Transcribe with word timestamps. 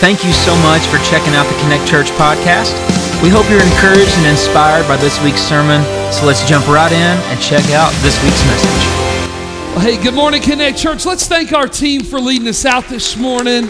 Thank 0.00 0.24
you 0.24 0.32
so 0.32 0.56
much 0.62 0.80
for 0.86 0.96
checking 1.10 1.34
out 1.34 1.44
the 1.44 1.60
Connect 1.60 1.86
Church 1.86 2.06
podcast. 2.12 2.72
We 3.22 3.28
hope 3.28 3.44
you're 3.50 3.62
encouraged 3.62 4.16
and 4.16 4.28
inspired 4.28 4.88
by 4.88 4.96
this 4.96 5.22
week's 5.22 5.42
sermon. 5.42 5.84
So 6.10 6.24
let's 6.24 6.42
jump 6.48 6.66
right 6.68 6.90
in 6.90 7.18
and 7.28 7.38
check 7.38 7.68
out 7.72 7.92
this 8.00 8.16
week's 8.24 8.42
message. 8.46 8.86
Well, 9.76 9.80
hey, 9.80 10.02
good 10.02 10.14
morning, 10.14 10.40
Connect 10.40 10.78
Church. 10.78 11.04
Let's 11.04 11.28
thank 11.28 11.52
our 11.52 11.68
team 11.68 12.02
for 12.02 12.18
leading 12.18 12.48
us 12.48 12.64
out 12.64 12.86
this 12.86 13.14
morning 13.18 13.68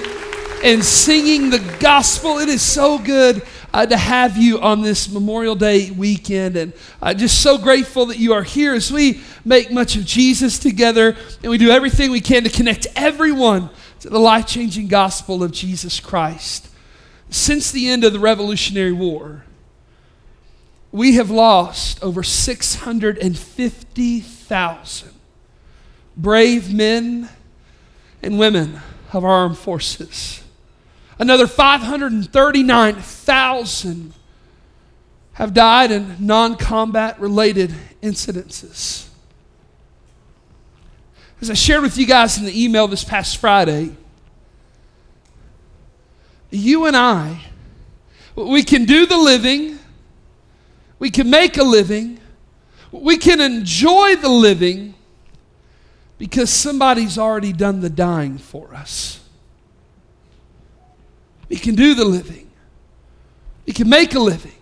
and 0.63 0.85
singing 0.85 1.51
the 1.51 1.59
gospel. 1.81 2.39
It 2.39 2.49
is 2.49 2.63
so 2.63 3.01
good 3.01 3.43
uh, 3.75 3.87
to 3.87 3.97
have 3.97 4.37
you 4.37 4.61
on 4.61 4.83
this 4.83 5.11
Memorial 5.11 5.57
Day 5.57 5.91
weekend. 5.91 6.57
And 6.57 6.73
uh, 7.03 7.13
just 7.13 7.43
so 7.43 7.59
grateful 7.59 8.07
that 8.07 8.19
you 8.19 8.35
are 8.35 8.45
here 8.45 8.73
as 8.73 8.93
we 8.93 9.21
make 9.45 9.73
much 9.73 9.97
of 9.97 10.05
Jesus 10.05 10.61
together 10.61 11.17
and 11.43 11.51
we 11.51 11.59
do 11.59 11.71
everything 11.71 12.13
we 12.13 12.21
can 12.21 12.45
to 12.45 12.51
connect 12.51 12.87
everyone 12.95 13.69
to 14.01 14.11
the 14.11 14.19
life 14.19 14.47
changing 14.47 14.89
gospel 14.89 15.43
of 15.43 15.53
Jesus 15.53 16.01
Christ. 16.01 16.69
Since 17.29 17.71
the 17.71 17.89
end 17.89 18.03
of 18.03 18.13
the 18.13 18.19
Revolutionary 18.19 18.93
War, 18.93 19.45
we 20.91 21.15
have 21.15 21.31
lost 21.31 22.03
over 22.03 22.23
650,000 22.23 25.15
brave 26.17 26.73
men 26.75 27.29
and 28.23 28.39
women 28.39 28.81
of 29.13 29.25
our 29.25 29.31
armed 29.31 29.59
forces. 29.59 30.43
Another 31.19 31.47
539,000 31.47 34.15
have 35.35 35.55
died 35.55 35.93
in 35.93 36.17
non 36.19 36.57
combat 36.57 37.21
related 37.21 37.73
incidences. 38.03 39.10
As 41.41 41.49
I 41.49 41.55
shared 41.55 41.83
with 41.83 41.97
you 41.97 42.07
guys 42.07 42.37
in 42.37 42.45
the 42.45 42.65
email 42.65 42.87
this 42.87 43.03
past 43.03 43.39
Friday, 43.39 43.97
you 46.51 46.85
and 46.85 46.95
I, 46.95 47.41
we 48.35 48.63
can 48.63 48.85
do 48.85 49.07
the 49.07 49.17
living, 49.17 49.79
we 50.99 51.11
can 51.11 51.31
make 51.31 51.57
a 51.57 51.63
living, 51.63 52.21
we 52.93 53.17
can 53.17 53.41
enjoy 53.41 54.17
the 54.17 54.29
living 54.29 54.95
because 56.19 56.51
somebody's 56.51 57.17
already 57.17 57.55
done 57.55 57.81
the 57.81 57.89
dying 57.89 58.37
for 58.37 58.75
us. 58.75 59.21
We 61.49 61.57
can 61.57 61.75
do 61.75 61.95
the 61.95 62.05
living, 62.05 62.51
we 63.67 63.73
can 63.73 63.89
make 63.89 64.15
a 64.15 64.21
living, 64.21 64.59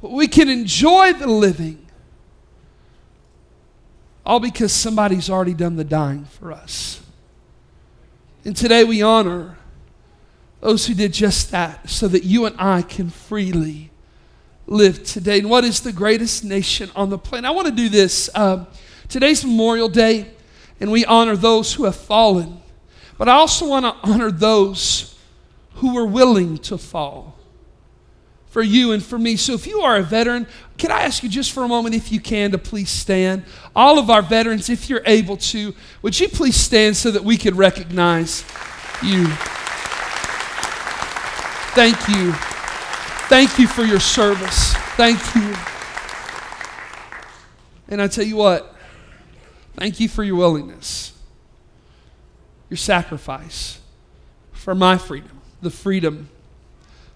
we 0.00 0.26
can 0.26 0.48
enjoy 0.48 1.12
the 1.12 1.26
living 1.26 1.83
all 4.24 4.40
because 4.40 4.72
somebody's 4.72 5.28
already 5.28 5.54
done 5.54 5.76
the 5.76 5.84
dying 5.84 6.24
for 6.24 6.52
us. 6.52 7.00
And 8.44 8.56
today 8.56 8.84
we 8.84 9.02
honor 9.02 9.56
those 10.60 10.86
who 10.86 10.94
did 10.94 11.12
just 11.12 11.50
that 11.50 11.88
so 11.88 12.08
that 12.08 12.24
you 12.24 12.46
and 12.46 12.56
I 12.58 12.82
can 12.82 13.10
freely 13.10 13.90
live 14.66 15.04
today. 15.04 15.38
And 15.38 15.50
what 15.50 15.64
is 15.64 15.80
the 15.80 15.92
greatest 15.92 16.44
nation 16.44 16.90
on 16.96 17.10
the 17.10 17.18
planet? 17.18 17.48
I 17.48 17.52
want 17.52 17.66
to 17.68 17.74
do 17.74 17.88
this. 17.88 18.30
Um, 18.34 18.66
today's 19.08 19.44
Memorial 19.44 19.88
Day, 19.88 20.30
and 20.80 20.90
we 20.90 21.04
honor 21.04 21.36
those 21.36 21.74
who 21.74 21.84
have 21.84 21.96
fallen. 21.96 22.62
But 23.18 23.28
I 23.28 23.32
also 23.32 23.68
want 23.68 23.84
to 23.84 24.10
honor 24.10 24.30
those 24.30 25.18
who 25.74 25.94
were 25.94 26.06
willing 26.06 26.58
to 26.58 26.78
fall 26.78 27.36
for 28.54 28.62
you 28.62 28.92
and 28.92 29.04
for 29.04 29.18
me. 29.18 29.34
So 29.34 29.54
if 29.54 29.66
you 29.66 29.80
are 29.80 29.96
a 29.96 30.02
veteran, 30.04 30.46
can 30.78 30.92
I 30.92 31.00
ask 31.00 31.24
you 31.24 31.28
just 31.28 31.50
for 31.50 31.64
a 31.64 31.68
moment, 31.68 31.96
if 31.96 32.12
you 32.12 32.20
can, 32.20 32.52
to 32.52 32.58
please 32.58 32.88
stand? 32.88 33.42
All 33.74 33.98
of 33.98 34.10
our 34.10 34.22
veterans, 34.22 34.70
if 34.70 34.88
you're 34.88 35.02
able 35.06 35.36
to, 35.38 35.74
would 36.02 36.20
you 36.20 36.28
please 36.28 36.54
stand 36.54 36.96
so 36.96 37.10
that 37.10 37.24
we 37.24 37.36
could 37.36 37.56
recognize 37.56 38.44
you? 39.02 39.26
Thank 41.74 41.96
you. 42.08 42.32
Thank 43.26 43.58
you 43.58 43.66
for 43.66 43.82
your 43.82 43.98
service. 43.98 44.72
Thank 44.94 45.18
you. 45.34 45.52
And 47.88 48.00
I 48.00 48.06
tell 48.06 48.24
you 48.24 48.36
what, 48.36 48.72
thank 49.74 49.98
you 49.98 50.08
for 50.08 50.22
your 50.22 50.36
willingness, 50.36 51.12
your 52.70 52.76
sacrifice 52.76 53.80
for 54.52 54.76
my 54.76 54.96
freedom, 54.96 55.40
the 55.60 55.70
freedom 55.70 56.28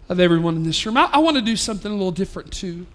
of 0.08 0.20
everyone 0.20 0.56
in 0.56 0.62
this 0.62 0.84
room. 0.86 0.96
I, 0.96 1.10
I 1.12 1.18
want 1.18 1.36
to 1.36 1.42
do 1.42 1.56
something 1.56 1.90
a 1.90 1.94
little 1.94 2.10
different 2.10 2.52
too. 2.52 2.86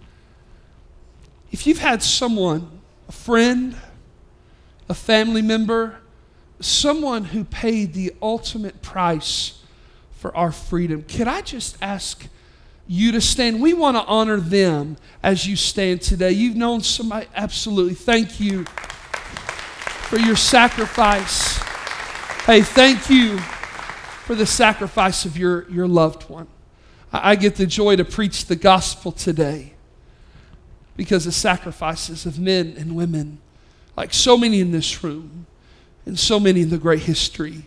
If 1.51 1.67
you've 1.67 1.79
had 1.79 2.01
someone, 2.01 2.81
a 3.07 3.11
friend, 3.11 3.75
a 4.89 4.93
family 4.93 5.41
member, 5.41 5.97
someone 6.59 7.25
who 7.25 7.43
paid 7.43 7.93
the 7.93 8.13
ultimate 8.21 8.81
price 8.81 9.59
for 10.11 10.35
our 10.35 10.51
freedom, 10.51 11.03
can 11.03 11.27
I 11.27 11.41
just 11.41 11.77
ask 11.81 12.27
you 12.87 13.11
to 13.11 13.21
stand? 13.21 13.61
We 13.61 13.73
want 13.73 13.97
to 13.97 14.03
honor 14.05 14.37
them 14.37 14.97
as 15.21 15.45
you 15.45 15.55
stand 15.55 16.01
today. 16.01 16.31
You've 16.31 16.55
known 16.55 16.81
somebody, 16.81 17.27
absolutely. 17.35 17.93
Thank 17.93 18.39
you 18.39 18.65
for 18.65 20.17
your 20.17 20.35
sacrifice. 20.35 21.57
Hey, 22.45 22.61
thank 22.61 23.09
you 23.09 23.37
for 23.37 24.35
the 24.35 24.45
sacrifice 24.45 25.25
of 25.25 25.37
your, 25.37 25.69
your 25.69 25.87
loved 25.87 26.29
one. 26.29 26.47
I 27.13 27.35
get 27.35 27.55
the 27.55 27.67
joy 27.67 27.95
to 27.97 28.05
preach 28.05 28.47
the 28.47 28.55
gospel 28.55 29.11
today 29.11 29.73
because 30.97 31.27
of 31.27 31.35
sacrifices 31.35 32.25
of 32.25 32.39
men 32.39 32.73
and 32.77 32.95
women, 32.95 33.39
like 33.95 34.13
so 34.13 34.35
many 34.35 34.59
in 34.59 34.71
this 34.71 35.03
room 35.03 35.45
and 36.07 36.17
so 36.17 36.39
many 36.39 36.61
in 36.61 36.69
the 36.69 36.77
great 36.79 37.01
history 37.01 37.65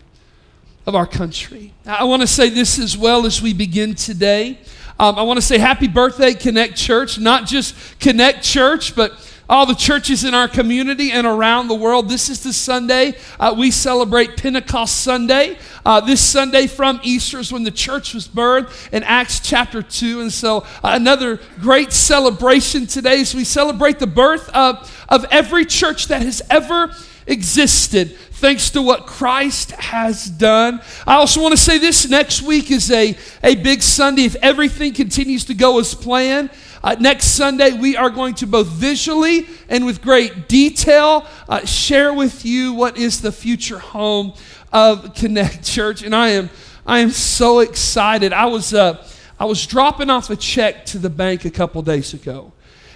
of 0.85 0.95
our 0.95 1.07
country. 1.07 1.73
I 1.85 2.03
want 2.03 2.21
to 2.21 2.27
say 2.27 2.49
this 2.49 2.77
as 2.77 2.97
well 2.97 3.25
as 3.25 3.41
we 3.41 3.53
begin 3.53 3.95
today. 3.95 4.59
Um, 4.99 5.15
I 5.15 5.21
want 5.21 5.37
to 5.37 5.45
say 5.45 5.57
happy 5.57 5.87
birthday, 5.87 6.33
Connect 6.33 6.75
Church. 6.75 7.17
Not 7.17 7.45
just 7.45 7.99
Connect 7.99 8.43
Church, 8.43 8.95
but 8.95 9.13
all 9.49 9.65
the 9.65 9.75
churches 9.75 10.23
in 10.23 10.33
our 10.33 10.47
community 10.47 11.11
and 11.11 11.25
around 11.25 11.67
the 11.67 11.75
world. 11.75 12.09
This 12.09 12.29
is 12.29 12.43
the 12.43 12.53
Sunday 12.53 13.15
uh, 13.39 13.55
we 13.57 13.71
celebrate 13.71 14.37
Pentecost 14.37 15.01
Sunday. 15.01 15.57
Uh, 15.85 16.01
this 16.01 16.21
Sunday 16.21 16.67
from 16.67 16.99
Easter 17.03 17.39
is 17.39 17.51
when 17.51 17.63
the 17.63 17.71
church 17.71 18.13
was 18.13 18.27
birthed 18.27 18.91
in 18.91 19.03
Acts 19.03 19.39
chapter 19.39 19.81
2. 19.81 20.21
And 20.21 20.33
so, 20.33 20.59
uh, 20.83 20.91
another 20.93 21.39
great 21.61 21.93
celebration 21.93 22.87
today 22.87 23.21
as 23.21 23.33
we 23.33 23.43
celebrate 23.43 23.99
the 23.99 24.07
birth 24.07 24.49
of, 24.49 25.05
of 25.07 25.25
every 25.31 25.65
church 25.65 26.07
that 26.07 26.21
has 26.21 26.41
ever 26.49 26.93
existed 27.25 28.17
thanks 28.37 28.69
to 28.69 28.81
what 28.81 29.07
Christ 29.07 29.71
has 29.71 30.25
done. 30.25 30.79
I 31.07 31.15
also 31.15 31.41
want 31.41 31.53
to 31.53 31.57
say 31.57 31.79
this 31.79 32.07
next 32.07 32.43
week 32.43 32.69
is 32.69 32.91
a, 32.91 33.17
a 33.43 33.55
big 33.55 33.81
Sunday. 33.81 34.25
If 34.25 34.35
everything 34.35 34.93
continues 34.93 35.45
to 35.45 35.55
go 35.55 35.79
as 35.79 35.95
planned, 35.95 36.51
uh, 36.87 36.95
next 37.01 37.25
Sunday, 37.35 37.73
we 37.73 37.97
are 37.97 38.09
going 38.09 38.33
to 38.33 38.47
both 38.47 38.67
visually 38.67 39.45
and 39.67 39.85
with 39.85 40.01
great 40.01 40.47
detail 40.47 41.27
uh, 41.49 41.65
share 41.65 42.13
with 42.13 42.45
you 42.45 42.71
what 42.71 42.97
is 42.97 43.19
the 43.19 43.29
future 43.29 43.77
home 43.77 44.33
of 44.71 45.13
Connect 45.13 45.65
Church. 45.65 46.01
And 46.01 46.15
I 46.15 46.29
am, 46.29 46.49
I 46.85 46.99
am 46.99 47.09
so 47.09 47.59
excited. 47.59 48.31
I 48.31 48.45
was, 48.45 48.73
uh, 48.73 49.05
I 49.37 49.43
was 49.43 49.67
dropping 49.67 50.09
off 50.09 50.29
a 50.29 50.37
check 50.37 50.85
to 50.85 50.97
the 50.97 51.09
bank 51.09 51.43
a 51.43 51.49
couple 51.49 51.81
days 51.81 52.13
ago 52.13 52.53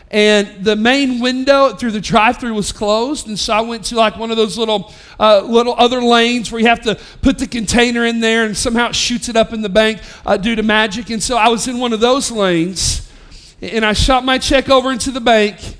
and 0.09 0.63
the 0.63 0.75
main 0.77 1.19
window 1.19 1.73
through 1.73 1.91
the 1.91 2.01
drive-through 2.01 2.53
was 2.53 2.73
closed 2.73 3.27
and 3.27 3.39
so 3.39 3.53
i 3.53 3.61
went 3.61 3.85
to 3.85 3.95
like 3.95 4.17
one 4.17 4.29
of 4.29 4.35
those 4.35 4.57
little 4.57 4.93
uh, 5.21 5.39
little 5.39 5.73
other 5.77 6.01
lanes 6.01 6.51
where 6.51 6.59
you 6.59 6.67
have 6.67 6.81
to 6.81 6.99
put 7.21 7.37
the 7.37 7.47
container 7.47 8.05
in 8.05 8.19
there 8.19 8.43
and 8.43 8.57
somehow 8.57 8.89
it 8.89 8.95
shoots 8.95 9.29
it 9.29 9.37
up 9.37 9.53
in 9.53 9.61
the 9.61 9.69
bank 9.69 10.01
uh, 10.25 10.35
due 10.35 10.53
to 10.53 10.63
magic 10.63 11.09
and 11.09 11.23
so 11.23 11.37
i 11.37 11.47
was 11.47 11.65
in 11.65 11.79
one 11.79 11.93
of 11.93 12.01
those 12.01 12.29
lanes 12.29 13.09
and 13.61 13.85
I 13.85 13.93
shot 13.93 14.25
my 14.25 14.37
check 14.37 14.69
over 14.69 14.91
into 14.91 15.11
the 15.11 15.21
bank, 15.21 15.77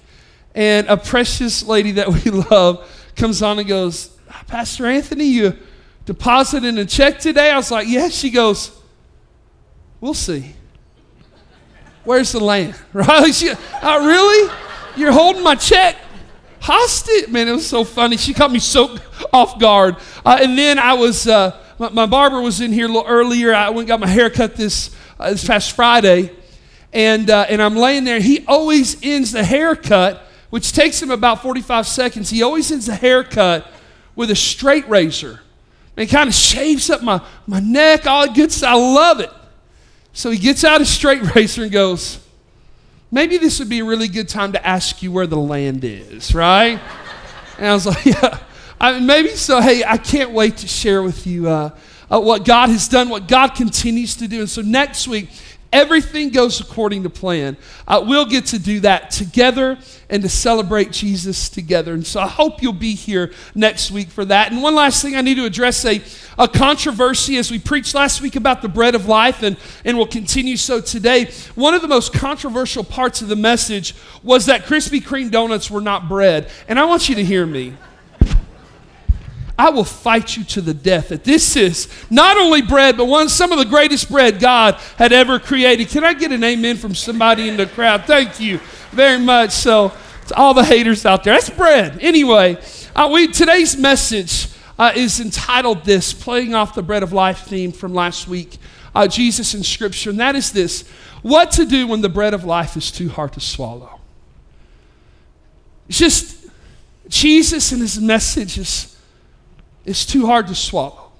and 0.53 0.88
a 0.88 0.97
precious 0.97 1.64
lady 1.64 1.94
that 1.94 2.08
we 2.25 2.31
love 2.31 2.88
comes 3.16 3.42
on 3.42 3.59
and 3.59 3.68
goes, 3.68 4.08
Pastor 4.47 4.86
Anthony, 4.86 5.25
you 5.25 5.58
deposited 6.06 6.78
a 6.78 6.86
check 6.86 7.20
today? 7.20 7.52
I 7.52 7.58
was 7.58 7.72
like, 7.72 7.88
Yes. 7.88 8.03
Yeah. 8.03 8.09
She 8.09 8.30
goes, 8.30 8.78
We'll 10.00 10.14
see. 10.14 10.53
Where's 12.03 12.32
the 12.32 12.40
land? 12.40 12.76
Right? 12.94 13.34
She, 13.34 13.52
oh, 13.84 14.06
really? 14.06 14.52
You're 14.96 15.11
holding 15.11 15.44
my 15.44 15.56
check 15.56 15.96
hostage? 16.59 17.29
Man, 17.29 17.47
it 17.47 17.53
was 17.53 17.67
so 17.67 17.84
funny. 17.84 18.17
She 18.17 18.34
caught 18.34 18.52
me 18.52 18.59
so 18.59 18.97
off 19.34 19.59
guard. 19.59 19.97
Uh, 20.26 20.40
and 20.41 20.58
then 20.58 20.79
I 20.79 20.94
was, 20.94 21.28
uh, 21.28 21.58
my, 21.79 21.90
my, 21.90 22.06
barber 22.06 22.41
was 22.41 22.59
in 22.61 22.72
here 22.72 22.85
a 22.85 22.88
little 22.88 23.08
earlier. 23.08 23.53
I 23.53 23.70
went 23.70 23.88
got 23.88 24.00
my 24.00 24.08
hair 24.08 24.29
cut 24.29 24.56
this, 24.56 24.96
uh, 25.20 25.32
this 25.32 25.47
past 25.47 25.72
Friday 25.73 26.32
and, 26.93 27.29
uh, 27.29 27.46
and 27.49 27.61
I'm 27.61 27.76
laying 27.76 28.03
there. 28.03 28.20
He 28.20 28.46
always 28.47 28.97
ends 29.03 29.32
the 29.32 29.43
haircut, 29.43 30.22
which 30.49 30.73
takes 30.73 31.02
him 31.02 31.11
about 31.11 31.41
45 31.41 31.88
seconds. 31.88 32.29
He 32.29 32.43
always 32.43 32.72
ends 32.72 32.88
the 32.88 32.96
haircut 32.96 33.67
with 34.16 34.32
a 34.32 34.35
straight 34.35 34.88
razor. 34.90 35.41
And 35.97 36.09
kind 36.09 36.28
of 36.28 36.34
shaves 36.34 36.90
up 36.90 37.03
my, 37.03 37.22
my 37.46 37.59
neck, 37.59 38.08
all 38.08 38.32
good 38.34 38.52
stuff. 38.52 38.72
I 38.72 38.76
love 38.76 39.20
it. 39.20 39.29
So 40.14 40.32
he 40.32 40.38
gets 40.38 40.64
out 40.64 40.82
a 40.82 40.85
straight 40.85 41.22
razor 41.35 41.64
and 41.64 41.72
goes, 41.72 42.20
Maybe 43.14 43.37
this 43.37 43.59
would 43.59 43.67
be 43.67 43.79
a 43.79 43.85
really 43.85 44.08
good 44.08 44.29
time 44.29 44.53
to 44.53 44.66
ask 44.66 45.03
you 45.03 45.11
where 45.11 45.28
the 45.28 45.37
land 45.37 45.84
is, 45.84 46.34
right? 46.34 46.79
and 47.58 47.67
I 47.67 47.73
was 47.73 47.85
like, 47.85 48.05
Yeah, 48.05 48.40
I, 48.79 48.99
maybe 48.99 49.29
so. 49.29 49.61
Hey, 49.61 49.84
I 49.84 49.97
can't 49.97 50.32
wait 50.32 50.58
to 50.58 50.67
share 50.67 51.03
with 51.03 51.28
you. 51.28 51.49
Uh, 51.49 51.72
uh, 52.11 52.20
what 52.20 52.44
God 52.44 52.70
has 52.70 52.87
done, 52.87 53.08
what 53.09 53.28
God 53.28 53.49
continues 53.49 54.16
to 54.17 54.28
do. 54.28 54.40
And 54.40 54.49
so 54.49 54.61
next 54.61 55.08
week, 55.08 55.29
everything 55.72 56.29
goes 56.29 56.59
according 56.59 57.03
to 57.03 57.09
plan. 57.09 57.58
Uh, 57.88 58.03
we'll 58.06 58.26
get 58.26 58.46
to 58.47 58.59
do 58.59 58.79
that 58.82 59.12
together 59.12 59.78
and 60.09 60.22
to 60.23 60.29
celebrate 60.29 60.91
Jesus 60.91 61.50
together. 61.50 61.94
And 61.94 62.06
so 62.06 62.20
I 62.20 62.28
hope 62.28 62.62
you'll 62.62 62.73
be 62.73 62.96
here 62.96 63.32
next 63.56 63.91
week 63.91 64.09
for 64.09 64.26
that. 64.26 64.52
And 64.52 64.62
one 64.62 64.76
last 64.76 65.02
thing 65.02 65.16
I 65.16 65.22
need 65.22 65.35
to 65.35 65.46
address 65.46 65.85
a, 65.85 66.02
a 66.38 66.47
controversy 66.47 67.38
as 67.38 67.50
we 67.50 67.59
preached 67.59 67.96
last 67.96 68.22
week 68.22 68.35
about 68.35 68.62
the 68.62 68.70
bread 68.70 68.96
of 68.96 69.08
life, 69.08 69.44
and, 69.44 69.58
and 69.85 69.97
we'll 69.97 70.08
continue 70.08 70.58
so 70.58 70.82
today. 70.82 71.32
One 71.56 71.73
of 71.73 71.82
the 71.82 71.88
most 71.88 72.14
controversial 72.14 72.84
parts 72.84 73.22
of 73.22 73.29
the 73.29 73.35
message 73.35 73.96
was 74.23 74.46
that 74.47 74.66
Krispy 74.66 75.02
Kreme 75.02 75.32
donuts 75.32 75.72
were 75.72 75.82
not 75.82 76.09
bread. 76.09 76.50
And 76.68 76.79
I 76.79 76.85
want 76.85 77.08
you 77.08 77.16
to 77.16 77.23
hear 77.23 77.46
me. 77.46 77.76
I 79.58 79.70
will 79.70 79.84
fight 79.84 80.38
you 80.38 80.44
to 80.46 80.62
the 80.62 80.74
death 80.74 81.09
that 81.09 81.24
this 81.24 81.56
is 81.56 81.88
not 82.09 82.38
only 82.38 82.62
bread, 82.62 82.98
but 82.98 83.06
one 83.06 83.30
some 83.30 83.52
of 83.52 83.59
the 83.59 83.66
greatest 83.66 84.09
bread 84.09 84.40
God 84.40 84.76
had 84.98 85.12
ever 85.12 85.40
created. 85.40 85.90
Can 85.90 86.03
I 86.03 86.14
get 86.14 86.32
an 86.32 86.44
amen 86.44 86.78
from 86.78 86.96
somebody 86.96 87.50
in 87.50 87.58
the 87.58 87.66
crowd? 87.66 88.06
Thank 88.06 88.40
you 88.40 88.59
very 88.92 89.20
much. 89.20 89.52
So, 89.52 89.92
to 90.28 90.36
all 90.36 90.53
the 90.53 90.64
haters 90.64 91.06
out 91.06 91.24
there, 91.24 91.34
that's 91.34 91.50
bread. 91.50 92.00
Anyway, 92.02 92.58
uh, 92.96 93.09
we 93.12 93.28
today's 93.28 93.78
message 93.78 94.48
uh, 94.80 94.94
is 94.96 95.20
entitled 95.20 95.86
"This," 95.86 96.14
playing 96.14 96.56
off 96.56 96.74
the 96.74 96.84
bread 96.84 97.04
of 97.04 97.14
life 97.14 97.46
theme 97.46 97.72
from 97.72 97.94
last 97.94 98.28
week, 98.28 98.58
uh, 98.96 99.08
Jesus 99.08 99.54
in 99.54 99.64
Scripture, 99.64 100.09
and 100.09 100.20
that 100.20 100.36
is 100.36 100.52
this: 100.52 100.88
what 101.22 101.52
to 101.52 101.66
do 101.66 101.88
when 101.88 102.02
the 102.02 102.09
bread 102.09 102.34
of 102.34 102.46
life 102.46 102.76
is 102.78 102.92
too 102.92 103.09
hard 103.09 103.34
to 103.34 103.40
swallow. 103.40 104.00
It's 105.88 106.00
just 106.00 106.47
Jesus 107.09 107.74
and 107.74 107.82
his 107.82 108.00
message 108.00 108.58
is 108.58 108.97
it's 109.86 110.06
too 110.06 110.26
hard 110.26 110.48
to 110.48 110.56
swallow. 110.56 111.12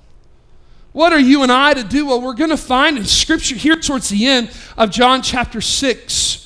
What 0.94 1.13
are 1.13 1.19
you 1.19 1.44
and 1.44 1.52
I 1.52 1.74
to 1.74 1.84
do? 1.84 2.08
Well, 2.08 2.22
we're 2.22 2.34
going 2.34 2.50
to 2.50 2.58
find 2.58 2.98
in 2.98 3.06
Scripture 3.06 3.56
here 3.56 3.78
towards 3.78 4.10
the 4.10 4.28
end 4.28 4.52
of 4.78 4.92
John 4.92 5.22
chapter 5.22 5.62
6 5.62 6.42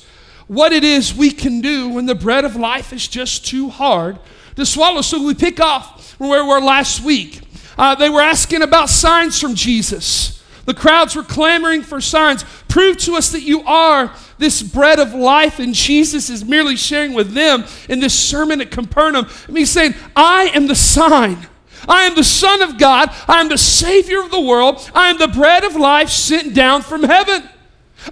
what 0.46 0.72
it 0.72 0.84
is 0.84 1.14
we 1.14 1.30
can 1.30 1.60
do 1.60 1.88
when 1.88 2.06
the 2.06 2.14
bread 2.14 2.44
of 2.44 2.54
life 2.54 2.92
is 2.92 3.08
just 3.08 3.46
too 3.46 3.68
hard 3.68 4.18
to 4.54 4.64
swallow. 4.64 5.02
So 5.02 5.24
we 5.24 5.34
pick 5.34 5.60
off 5.60 6.18
where 6.18 6.42
we 6.42 6.48
were 6.48 6.60
last 6.60 7.02
week. 7.02 7.40
Uh, 7.76 7.94
they 7.94 8.08
were 8.08 8.20
asking 8.20 8.62
about 8.62 8.88
signs 8.88 9.40
from 9.40 9.54
Jesus. 9.54 10.42
The 10.64 10.74
crowds 10.74 11.14
were 11.14 11.22
clamoring 11.22 11.82
for 11.82 12.00
signs. 12.00 12.44
Prove 12.68 12.96
to 12.98 13.14
us 13.14 13.30
that 13.30 13.42
you 13.42 13.62
are 13.62 14.12
this 14.38 14.62
bread 14.62 14.98
of 14.98 15.14
life. 15.14 15.58
And 15.58 15.74
Jesus 15.74 16.30
is 16.30 16.44
merely 16.44 16.76
sharing 16.76 17.12
with 17.12 17.32
them 17.32 17.64
in 17.88 18.00
this 18.00 18.14
sermon 18.18 18.60
at 18.60 18.70
Capernaum. 18.70 19.26
And 19.48 19.56
he's 19.56 19.70
saying, 19.70 19.94
I 20.14 20.50
am 20.54 20.66
the 20.66 20.74
sign 20.74 21.46
I 21.88 22.02
am 22.04 22.14
the 22.14 22.24
Son 22.24 22.62
of 22.62 22.78
God. 22.78 23.10
I 23.28 23.40
am 23.40 23.48
the 23.48 23.58
Savior 23.58 24.20
of 24.20 24.30
the 24.30 24.40
world. 24.40 24.90
I 24.94 25.10
am 25.10 25.18
the 25.18 25.28
bread 25.28 25.64
of 25.64 25.76
life 25.76 26.08
sent 26.08 26.54
down 26.54 26.82
from 26.82 27.02
heaven. 27.02 27.48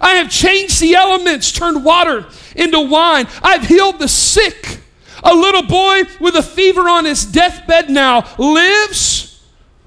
I 0.01 0.15
have 0.15 0.29
changed 0.29 0.81
the 0.81 0.95
elements, 0.95 1.51
turned 1.51 1.83
water 1.83 2.25
into 2.55 2.81
wine. 2.81 3.27
I've 3.41 3.67
healed 3.67 3.99
the 3.99 4.07
sick. 4.07 4.81
A 5.23 5.33
little 5.33 5.63
boy 5.63 6.03
with 6.19 6.35
a 6.35 6.43
fever 6.43 6.87
on 6.89 7.05
his 7.05 7.25
deathbed 7.25 7.89
now 7.89 8.27
lives. 8.37 9.41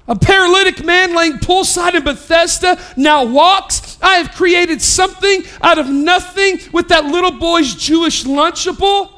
A 0.07 0.15
paralytic 0.15 0.83
man 0.83 1.15
laying 1.15 1.33
poolside 1.33 1.93
in 1.93 2.03
Bethesda 2.03 2.81
now 2.97 3.23
walks. 3.25 3.99
I 4.01 4.15
have 4.15 4.33
created 4.33 4.81
something 4.81 5.43
out 5.61 5.77
of 5.77 5.87
nothing 5.87 6.59
with 6.73 6.87
that 6.87 7.05
little 7.05 7.31
boy's 7.31 7.75
Jewish 7.75 8.23
Lunchable, 8.23 9.11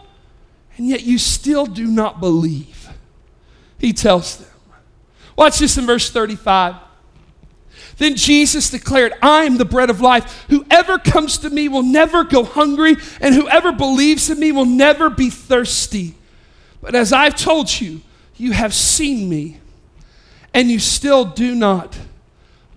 and 0.75 0.87
yet 0.87 1.03
you 1.03 1.17
still 1.17 1.65
do 1.65 1.87
not 1.87 2.19
believe. 2.19 2.89
He 3.77 3.93
tells 3.93 4.35
them. 4.37 4.50
Watch 5.35 5.59
this 5.59 5.77
in 5.77 5.85
verse 5.85 6.09
35. 6.09 6.75
Then 7.97 8.15
Jesus 8.15 8.69
declared, 8.69 9.13
I 9.21 9.43
am 9.43 9.57
the 9.57 9.65
bread 9.65 9.89
of 9.89 10.01
life. 10.01 10.45
Whoever 10.49 10.97
comes 10.97 11.37
to 11.39 11.49
me 11.49 11.67
will 11.67 11.83
never 11.83 12.23
go 12.23 12.43
hungry, 12.43 12.95
and 13.19 13.35
whoever 13.35 13.71
believes 13.71 14.29
in 14.29 14.39
me 14.39 14.51
will 14.51 14.65
never 14.65 15.09
be 15.09 15.29
thirsty. 15.29 16.15
But 16.81 16.95
as 16.95 17.13
I've 17.13 17.35
told 17.35 17.79
you, 17.79 18.01
you 18.37 18.53
have 18.53 18.73
seen 18.73 19.29
me, 19.29 19.59
and 20.53 20.69
you 20.69 20.79
still 20.79 21.25
do 21.25 21.53
not 21.53 21.97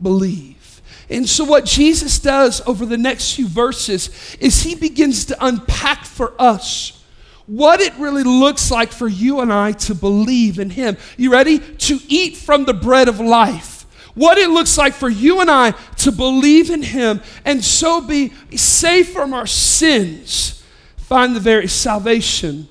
believe. 0.00 0.82
And 1.08 1.28
so, 1.28 1.44
what 1.44 1.64
Jesus 1.64 2.18
does 2.18 2.60
over 2.66 2.86
the 2.86 2.98
next 2.98 3.34
few 3.34 3.46
verses 3.46 4.36
is 4.40 4.62
he 4.62 4.74
begins 4.74 5.26
to 5.26 5.44
unpack 5.44 6.04
for 6.04 6.34
us 6.38 7.03
what 7.46 7.81
it 7.81 7.94
really 7.96 8.23
looks 8.23 8.70
like 8.70 8.93
for 8.93 9.08
you 9.08 9.41
and 9.41 9.52
I 9.52 9.73
to 9.73 9.94
believe 9.94 10.58
in 10.58 10.70
Him. 10.70 10.96
You 11.17 11.31
ready? 11.31 11.58
To 11.58 11.99
eat 12.08 12.37
from 12.37 12.64
the 12.64 12.75
bread 12.75 13.08
of 13.08 13.20
life. 13.20 13.82
What 14.14 14.38
it 14.38 14.49
looks 14.49 14.79
like 14.79 14.94
for 14.94 15.08
you 15.08 15.41
and 15.41 15.50
I 15.50 15.73
to 15.99 16.12
believe 16.12 16.70
in 16.70 16.82
Him 16.82 17.20
and 17.44 17.62
so 17.64 18.00
be 18.00 18.32
saved 18.56 19.11
from 19.11 19.35
our 19.35 19.46
sins, 19.46 20.62
find 20.96 21.35
the 21.35 21.41
very 21.41 21.69
salvation 21.69 22.69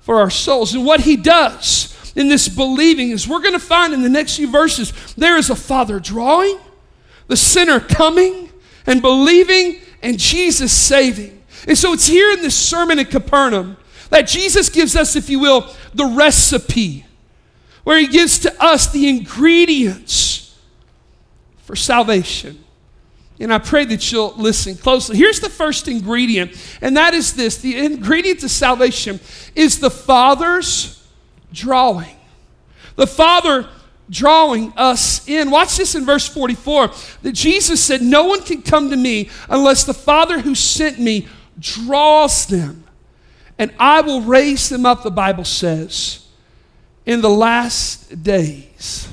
for 0.00 0.20
our 0.20 0.30
souls. 0.30 0.74
And 0.74 0.84
what 0.84 1.00
He 1.00 1.16
does 1.16 2.12
in 2.16 2.28
this 2.28 2.48
believing 2.48 3.10
is 3.10 3.28
we're 3.28 3.40
going 3.40 3.54
to 3.54 3.58
find 3.58 3.94
in 3.94 4.02
the 4.02 4.08
next 4.08 4.36
few 4.36 4.50
verses 4.50 4.92
there 5.14 5.36
is 5.36 5.48
a 5.48 5.56
Father 5.56 6.00
drawing, 6.00 6.58
the 7.28 7.36
sinner 7.36 7.78
coming 7.80 8.50
and 8.86 9.00
believing, 9.00 9.80
and 10.02 10.18
Jesus 10.18 10.72
saving. 10.72 11.42
And 11.68 11.78
so 11.78 11.92
it's 11.92 12.06
here 12.06 12.32
in 12.32 12.42
this 12.42 12.56
sermon 12.56 12.98
at 12.98 13.10
Capernaum 13.10 13.76
that 14.10 14.22
Jesus 14.22 14.68
gives 14.68 14.94
us, 14.96 15.16
if 15.16 15.30
you 15.30 15.38
will, 15.38 15.72
the 15.94 16.04
recipe, 16.04 17.06
where 17.84 17.98
He 17.98 18.06
gives 18.06 18.38
to 18.40 18.62
us 18.62 18.90
the 18.92 19.08
ingredients 19.08 20.58
for 21.62 21.74
salvation. 21.74 22.62
And 23.38 23.54
I 23.54 23.58
pray 23.58 23.86
that 23.86 24.12
you'll 24.12 24.34
listen 24.36 24.76
closely. 24.76 25.16
Here's 25.16 25.40
the 25.40 25.48
first 25.48 25.88
ingredient, 25.88 26.52
and 26.82 26.96
that 26.98 27.14
is 27.14 27.34
this 27.34 27.56
the 27.56 27.78
ingredient 27.78 28.40
to 28.40 28.48
salvation 28.48 29.18
is 29.54 29.80
the 29.80 29.90
Father's 29.90 31.02
drawing. 31.52 32.16
The 32.96 33.06
Father 33.06 33.66
drawing 34.10 34.74
us 34.76 35.26
in. 35.28 35.50
Watch 35.50 35.76
this 35.76 35.94
in 35.94 36.04
verse 36.04 36.26
44 36.28 36.90
that 37.22 37.32
Jesus 37.32 37.82
said, 37.82 38.02
No 38.02 38.24
one 38.24 38.42
can 38.42 38.60
come 38.60 38.90
to 38.90 38.96
me 38.96 39.30
unless 39.48 39.84
the 39.84 39.94
Father 39.94 40.40
who 40.40 40.54
sent 40.54 40.98
me 40.98 41.26
draws 41.58 42.46
them 42.46 42.84
and 43.60 43.70
I 43.78 44.00
will 44.00 44.22
raise 44.22 44.70
them 44.70 44.86
up, 44.86 45.02
the 45.02 45.10
Bible 45.10 45.44
says, 45.44 46.26
in 47.04 47.20
the 47.20 47.28
last 47.28 48.22
days. 48.22 49.06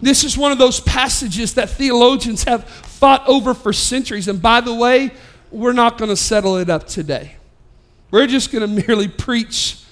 This 0.00 0.22
is 0.22 0.38
one 0.38 0.52
of 0.52 0.58
those 0.58 0.78
passages 0.78 1.54
that 1.54 1.70
theologians 1.70 2.44
have 2.44 2.68
fought 2.68 3.26
over 3.26 3.52
for 3.52 3.72
centuries. 3.72 4.28
And 4.28 4.40
by 4.40 4.60
the 4.60 4.72
way, 4.72 5.10
we're 5.50 5.72
not 5.72 5.98
going 5.98 6.08
to 6.08 6.16
settle 6.16 6.56
it 6.58 6.70
up 6.70 6.86
today. 6.86 7.34
We're 8.12 8.28
just 8.28 8.52
going 8.52 8.62
to 8.76 8.86
merely 8.86 9.08
preach 9.08 9.82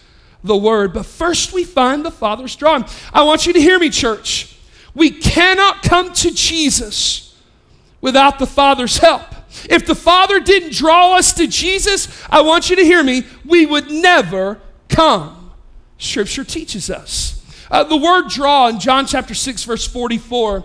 the 0.45 0.57
word. 0.57 0.93
But 0.93 1.05
first, 1.05 1.53
we 1.53 1.65
find 1.65 2.05
the 2.05 2.13
Father's 2.13 2.55
drawing. 2.55 2.85
I 3.13 3.25
want 3.25 3.47
you 3.47 3.53
to 3.53 3.61
hear 3.61 3.81
me, 3.81 3.91
church. 3.91 4.57
We 4.95 5.11
cannot 5.11 5.83
come 5.83 6.13
to 6.13 6.31
Jesus 6.31 7.37
without 8.01 8.39
the 8.39 8.47
Father's 8.47 8.99
help. 8.99 9.32
If 9.69 9.87
the 9.87 9.95
Father 9.95 10.41
didn't 10.41 10.73
draw 10.73 11.17
us 11.17 11.33
to 11.35 11.47
Jesus, 11.47 12.09
I 12.31 12.43
want 12.43 12.71
you 12.71 12.77
to 12.77 12.85
hear 12.85 13.03
me, 13.03 13.25
we 13.45 13.67
would 13.67 13.91
never 13.91 14.61
come. 14.89 15.53
Scripture 15.99 16.45
teaches 16.45 16.91
us. 16.91 17.45
Uh, 17.71 17.85
the 17.85 17.97
word 17.97 18.29
draw 18.29 18.69
in 18.69 18.79
John 18.79 19.07
chapter 19.07 19.35
6, 19.35 19.65
verse 19.65 19.87
44, 19.87 20.65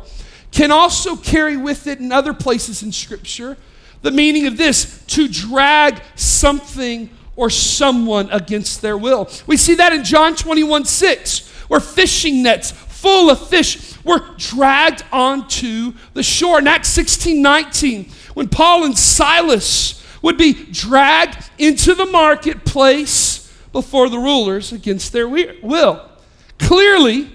can 0.51 0.71
also 0.71 1.15
carry 1.15 1.55
with 1.55 1.87
it 1.87 1.99
in 1.99 2.11
other 2.11 2.33
places 2.33 2.83
in 2.83 2.91
Scripture 2.91 3.57
the 4.01 4.11
meaning 4.11 4.47
of 4.47 4.57
this 4.57 5.03
to 5.07 5.27
drag 5.27 6.01
something 6.15 7.09
or 7.35 7.49
someone 7.49 8.29
against 8.31 8.81
their 8.81 8.97
will. 8.97 9.29
We 9.45 9.57
see 9.57 9.75
that 9.75 9.93
in 9.93 10.03
John 10.03 10.35
21 10.35 10.85
6, 10.85 11.47
where 11.67 11.79
fishing 11.79 12.43
nets 12.43 12.71
full 12.71 13.29
of 13.29 13.47
fish 13.47 14.03
were 14.03 14.23
dragged 14.37 15.03
onto 15.11 15.93
the 16.13 16.23
shore. 16.23 16.59
In 16.59 16.67
Acts 16.67 16.89
16 16.89 17.41
19, 17.41 18.09
when 18.37 18.47
Paul 18.47 18.83
and 18.83 18.95
Silas 18.95 20.05
would 20.21 20.37
be 20.37 20.53
dragged 20.53 21.49
into 21.57 21.95
the 21.95 22.05
marketplace 22.05 23.51
before 23.71 24.09
the 24.09 24.19
rulers 24.19 24.71
against 24.71 25.11
their 25.11 25.27
will. 25.27 26.07
Clearly, 26.59 27.31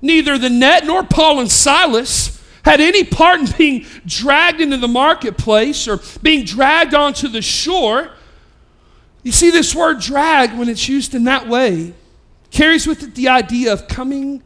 neither 0.00 0.38
the 0.38 0.48
net 0.48 0.86
nor 0.86 1.02
Paul 1.02 1.40
and 1.40 1.50
Silas 1.50 2.40
had 2.64 2.80
any 2.80 3.02
part 3.02 3.40
in 3.40 3.46
being 3.58 3.86
dragged 4.06 4.60
into 4.60 4.76
the 4.76 4.86
marketplace 4.86 5.88
or 5.88 5.98
being 6.22 6.44
dragged 6.44 6.94
onto 6.94 7.26
the 7.26 7.42
shore. 7.42 8.12
You 9.24 9.32
see, 9.32 9.50
this 9.50 9.74
word 9.74 9.98
drag, 9.98 10.56
when 10.56 10.68
it's 10.68 10.88
used 10.88 11.16
in 11.16 11.24
that 11.24 11.48
way, 11.48 11.94
carries 12.52 12.86
with 12.86 13.02
it 13.02 13.16
the 13.16 13.26
idea 13.26 13.72
of 13.72 13.88
coming 13.88 14.40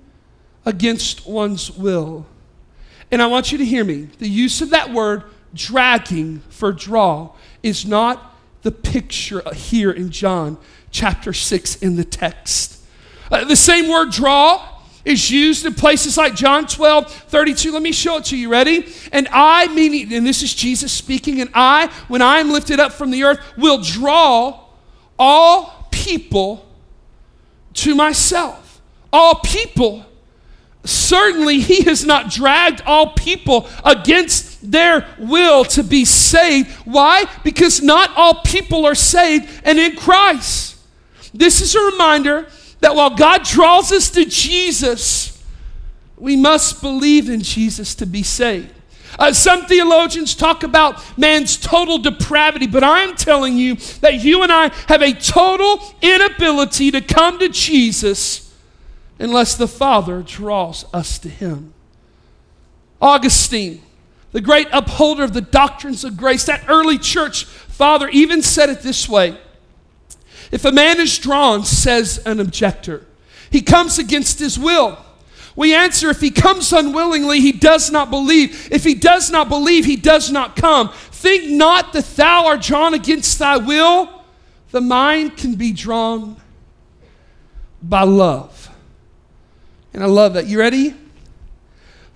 against 0.65 1.27
one's 1.27 1.71
will. 1.71 2.25
And 3.11 3.21
I 3.21 3.27
want 3.27 3.53
you 3.53 3.59
to 3.59 3.65
hear 3.67 3.85
me. 3.85 4.09
The 4.19 4.27
use 4.27 4.63
of 4.63 4.71
that 4.71 4.91
word 4.91 5.25
dragging 5.55 6.41
for 6.49 6.73
draw 6.73 7.33
is 7.63 7.87
not 7.87 8.37
the 8.63 8.73
picture 8.73 9.43
here 9.55 9.91
in 9.91 10.11
John 10.11 10.59
chapter 10.91 11.33
6 11.33 11.77
in 11.77 11.97
the 11.97 12.05
text. 12.05 12.83
Uh, 13.31 13.45
the 13.45 13.57
same 13.57 13.89
word 13.89 14.11
draw 14.11 14.79
is 15.05 15.31
used 15.31 15.65
in 15.65 15.75
places 15.75 16.17
like 16.17 16.35
John 16.35 16.67
12, 16.67 17.11
32. 17.11 17.73
Let 17.73 17.83
me 17.83 17.93
show 17.93 18.19
it 18.19 18.27
to 18.27 18.37
you. 18.37 18.51
Ready? 18.51 18.87
And 19.13 19.29
I, 19.31 19.69
meaning, 19.69 20.13
and 20.13 20.27
this 20.27 20.43
is 20.43 20.55
Jesus 20.55 20.93
speaking, 20.93 21.41
and 21.41 21.51
I, 21.55 21.87
when 22.09 22.23
I 22.23 22.39
am 22.39 22.51
lifted 22.51 22.81
up 22.81 22.93
from 22.93 23.11
the 23.11 23.25
earth, 23.25 23.41
will 23.57 23.83
draw 23.83 24.61
all 25.19 25.89
people 25.91 26.67
to 27.75 27.95
myself. 27.95 28.81
All 29.13 29.37
people. 29.37 30.05
Certainly, 30.85 31.61
he 31.61 31.83
has 31.83 32.05
not 32.05 32.31
dragged 32.31 32.83
all 32.87 33.11
people 33.11 33.69
against 33.85 34.71
their 34.71 35.07
will 35.19 35.65
to 35.65 35.83
be 35.83 36.05
saved. 36.05 36.71
Why? 36.85 37.25
Because 37.45 37.83
not 37.83 38.11
all 38.17 38.43
people 38.43 38.87
are 38.87 38.95
saved 38.95 39.63
and 39.65 39.79
in 39.79 39.97
Christ. 39.97 40.77
This 41.35 41.61
is 41.61 41.75
a 41.75 41.81
reminder 41.93 42.49
that 42.81 42.95
while 42.95 43.11
God 43.11 43.45
draws 43.45 43.93
us 43.93 44.11
to 44.11 44.25
Jesus, 44.25 45.45
we 46.17 46.37
must 46.37 46.81
believe 46.81 47.29
in 47.29 47.43
Jesus 47.43 47.95
to 47.97 48.07
be 48.07 48.23
saved. 48.23 48.73
Uh, 49.19 49.33
some 49.33 49.67
theologians 49.67 50.35
talk 50.35 50.63
about 50.63 51.19
man's 51.19 51.57
total 51.57 51.99
depravity, 51.99 52.67
but 52.67 52.85
I'm 52.85 53.17
telling 53.17 53.57
you 53.57 53.77
that 54.01 54.23
you 54.23 54.43
and 54.43 54.53
I 54.53 54.71
have 54.87 55.03
a 55.03 55.13
total 55.13 55.83
inability 56.03 56.91
to 56.93 57.01
come 57.01 57.39
to 57.41 57.49
Jesus 57.49 58.48
unless 59.19 59.57
the 59.57 59.69
Father 59.69 60.23
draws 60.23 60.85
us 60.95 61.19
to 61.21 61.29
Him. 61.29 61.75
Augustine, 63.01 63.83
the 64.33 64.41
great 64.41 64.69
upholder 64.73 65.25
of 65.25 65.33
the 65.33 65.41
doctrines 65.41 66.05
of 66.05 66.17
grace, 66.17 66.45
that 66.45 66.65
early 66.69 66.99
church 66.99 67.45
father 67.45 68.09
even 68.09 68.43
said 68.43 68.69
it 68.69 68.81
this 68.81 69.09
way 69.09 69.39
If 70.51 70.65
a 70.65 70.73
man 70.73 71.01
is 71.01 71.17
drawn, 71.19 71.65
says 71.65 72.19
an 72.27 72.41
objector, 72.41 73.07
he 73.51 73.63
comes 73.63 73.99
against 73.99 74.39
his 74.39 74.59
will. 74.59 74.99
We 75.57 75.75
answer, 75.75 76.09
if 76.09 76.21
he 76.21 76.31
comes 76.31 76.73
unwillingly, 76.73 77.41
he 77.41 77.51
does 77.51 77.91
not 77.91 78.11
believe. 78.11 78.69
If 78.71 78.85
he 78.85 78.95
does 78.95 79.29
not 79.29 79.49
believe, 79.49 79.85
he 79.85 79.97
does 79.97 80.31
not 80.31 80.55
come. 80.55 80.91
Think 81.11 81.51
not 81.51 81.93
that 81.95 82.05
thou 82.15 82.47
art 82.47 82.63
drawn 82.63 82.95
against 82.95 83.37
thy 83.41 83.57
will. 83.57 84.23
The 84.71 84.81
mind 84.81 85.37
can 85.37 85.57
be 85.57 85.73
drawn 85.73 86.37
by 87.83 88.03
love. 88.03 88.68
And 89.93 90.03
I 90.03 90.07
love 90.07 90.35
that. 90.35 90.47
You 90.47 90.59
ready? 90.59 90.95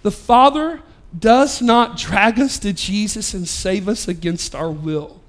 The 0.02 0.10
Father 0.10 0.80
does 1.18 1.60
not 1.62 1.96
drag 1.96 2.40
us 2.40 2.58
to 2.60 2.72
Jesus 2.72 3.34
and 3.34 3.46
save 3.46 3.88
us 3.88 4.08
against 4.08 4.54
our 4.54 4.70
will. 4.70 5.20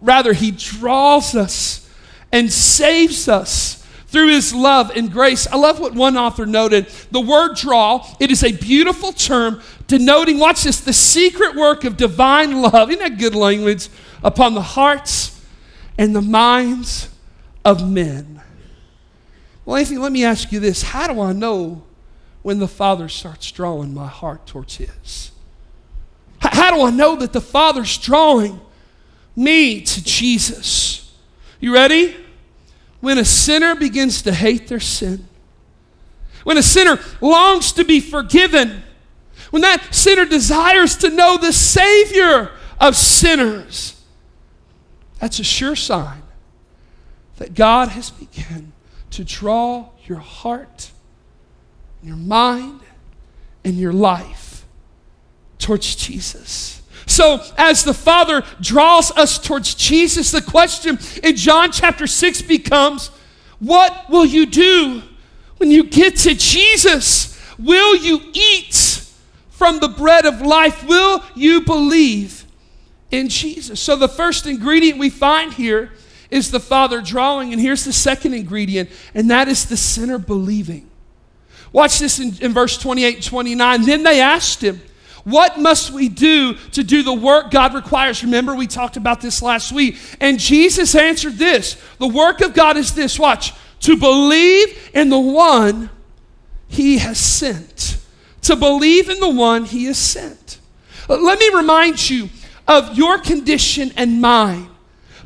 Rather, 0.00 0.32
He 0.32 0.50
draws 0.50 1.34
us 1.34 1.88
and 2.32 2.52
saves 2.52 3.28
us 3.28 3.80
through 4.10 4.28
his 4.28 4.52
love 4.52 4.90
and 4.90 5.10
grace. 5.10 5.46
I 5.46 5.56
love 5.56 5.78
what 5.78 5.94
one 5.94 6.16
author 6.16 6.44
noted. 6.44 6.86
The 7.12 7.20
word 7.20 7.54
draw, 7.56 8.04
it 8.18 8.30
is 8.30 8.42
a 8.42 8.52
beautiful 8.52 9.12
term 9.12 9.62
denoting, 9.86 10.38
watch 10.38 10.64
this, 10.64 10.80
the 10.80 10.92
secret 10.92 11.54
work 11.54 11.84
of 11.84 11.96
divine 11.96 12.60
love. 12.60 12.90
Isn't 12.90 13.00
that 13.00 13.18
good 13.18 13.34
language? 13.36 13.88
Upon 14.22 14.54
the 14.54 14.62
hearts 14.62 15.40
and 15.96 16.14
the 16.14 16.22
minds 16.22 17.08
of 17.64 17.88
men. 17.88 18.42
Well, 19.64 19.76
Anthony, 19.76 19.98
let 19.98 20.12
me 20.12 20.24
ask 20.24 20.50
you 20.52 20.60
this. 20.60 20.82
How 20.82 21.12
do 21.12 21.20
I 21.20 21.32
know 21.32 21.82
when 22.42 22.58
the 22.58 22.68
Father 22.68 23.08
starts 23.08 23.50
drawing 23.50 23.94
my 23.94 24.06
heart 24.06 24.46
towards 24.46 24.76
His? 24.76 25.30
How 26.40 26.74
do 26.74 26.82
I 26.82 26.90
know 26.90 27.16
that 27.16 27.32
the 27.32 27.40
Father's 27.40 27.98
drawing 27.98 28.60
me 29.36 29.82
to 29.82 30.04
Jesus? 30.04 31.14
You 31.60 31.74
ready? 31.74 32.16
when 33.00 33.18
a 33.18 33.24
sinner 33.24 33.74
begins 33.74 34.22
to 34.22 34.32
hate 34.32 34.68
their 34.68 34.80
sin, 34.80 35.26
when 36.44 36.56
a 36.56 36.62
sinner 36.62 36.98
longs 37.20 37.72
to 37.72 37.84
be 37.84 38.00
forgiven, 38.00 38.82
when 39.50 39.62
that 39.62 39.94
sinner 39.94 40.24
desires 40.24 40.96
to 40.96 41.10
know 41.10 41.36
the 41.36 41.52
Savior 41.52 42.50
of 42.78 42.96
sinners, 42.96 44.02
that's 45.18 45.38
a 45.38 45.44
sure 45.44 45.76
sign 45.76 46.22
that 47.36 47.54
God 47.54 47.88
has 47.88 48.10
begun 48.10 48.72
to 49.10 49.24
draw 49.24 49.88
your 50.06 50.18
heart, 50.18 50.90
your 52.02 52.16
mind, 52.16 52.80
and 53.64 53.76
your 53.76 53.92
life 53.92 54.64
towards 55.58 55.94
Jesus. 55.96 56.82
So, 57.06 57.42
as 57.58 57.84
the 57.84 57.94
Father 57.94 58.42
draws 58.60 59.10
us 59.12 59.38
towards 59.38 59.74
Jesus, 59.74 60.30
the 60.30 60.42
question 60.42 60.98
in 61.22 61.36
John 61.36 61.72
chapter 61.72 62.06
6 62.06 62.42
becomes 62.42 63.08
what 63.58 64.08
will 64.08 64.24
you 64.24 64.46
do 64.46 65.02
when 65.58 65.70
you 65.70 65.84
get 65.84 66.16
to 66.18 66.34
Jesus? 66.34 67.38
Will 67.58 67.96
you 67.96 68.20
eat 68.32 69.04
from 69.50 69.80
the 69.80 69.88
bread 69.88 70.24
of 70.24 70.40
life? 70.40 70.86
Will 70.86 71.22
you 71.34 71.62
believe 71.62 72.44
in 73.10 73.28
Jesus? 73.28 73.80
So, 73.80 73.96
the 73.96 74.08
first 74.08 74.46
ingredient 74.46 74.98
we 74.98 75.10
find 75.10 75.52
here 75.52 75.92
is 76.30 76.50
the 76.50 76.60
Father 76.60 77.00
drawing, 77.00 77.52
and 77.52 77.60
here's 77.60 77.84
the 77.84 77.92
second 77.92 78.34
ingredient, 78.34 78.90
and 79.14 79.30
that 79.30 79.48
is 79.48 79.66
the 79.66 79.76
sinner 79.76 80.18
believing. 80.18 80.88
Watch 81.72 81.98
this 81.98 82.18
in, 82.18 82.34
in 82.40 82.52
verse 82.52 82.78
28 82.78 83.22
29. 83.22 83.82
Then 83.82 84.02
they 84.02 84.20
asked 84.20 84.62
him, 84.62 84.80
what 85.24 85.58
must 85.58 85.90
we 85.90 86.08
do 86.08 86.54
to 86.72 86.82
do 86.82 87.02
the 87.02 87.12
work 87.12 87.50
God 87.50 87.74
requires? 87.74 88.24
Remember, 88.24 88.54
we 88.54 88.66
talked 88.66 88.96
about 88.96 89.20
this 89.20 89.42
last 89.42 89.72
week. 89.72 89.98
And 90.20 90.38
Jesus 90.38 90.94
answered 90.94 91.34
this 91.34 91.80
The 91.98 92.08
work 92.08 92.40
of 92.40 92.54
God 92.54 92.76
is 92.76 92.94
this 92.94 93.18
watch, 93.18 93.52
to 93.80 93.96
believe 93.96 94.90
in 94.94 95.08
the 95.08 95.18
one 95.18 95.90
he 96.68 96.98
has 96.98 97.18
sent. 97.18 97.98
To 98.42 98.56
believe 98.56 99.10
in 99.10 99.20
the 99.20 99.30
one 99.30 99.64
he 99.64 99.84
has 99.84 99.98
sent. 99.98 100.58
Let 101.08 101.38
me 101.38 101.50
remind 101.54 102.08
you 102.08 102.30
of 102.66 102.96
your 102.96 103.18
condition 103.18 103.92
and 103.96 104.20
mine 104.20 104.68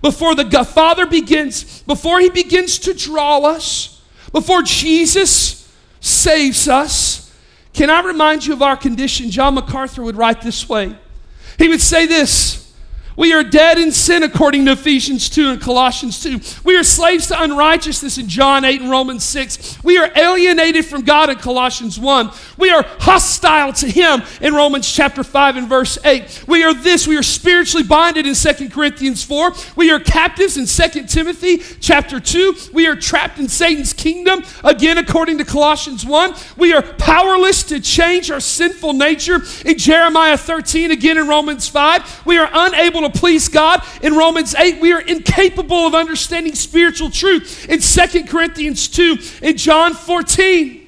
before 0.04 0.34
the 0.34 0.64
Father 0.64 1.06
begins, 1.06 1.82
before 1.82 2.20
he 2.20 2.28
begins 2.28 2.78
to 2.80 2.92
draw 2.92 3.38
us, 3.38 4.02
before 4.32 4.60
Jesus 4.62 5.72
saves 6.00 6.68
us 6.68 7.24
can 7.72 7.90
I 7.90 8.02
remind 8.02 8.46
you 8.46 8.52
of 8.52 8.62
our 8.62 8.76
condition? 8.76 9.30
John 9.30 9.56
MacArthur 9.56 10.02
would 10.04 10.16
write 10.16 10.40
this 10.40 10.68
way. 10.68 10.96
He 11.58 11.68
would 11.68 11.80
say 11.80 12.06
this 12.06 12.63
we 13.16 13.32
are 13.32 13.44
dead 13.44 13.78
in 13.78 13.92
sin 13.92 14.22
according 14.22 14.64
to 14.66 14.72
Ephesians 14.72 15.30
2 15.30 15.50
and 15.50 15.60
Colossians 15.60 16.22
2. 16.22 16.40
We 16.64 16.76
are 16.76 16.82
slaves 16.82 17.28
to 17.28 17.42
unrighteousness 17.42 18.18
in 18.18 18.28
John 18.28 18.64
8 18.64 18.80
and 18.80 18.90
Romans 18.90 19.22
6. 19.24 19.82
We 19.84 19.98
are 19.98 20.10
alienated 20.16 20.84
from 20.84 21.02
God 21.02 21.30
in 21.30 21.36
Colossians 21.36 21.98
1. 21.98 22.30
We 22.58 22.70
are 22.70 22.84
hostile 23.00 23.72
to 23.74 23.88
Him 23.88 24.22
in 24.40 24.54
Romans 24.54 24.90
chapter 24.90 25.22
5 25.22 25.56
and 25.56 25.68
verse 25.68 25.98
8. 26.04 26.44
We 26.48 26.64
are 26.64 26.74
this, 26.74 27.06
we 27.06 27.16
are 27.16 27.22
spiritually 27.22 27.86
binded 27.86 28.26
in 28.26 28.34
2 28.34 28.70
Corinthians 28.70 29.22
4. 29.22 29.52
We 29.76 29.90
are 29.92 30.00
captives 30.00 30.56
in 30.56 30.66
2 30.66 31.06
Timothy 31.06 31.58
chapter 31.80 32.18
2. 32.18 32.54
We 32.72 32.86
are 32.88 32.96
trapped 32.96 33.38
in 33.38 33.48
Satan's 33.48 33.92
kingdom, 33.92 34.42
again 34.64 34.98
according 34.98 35.38
to 35.38 35.44
Colossians 35.44 36.04
1. 36.04 36.34
We 36.56 36.72
are 36.72 36.82
powerless 36.82 37.62
to 37.64 37.78
change 37.80 38.30
our 38.30 38.40
sinful 38.40 38.94
nature 38.94 39.40
in 39.64 39.78
Jeremiah 39.78 40.36
13, 40.36 40.90
again 40.90 41.18
in 41.18 41.28
Romans 41.28 41.68
5. 41.68 42.26
We 42.26 42.38
are 42.38 42.50
unable 42.52 43.03
to 43.12 43.18
please 43.18 43.48
God. 43.48 43.82
In 44.02 44.14
Romans 44.14 44.54
8, 44.54 44.80
we 44.80 44.92
are 44.92 45.00
incapable 45.00 45.86
of 45.86 45.94
understanding 45.94 46.54
spiritual 46.54 47.10
truth. 47.10 47.68
In 47.68 47.80
2 47.80 48.24
Corinthians 48.24 48.88
2, 48.88 49.18
in 49.42 49.56
John 49.56 49.94
14. 49.94 50.80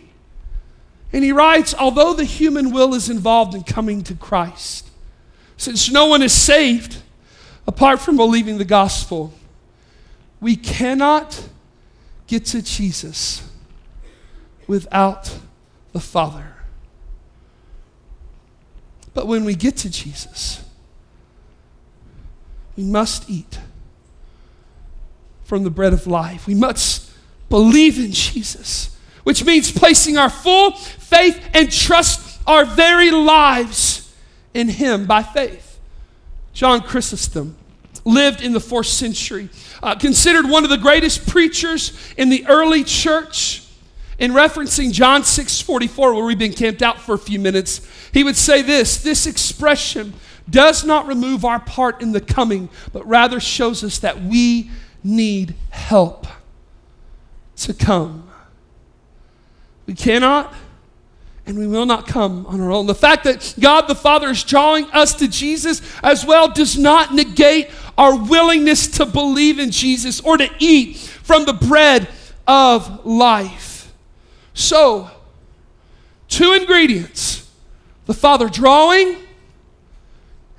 And 1.13 1.25
he 1.25 1.33
writes, 1.33 1.75
although 1.75 2.13
the 2.13 2.25
human 2.25 2.73
will 2.73 2.95
is 2.95 3.09
involved 3.09 3.55
in 3.55 3.63
coming 3.63 4.03
to 4.05 4.15
Christ, 4.15 4.91
since 5.57 5.91
no 5.91 6.07
one 6.07 6.23
is 6.23 6.33
saved 6.33 7.03
apart 7.67 8.01
from 8.01 8.17
believing 8.17 8.59
the 8.59 8.65
gospel, 8.65 9.33
we 10.41 10.57
cannot 10.57 11.49
get 12.27 12.45
to 12.47 12.61
Jesus 12.61 13.49
without 14.67 15.39
the 15.93 16.01
Father. 16.01 16.55
But 19.15 19.27
when 19.27 19.45
we 19.45 19.55
get 19.55 19.79
to 19.79 19.91
Jesus, 19.91 20.63
we 22.77 22.85
must 22.85 23.29
eat 23.31 23.59
from 25.45 25.65
the 25.65 25.71
bread 25.71 25.93
of 25.93 26.07
life. 26.07 26.47
We 26.47 26.55
must 26.55 27.11
believe 27.49 27.99
in 27.99 28.13
Jesus, 28.13 28.97
which 29.25 29.45
means 29.45 29.71
placing 29.71 30.19
our 30.19 30.31
full 30.31 30.73
faith 30.73 31.43
and 31.55 31.71
trust 31.71 32.41
our 32.47 32.65
very 32.65 33.11
lives 33.11 34.15
in 34.55 34.69
Him 34.69 35.07
by 35.07 35.23
faith. 35.23 35.79
John 36.53 36.81
Chrysostom 36.81 37.57
lived 38.05 38.41
in 38.41 38.53
the 38.53 38.61
fourth 38.61 38.87
century, 38.87 39.49
uh, 39.83 39.95
considered 39.95 40.49
one 40.49 40.65
of 40.65 40.71
the 40.71 40.79
greatest 40.79 41.29
preachers 41.29 41.93
in 42.17 42.29
the 42.29 42.47
early 42.47 42.85
church. 42.85 43.63
In 44.19 44.33
referencing 44.33 44.93
John 44.93 45.25
6 45.25 45.61
44, 45.61 46.15
where 46.15 46.25
we've 46.25 46.39
been 46.39 46.55
camped 46.55 46.81
out 46.81 46.99
for 46.99 47.15
a 47.15 47.19
few 47.19 47.39
minutes, 47.39 47.87
he 48.15 48.25
would 48.25 48.37
say 48.37 48.63
this 48.63 49.03
this 49.03 49.27
expression 49.27 50.15
does 50.49 50.85
not 50.85 51.07
remove 51.07 51.45
our 51.45 51.61
part 51.61 52.01
in 52.01 52.13
the 52.13 52.21
coming, 52.21 52.69
but 52.93 53.07
rather 53.07 53.41
shows 53.41 53.83
us 53.83 53.99
that 53.99 54.23
we 54.23 54.71
need 55.03 55.55
help 55.71 56.27
to 57.57 57.75
come. 57.75 58.29
We 59.87 59.95
cannot 59.95 60.55
and 61.47 61.57
we 61.57 61.67
will 61.67 61.87
not 61.87 62.09
come 62.09 62.45
on 62.47 62.61
our 62.61 62.73
own. 62.73 62.87
The 62.87 62.95
fact 62.95 63.23
that 63.25 63.55
God 63.61 63.83
the 63.83 63.95
Father 63.95 64.31
is 64.31 64.43
drawing 64.43 64.87
us 64.91 65.15
to 65.15 65.29
Jesus 65.29 65.81
as 66.03 66.27
well 66.27 66.49
does 66.49 66.77
not 66.77 67.15
negate 67.15 67.71
our 67.97 68.17
willingness 68.17 68.89
to 68.89 69.07
believe 69.07 69.61
in 69.61 69.71
Jesus 69.71 70.21
or 70.21 70.37
to 70.37 70.51
eat 70.59 70.97
from 70.97 71.45
the 71.45 71.53
bread 71.53 72.09
of 72.47 73.07
life. 73.07 73.93
So, 74.55 75.11
two 76.29 76.53
ingredients 76.53 77.49
the 78.07 78.15
Father 78.15 78.49
drawing 78.49 79.17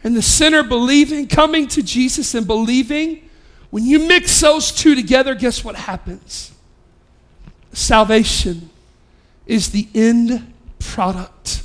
and 0.08 0.16
the 0.16 0.22
sinner 0.22 0.64
believing, 0.64 1.28
coming 1.28 1.68
to 1.68 1.84
Jesus 1.84 2.34
and 2.34 2.48
believing. 2.48 3.30
When 3.72 3.84
you 3.84 4.08
mix 4.08 4.40
those 4.40 4.72
two 4.72 4.96
together, 4.96 5.36
guess 5.36 5.66
what 5.66 5.76
happens? 5.76 6.54
Salvation 7.74 8.70
is 9.46 9.72
the 9.72 9.90
end 9.94 10.54
product 10.80 11.62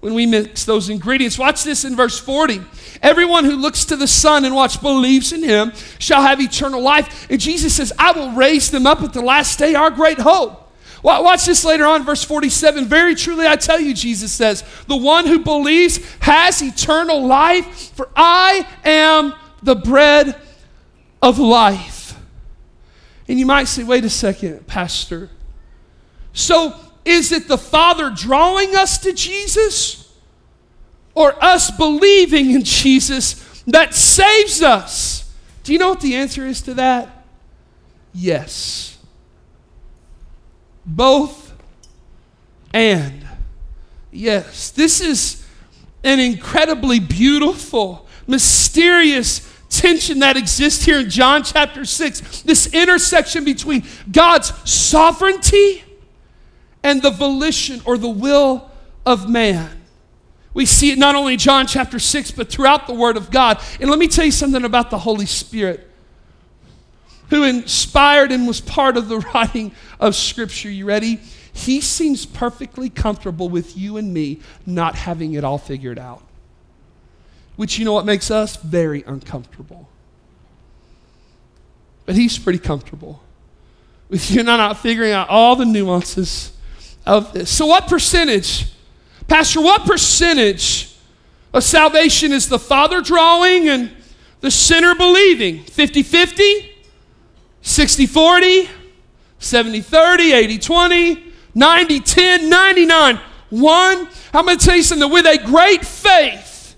when 0.00 0.12
we 0.12 0.26
mix 0.26 0.64
those 0.64 0.90
ingredients. 0.90 1.38
Watch 1.38 1.62
this 1.62 1.84
in 1.84 1.94
verse 1.94 2.18
40. 2.18 2.62
Everyone 3.00 3.44
who 3.44 3.54
looks 3.54 3.84
to 3.84 3.96
the 3.96 4.08
Son 4.08 4.44
and 4.44 4.56
watch 4.56 4.80
believes 4.82 5.32
in 5.32 5.44
him 5.44 5.72
shall 6.00 6.22
have 6.22 6.40
eternal 6.40 6.82
life. 6.82 7.28
And 7.30 7.40
Jesus 7.40 7.76
says, 7.76 7.92
I 7.96 8.10
will 8.10 8.32
raise 8.32 8.72
them 8.72 8.88
up 8.88 9.02
at 9.02 9.12
the 9.12 9.22
last 9.22 9.56
day, 9.56 9.76
our 9.76 9.90
great 9.90 10.18
hope. 10.18 10.67
Watch 11.02 11.46
this 11.46 11.64
later 11.64 11.86
on, 11.86 12.04
verse 12.04 12.24
47. 12.24 12.86
Very 12.86 13.14
truly 13.14 13.46
I 13.46 13.56
tell 13.56 13.80
you, 13.80 13.94
Jesus 13.94 14.32
says, 14.32 14.64
the 14.86 14.96
one 14.96 15.26
who 15.26 15.38
believes 15.38 15.98
has 16.20 16.60
eternal 16.62 17.24
life, 17.24 17.94
for 17.94 18.08
I 18.16 18.66
am 18.84 19.34
the 19.62 19.76
bread 19.76 20.40
of 21.22 21.38
life. 21.38 22.18
And 23.28 23.38
you 23.38 23.46
might 23.46 23.64
say, 23.64 23.84
wait 23.84 24.04
a 24.04 24.10
second, 24.10 24.66
Pastor. 24.66 25.30
So 26.32 26.74
is 27.04 27.32
it 27.32 27.48
the 27.48 27.58
Father 27.58 28.10
drawing 28.10 28.74
us 28.74 28.98
to 28.98 29.12
Jesus 29.12 30.12
or 31.14 31.42
us 31.42 31.70
believing 31.70 32.50
in 32.50 32.64
Jesus 32.64 33.62
that 33.66 33.94
saves 33.94 34.62
us? 34.62 35.32
Do 35.62 35.72
you 35.72 35.78
know 35.78 35.90
what 35.90 36.00
the 36.00 36.16
answer 36.16 36.46
is 36.46 36.62
to 36.62 36.74
that? 36.74 37.24
Yes. 38.12 38.97
Both 40.88 41.54
and. 42.72 43.26
Yes. 44.10 44.70
This 44.70 45.00
is 45.00 45.46
an 46.02 46.18
incredibly 46.18 46.98
beautiful, 46.98 48.06
mysterious 48.26 49.46
tension 49.68 50.20
that 50.20 50.36
exists 50.36 50.84
here 50.84 51.00
in 51.00 51.10
John 51.10 51.42
chapter 51.42 51.84
6. 51.84 52.42
This 52.42 52.72
intersection 52.72 53.44
between 53.44 53.84
God's 54.10 54.52
sovereignty 54.68 55.84
and 56.82 57.02
the 57.02 57.10
volition 57.10 57.82
or 57.84 57.98
the 57.98 58.08
will 58.08 58.70
of 59.04 59.28
man. 59.28 59.70
We 60.54 60.66
see 60.66 60.90
it 60.90 60.98
not 60.98 61.14
only 61.14 61.34
in 61.34 61.38
John 61.38 61.66
chapter 61.66 61.98
6, 61.98 62.30
but 62.32 62.48
throughout 62.48 62.86
the 62.86 62.94
Word 62.94 63.16
of 63.16 63.30
God. 63.30 63.60
And 63.80 63.90
let 63.90 63.98
me 63.98 64.08
tell 64.08 64.24
you 64.24 64.32
something 64.32 64.64
about 64.64 64.90
the 64.90 64.98
Holy 64.98 65.26
Spirit, 65.26 65.87
who 67.30 67.44
inspired 67.44 68.32
and 68.32 68.46
was 68.46 68.60
part 68.60 68.96
of 68.96 69.08
the 69.08 69.18
writing 69.34 69.72
of 70.00 70.14
Scripture. 70.14 70.70
You 70.70 70.86
ready? 70.86 71.20
He 71.52 71.80
seems 71.80 72.24
perfectly 72.24 72.88
comfortable 72.88 73.48
with 73.48 73.76
you 73.76 73.96
and 73.96 74.14
me 74.14 74.40
not 74.64 74.94
having 74.94 75.34
it 75.34 75.44
all 75.44 75.58
figured 75.58 75.98
out. 75.98 76.22
Which, 77.56 77.78
you 77.78 77.84
know 77.84 77.92
what 77.92 78.06
makes 78.06 78.30
us 78.30 78.56
very 78.56 79.02
uncomfortable. 79.06 79.88
But 82.06 82.14
he's 82.14 82.38
pretty 82.38 82.60
comfortable 82.60 83.20
with 84.08 84.30
you 84.30 84.42
not 84.42 84.78
figuring 84.78 85.12
out 85.12 85.28
all 85.28 85.56
the 85.56 85.64
nuances 85.64 86.52
of 87.04 87.32
this. 87.32 87.50
So, 87.50 87.66
what 87.66 87.88
percentage, 87.88 88.70
Pastor, 89.26 89.60
what 89.60 89.84
percentage 89.84 90.94
of 91.52 91.64
salvation 91.64 92.32
is 92.32 92.48
the 92.48 92.58
Father 92.58 93.02
drawing 93.02 93.68
and 93.68 93.90
the 94.40 94.50
sinner 94.50 94.94
believing? 94.94 95.64
50 95.64 96.02
50, 96.02 96.72
60 97.68 98.06
40, 98.06 98.70
70 99.38 99.80
30, 99.82 100.32
80 100.32 100.58
20, 100.58 101.32
90 101.54 102.00
10, 102.00 102.48
99 102.48 103.20
1. 103.50 104.08
I'm 104.32 104.44
going 104.46 104.58
to 104.58 104.64
tell 104.64 104.74
you 104.74 104.82
something 104.82 105.10
with 105.10 105.26
a 105.26 105.38
great 105.44 105.84
faith. 105.84 106.76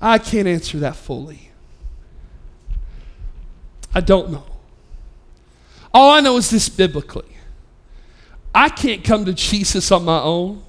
I 0.00 0.18
can't 0.18 0.46
answer 0.46 0.78
that 0.78 0.94
fully. 0.94 1.50
I 3.92 4.00
don't 4.00 4.30
know. 4.30 4.44
All 5.92 6.12
I 6.12 6.20
know 6.20 6.36
is 6.36 6.48
this 6.48 6.68
biblically. 6.68 7.36
I 8.54 8.68
can't 8.68 9.02
come 9.02 9.24
to 9.24 9.32
Jesus 9.32 9.90
on 9.90 10.04
my 10.04 10.20
own 10.20 10.62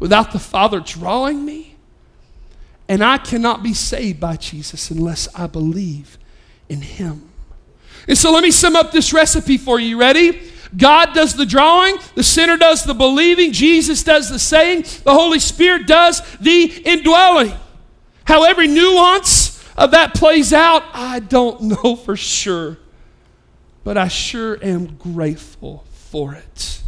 without 0.00 0.32
the 0.32 0.40
Father 0.40 0.80
drawing 0.80 1.44
me. 1.44 1.76
And 2.88 3.02
I 3.02 3.18
cannot 3.18 3.62
be 3.62 3.74
saved 3.74 4.18
by 4.18 4.36
Jesus 4.36 4.90
unless 4.90 5.28
I 5.36 5.46
believe 5.46 6.18
in 6.68 6.80
Him. 6.82 7.30
And 8.06 8.16
so 8.18 8.32
let 8.32 8.42
me 8.42 8.50
sum 8.50 8.76
up 8.76 8.92
this 8.92 9.12
recipe 9.12 9.56
for 9.56 9.80
you. 9.80 9.98
Ready? 9.98 10.50
God 10.76 11.14
does 11.14 11.34
the 11.34 11.46
drawing, 11.46 11.96
the 12.14 12.22
sinner 12.22 12.56
does 12.56 12.84
the 12.84 12.94
believing, 12.94 13.52
Jesus 13.52 14.02
does 14.02 14.28
the 14.28 14.38
saying, 14.38 14.84
the 15.04 15.12
Holy 15.12 15.38
Spirit 15.38 15.86
does 15.86 16.20
the 16.38 16.64
indwelling. 16.84 17.52
How 18.24 18.44
every 18.44 18.66
nuance 18.66 19.62
of 19.76 19.92
that 19.92 20.14
plays 20.14 20.52
out, 20.52 20.82
I 20.92 21.20
don't 21.20 21.60
know 21.84 21.96
for 21.96 22.16
sure, 22.16 22.78
but 23.84 23.96
I 23.96 24.08
sure 24.08 24.58
am 24.64 24.96
grateful 24.96 25.84
for 25.92 26.34
it. 26.34 26.82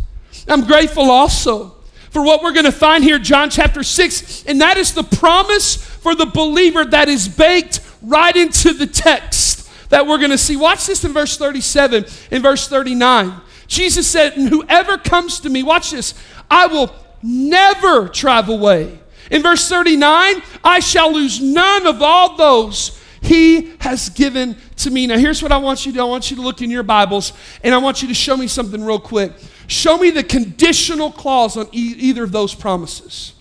I'm 0.49 0.65
grateful 0.65 1.11
also 1.11 1.77
for 2.11 2.23
what 2.23 2.43
we're 2.43 2.53
going 2.53 2.65
to 2.65 2.73
find 2.73 3.05
here, 3.05 3.19
John 3.19 3.51
chapter 3.51 3.83
6, 3.83 4.47
and 4.47 4.61
that 4.61 4.79
is 4.79 4.95
the 4.95 5.03
promise 5.05 5.77
for 5.77 6.15
the 6.15 6.27
believer 6.27 6.85
that 6.85 7.09
is 7.09 7.29
baked 7.29 7.81
right 8.01 8.35
into 8.35 8.73
the 8.73 8.87
text 8.87 9.66
that 9.89 10.07
we're 10.07 10.19
going 10.19 10.31
to 10.31 10.39
see. 10.39 10.57
Watch 10.57 10.87
this 10.87 11.05
in 11.05 11.13
verse 11.13 11.37
37 11.37 12.05
in 12.31 12.43
verse 12.43 12.69
39. 12.69 13.41
Jesus 13.67 14.07
said, 14.07 14.37
And 14.37 14.49
whoever 14.49 14.99
comes 14.99 15.41
to 15.41 15.51
me, 15.51 15.63
watch 15.63 15.91
this, 15.91 16.15
I 16.51 16.67
will 16.67 16.95
never 17.23 18.09
drive 18.09 18.49
away. 18.49 19.01
In 19.31 19.43
verse 19.43 19.69
39, 19.69 20.43
I 20.63 20.81
shall 20.81 21.13
lose 21.13 21.41
none 21.41 21.87
of 21.87 22.01
all 22.01 22.37
those 22.37 23.03
he 23.21 23.73
has 23.81 24.09
given 24.11 24.57
to 24.77 24.91
me. 24.91 25.07
Now, 25.07 25.19
here's 25.19 25.43
what 25.43 25.51
I 25.51 25.57
want 25.57 25.85
you 25.85 25.93
to 25.93 25.99
do 25.99 26.03
I 26.03 26.05
want 26.09 26.31
you 26.31 26.37
to 26.37 26.43
look 26.43 26.63
in 26.63 26.71
your 26.71 26.85
Bibles, 26.85 27.33
and 27.65 27.75
I 27.75 27.79
want 27.79 28.03
you 28.03 28.09
to 28.09 28.15
show 28.15 28.37
me 28.37 28.47
something 28.47 28.83
real 28.85 29.01
quick. 29.01 29.33
Show 29.67 29.99
me 29.99 30.11
the 30.11 30.23
conditional 30.23 31.11
clause 31.11 31.57
on 31.57 31.67
e- 31.73 31.95
either 31.99 32.23
of 32.23 32.31
those 32.31 32.55
promises. 32.55 33.33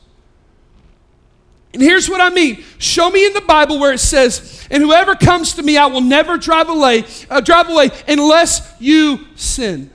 And 1.76 1.84
here's 1.84 2.10
what 2.10 2.22
I 2.22 2.30
mean. 2.30 2.64
Show 2.78 3.10
me 3.10 3.26
in 3.26 3.34
the 3.34 3.42
Bible 3.42 3.80
where 3.80 3.92
it 3.92 4.00
says, 4.00 4.66
"And 4.72 4.82
whoever 4.82 5.14
comes 5.14 5.56
to 5.56 5.62
me, 5.62 5.76
I 5.76 5.88
will 5.88 6.00
never 6.00 6.38
drive 6.38 6.70
away, 6.70 7.04
uh, 7.30 7.42
drive 7.42 7.70
away 7.70 7.92
unless 8.08 8.62
you 8.80 9.20
sin, 9.36 9.92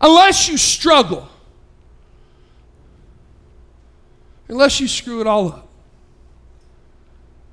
unless 0.00 0.48
you 0.48 0.56
struggle, 0.56 1.28
unless 4.46 4.78
you 4.78 4.86
screw 4.86 5.20
it 5.20 5.26
all 5.26 5.48
up." 5.48 5.68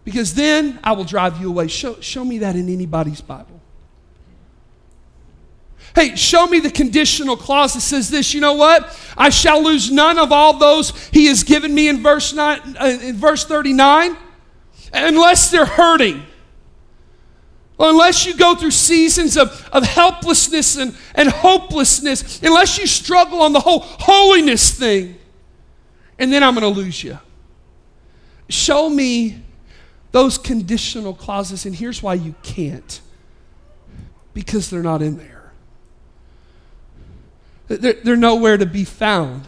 Because 0.03 0.35
then 0.35 0.77
I 0.83 0.91
will 0.91 1.05
drive 1.05 1.41
you 1.41 1.49
away. 1.49 1.67
Show, 1.67 1.99
show 2.01 2.23
me 2.23 2.37
that 2.37 2.55
in 2.55 2.69
anybody's 2.69 3.19
Bible. 3.19 3.59
Hey, 5.95 6.15
show 6.15 6.45
me 6.45 6.59
the 6.59 6.69
conditional 6.69 7.37
clause 7.37 7.73
that 7.73 7.81
says 7.81 8.09
this. 8.09 8.33
You 8.33 8.41
know 8.41 8.53
what? 8.53 8.99
I 9.17 9.29
shall 9.29 9.63
lose 9.63 9.91
none 9.91 10.19
of 10.19 10.31
all 10.31 10.57
those 10.57 11.07
he 11.07 11.27
has 11.27 11.43
given 11.43 11.73
me 11.73 11.87
in 11.87 12.03
verse, 12.03 12.33
nine, 12.33 12.59
uh, 12.79 12.97
in 13.01 13.15
verse 13.15 13.45
39 13.45 14.17
unless 14.95 15.51
they're 15.51 15.65
hurting. 15.65 16.23
Unless 17.77 18.25
you 18.25 18.35
go 18.35 18.55
through 18.55 18.71
seasons 18.71 19.35
of, 19.35 19.67
of 19.73 19.83
helplessness 19.83 20.77
and, 20.77 20.95
and 21.13 21.29
hopelessness, 21.29 22.41
unless 22.41 22.77
you 22.77 22.87
struggle 22.87 23.41
on 23.41 23.51
the 23.51 23.59
whole 23.59 23.79
holiness 23.79 24.71
thing, 24.71 25.17
and 26.17 26.31
then 26.31 26.41
I'm 26.41 26.55
going 26.55 26.73
to 26.73 26.79
lose 26.79 27.03
you. 27.03 27.19
Show 28.47 28.89
me 28.89 29.43
those 30.13 30.37
conditional 30.37 31.13
clauses, 31.13 31.65
and 31.65 31.75
here's 31.75 32.01
why 32.01 32.13
you 32.13 32.33
can't 32.43 33.01
because 34.33 34.69
they're 34.69 34.83
not 34.83 35.01
in 35.01 35.17
there. 35.17 35.34
They're, 37.67 37.93
they're 37.93 38.15
nowhere 38.15 38.57
to 38.57 38.65
be 38.65 38.83
found 38.83 39.47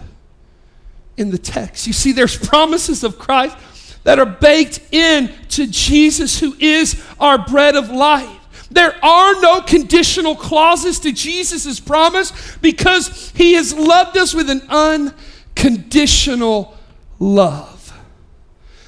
in 1.17 1.32
the 1.32 1.38
text. 1.38 1.88
You 1.88 1.93
see, 1.93 2.12
there's 2.12 2.38
promises 2.38 3.03
of 3.03 3.19
Christ 3.19 3.58
that 4.03 4.19
are 4.19 4.25
baked 4.25 4.82
in 4.91 5.34
to 5.49 5.67
Jesus, 5.67 6.39
who 6.39 6.56
is 6.60 7.03
our 7.19 7.38
bread 7.38 7.75
of 7.75 7.89
life. 7.89 8.30
There 8.69 8.93
are 9.03 9.41
no 9.41 9.62
conditional 9.62 10.36
clauses 10.36 10.99
to 10.99 11.12
Jesus' 11.12 11.80
promise 11.80 12.58
because 12.58 13.32
he 13.32 13.53
has 13.53 13.73
loved 13.73 14.17
us 14.17 14.34
with 14.34 14.49
an 14.49 14.62
unconditional 14.69 16.77
love. 17.19 17.73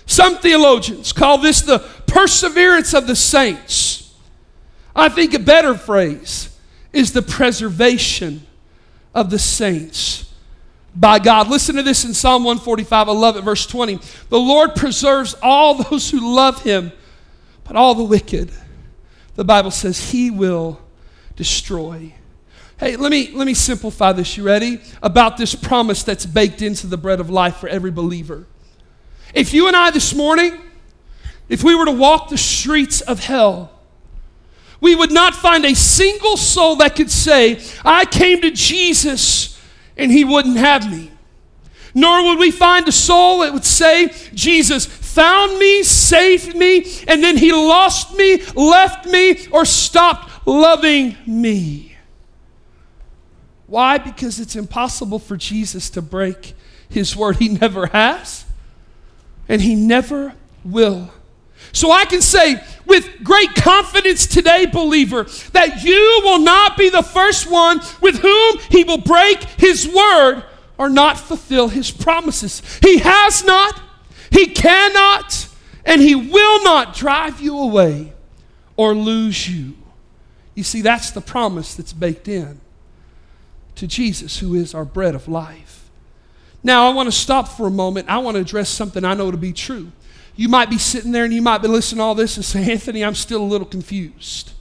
Some 0.05 0.37
theologians 0.37 1.13
call 1.13 1.37
this 1.37 1.61
the 1.61 1.79
perseverance 2.07 2.93
of 2.93 3.07
the 3.07 3.15
saints. 3.15 4.13
I 4.95 5.09
think 5.09 5.33
a 5.33 5.39
better 5.39 5.75
phrase 5.75 6.55
is 6.91 7.13
the 7.13 7.21
preservation 7.21 8.45
of 9.13 9.29
the 9.29 9.39
saints 9.39 10.33
by 10.95 11.19
God. 11.19 11.49
Listen 11.49 11.75
to 11.75 11.83
this 11.83 12.05
in 12.05 12.13
Psalm 12.13 12.43
145. 12.43 13.09
I 13.09 13.11
love 13.11 13.37
it, 13.37 13.41
verse 13.41 13.65
20. 13.65 13.99
The 14.29 14.39
Lord 14.39 14.75
preserves 14.75 15.35
all 15.41 15.75
those 15.75 16.09
who 16.09 16.35
love 16.35 16.63
him, 16.63 16.91
but 17.63 17.75
all 17.75 17.95
the 17.95 18.03
wicked, 18.03 18.51
the 19.35 19.43
Bible 19.43 19.71
says, 19.71 20.11
he 20.11 20.31
will 20.31 20.79
destroy. 21.35 22.13
Hey, 22.77 22.95
let 22.95 23.11
me, 23.11 23.31
let 23.33 23.45
me 23.45 23.53
simplify 23.53 24.13
this. 24.13 24.37
You 24.37 24.43
ready? 24.43 24.81
About 25.03 25.37
this 25.37 25.53
promise 25.53 26.03
that's 26.03 26.25
baked 26.25 26.61
into 26.61 26.87
the 26.87 26.97
bread 26.97 27.19
of 27.19 27.29
life 27.29 27.57
for 27.57 27.67
every 27.67 27.91
believer. 27.91 28.47
If 29.33 29.53
you 29.53 29.67
and 29.67 29.75
I 29.75 29.91
this 29.91 30.15
morning, 30.15 30.59
if 31.49 31.63
we 31.63 31.75
were 31.75 31.85
to 31.85 31.91
walk 31.91 32.29
the 32.29 32.37
streets 32.37 33.01
of 33.01 33.19
hell, 33.19 33.78
we 34.81 34.95
would 34.95 35.11
not 35.11 35.35
find 35.35 35.65
a 35.65 35.75
single 35.75 36.37
soul 36.37 36.77
that 36.77 36.95
could 36.95 37.11
say, 37.11 37.61
I 37.83 38.05
came 38.05 38.41
to 38.41 38.51
Jesus 38.51 39.59
and 39.97 40.11
he 40.11 40.23
wouldn't 40.23 40.57
have 40.57 40.89
me. 40.89 41.11
Nor 41.93 42.23
would 42.25 42.39
we 42.39 42.51
find 42.51 42.87
a 42.87 42.91
soul 42.91 43.39
that 43.39 43.51
would 43.51 43.65
say, 43.65 44.13
Jesus 44.33 44.85
found 44.85 45.57
me, 45.57 45.83
saved 45.83 46.55
me, 46.55 46.85
and 47.07 47.23
then 47.23 47.35
he 47.35 47.51
lost 47.51 48.15
me, 48.15 48.41
left 48.55 49.05
me, 49.05 49.47
or 49.51 49.65
stopped 49.65 50.47
loving 50.47 51.17
me. 51.25 51.97
Why? 53.67 53.97
Because 53.97 54.39
it's 54.39 54.55
impossible 54.55 55.19
for 55.19 55.35
Jesus 55.35 55.89
to 55.91 56.01
break 56.01 56.53
his 56.89 57.15
word. 57.15 57.37
He 57.37 57.49
never 57.49 57.87
has, 57.87 58.45
and 59.47 59.61
he 59.61 59.75
never 59.75 60.33
will. 60.63 61.11
So 61.71 61.91
I 61.91 62.05
can 62.05 62.21
say 62.21 62.63
with 62.89 63.23
great 63.23 63.55
confidence 63.55 64.27
today, 64.27 64.65
believer, 64.65 65.23
that 65.53 65.83
you 65.83 66.21
will 66.23 66.39
not 66.39 66.75
be 66.75 66.89
the 66.89 67.03
first 67.03 67.49
one 67.49 67.79
with 68.01 68.19
whom 68.19 68.59
he 68.69 68.83
will 68.83 68.97
break 68.97 69.43
his 69.43 69.87
word 69.87 70.43
or 70.77 70.89
not 70.89 71.17
fulfill 71.19 71.69
his 71.69 71.91
promises. 71.91 72.61
He 72.81 72.97
has 72.97 73.45
not, 73.45 73.79
he 74.31 74.47
cannot, 74.47 75.47
and 75.85 76.01
he 76.01 76.15
will 76.15 76.63
not 76.63 76.95
drive 76.95 77.39
you 77.39 77.57
away 77.57 78.13
or 78.75 78.95
lose 78.95 79.47
you. 79.47 79.75
You 80.55 80.63
see, 80.63 80.81
that's 80.81 81.11
the 81.11 81.21
promise 81.21 81.75
that's 81.75 81.93
baked 81.93 82.27
in 82.27 82.59
to 83.75 83.87
Jesus, 83.87 84.39
who 84.39 84.55
is 84.55 84.73
our 84.73 84.83
bread 84.83 85.15
of 85.15 85.27
life. 85.27 85.89
Now, 86.63 86.89
I 86.89 86.93
want 86.93 87.07
to 87.07 87.11
stop 87.11 87.47
for 87.47 87.67
a 87.67 87.71
moment. 87.71 88.09
I 88.09 88.17
want 88.17 88.35
to 88.35 88.41
address 88.41 88.67
something 88.67 89.05
I 89.05 89.13
know 89.13 89.31
to 89.31 89.37
be 89.37 89.53
true 89.53 89.91
you 90.39 90.47
might 90.47 90.69
be 90.69 90.77
sitting 90.77 91.11
there 91.11 91.25
and 91.25 91.33
you 91.33 91.41
might 91.41 91.57
be 91.57 91.67
listening 91.67 91.97
to 91.97 92.03
all 92.03 92.15
this 92.15 92.37
and 92.37 92.45
say, 92.45 92.71
Anthony, 92.71 93.03
I'm 93.03 93.13
still 93.13 93.41
a 93.41 93.43
little 93.43 93.67
confused. 93.67 94.53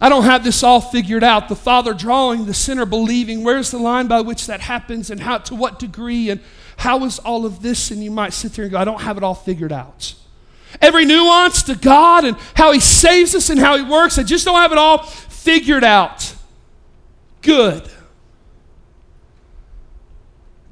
I 0.00 0.08
don't 0.08 0.24
have 0.24 0.42
this 0.42 0.64
all 0.64 0.80
figured 0.80 1.22
out. 1.22 1.48
The 1.48 1.54
Father 1.54 1.94
drawing, 1.94 2.46
the 2.46 2.52
sinner 2.52 2.86
believing. 2.86 3.44
Where's 3.44 3.70
the 3.70 3.78
line 3.78 4.08
by 4.08 4.22
which 4.22 4.48
that 4.48 4.62
happens 4.62 5.10
and 5.10 5.20
how 5.20 5.38
to 5.38 5.54
what 5.54 5.78
degree 5.78 6.28
and 6.28 6.40
how 6.78 7.04
is 7.04 7.20
all 7.20 7.46
of 7.46 7.62
this? 7.62 7.92
And 7.92 8.02
you 8.02 8.10
might 8.10 8.32
sit 8.32 8.54
there 8.54 8.64
and 8.64 8.72
go, 8.72 8.78
I 8.78 8.84
don't 8.84 9.00
have 9.00 9.16
it 9.16 9.22
all 9.22 9.36
figured 9.36 9.70
out. 9.70 10.16
Every 10.80 11.04
nuance 11.04 11.62
to 11.62 11.76
God 11.76 12.24
and 12.24 12.36
how 12.56 12.72
He 12.72 12.80
saves 12.80 13.32
us 13.32 13.48
and 13.48 13.60
how 13.60 13.76
He 13.76 13.84
works, 13.84 14.18
I 14.18 14.24
just 14.24 14.44
don't 14.44 14.56
have 14.56 14.72
it 14.72 14.78
all 14.78 15.04
figured 15.04 15.84
out. 15.84 16.34
Good. 17.42 17.88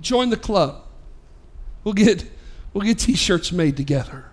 Join 0.00 0.30
the 0.30 0.36
club. 0.36 0.82
We'll 1.84 1.94
get 1.94 2.33
We'll 2.74 2.84
get 2.84 2.98
t 2.98 3.14
shirts 3.14 3.52
made 3.52 3.76
together. 3.76 4.24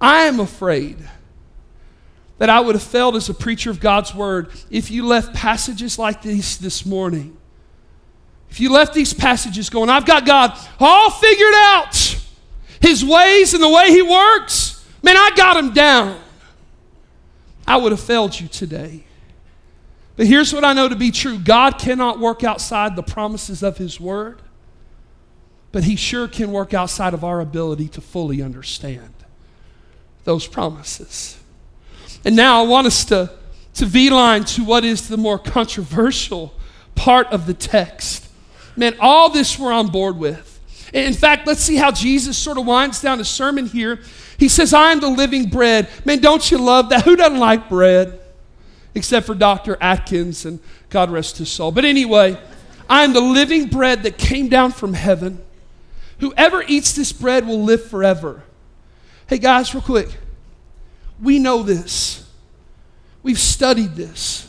I 0.00 0.22
am 0.22 0.38
afraid 0.38 0.96
that 2.38 2.48
I 2.48 2.60
would 2.60 2.76
have 2.76 2.82
failed 2.82 3.16
as 3.16 3.28
a 3.28 3.34
preacher 3.34 3.70
of 3.70 3.80
God's 3.80 4.14
word 4.14 4.50
if 4.70 4.92
you 4.92 5.04
left 5.04 5.34
passages 5.34 5.98
like 5.98 6.22
these 6.22 6.56
this 6.56 6.86
morning. 6.86 7.36
If 8.48 8.60
you 8.60 8.72
left 8.72 8.94
these 8.94 9.12
passages 9.12 9.68
going, 9.68 9.90
I've 9.90 10.06
got 10.06 10.24
God 10.24 10.56
all 10.78 11.10
figured 11.10 11.54
out, 11.54 12.18
His 12.80 13.04
ways 13.04 13.52
and 13.52 13.62
the 13.62 13.68
way 13.68 13.90
He 13.90 14.00
works, 14.00 14.86
man, 15.02 15.16
I 15.16 15.32
got 15.36 15.56
Him 15.56 15.72
down. 15.72 16.20
I 17.66 17.76
would 17.76 17.90
have 17.90 18.00
failed 18.00 18.38
you 18.38 18.46
today. 18.46 19.04
But 20.16 20.26
here's 20.26 20.54
what 20.54 20.64
I 20.64 20.72
know 20.72 20.88
to 20.88 20.96
be 20.96 21.10
true 21.10 21.38
God 21.38 21.78
cannot 21.78 22.20
work 22.20 22.44
outside 22.44 22.94
the 22.94 23.02
promises 23.02 23.64
of 23.64 23.76
His 23.76 23.98
word 23.98 24.40
but 25.78 25.84
He 25.84 25.94
sure 25.94 26.26
can 26.26 26.50
work 26.50 26.74
outside 26.74 27.14
of 27.14 27.22
our 27.22 27.40
ability 27.40 27.86
to 27.86 28.00
fully 28.00 28.42
understand 28.42 29.14
those 30.24 30.44
promises. 30.44 31.38
And 32.24 32.34
now 32.34 32.64
I 32.64 32.66
want 32.66 32.88
us 32.88 33.04
to, 33.04 33.30
to 33.74 33.86
V 33.86 34.10
line 34.10 34.42
to 34.42 34.64
what 34.64 34.84
is 34.84 35.06
the 35.06 35.16
more 35.16 35.38
controversial 35.38 36.52
part 36.96 37.28
of 37.28 37.46
the 37.46 37.54
text. 37.54 38.28
Man, 38.74 38.96
all 38.98 39.30
this 39.30 39.56
we're 39.56 39.70
on 39.70 39.86
board 39.86 40.16
with. 40.16 40.58
In 40.92 41.14
fact, 41.14 41.46
let's 41.46 41.60
see 41.60 41.76
how 41.76 41.92
Jesus 41.92 42.36
sort 42.36 42.58
of 42.58 42.66
winds 42.66 43.00
down 43.00 43.18
his 43.18 43.28
sermon 43.28 43.66
here. 43.66 44.00
He 44.36 44.48
says, 44.48 44.74
I 44.74 44.90
am 44.90 44.98
the 44.98 45.08
living 45.08 45.48
bread. 45.48 45.88
Man, 46.04 46.18
don't 46.18 46.50
you 46.50 46.58
love 46.58 46.88
that? 46.88 47.04
Who 47.04 47.14
doesn't 47.14 47.38
like 47.38 47.68
bread? 47.68 48.18
Except 48.96 49.26
for 49.26 49.34
Dr. 49.36 49.78
Atkins, 49.80 50.44
and 50.44 50.58
God 50.90 51.08
rest 51.08 51.38
his 51.38 51.52
soul. 51.52 51.70
But 51.70 51.84
anyway, 51.84 52.36
I 52.90 53.04
am 53.04 53.12
the 53.12 53.20
living 53.20 53.68
bread 53.68 54.02
that 54.02 54.18
came 54.18 54.48
down 54.48 54.72
from 54.72 54.94
heaven. 54.94 55.44
Whoever 56.20 56.62
eats 56.66 56.92
this 56.92 57.12
bread 57.12 57.46
will 57.46 57.62
live 57.62 57.84
forever. 57.88 58.42
Hey, 59.26 59.38
guys, 59.38 59.74
real 59.74 59.82
quick. 59.82 60.08
We 61.20 61.38
know 61.38 61.62
this, 61.62 62.28
we've 63.22 63.38
studied 63.38 63.96
this. 63.96 64.44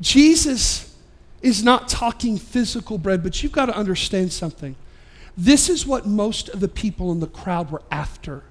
Jesus 0.00 0.96
is 1.42 1.62
not 1.62 1.88
talking 1.88 2.36
physical 2.36 2.98
bread, 2.98 3.22
but 3.22 3.42
you've 3.42 3.52
got 3.52 3.66
to 3.66 3.76
understand 3.76 4.32
something. 4.32 4.74
This 5.36 5.68
is 5.68 5.86
what 5.86 6.06
most 6.06 6.48
of 6.48 6.60
the 6.60 6.68
people 6.68 7.12
in 7.12 7.20
the 7.20 7.28
crowd 7.28 7.70
were 7.70 7.82
after. 7.90 8.42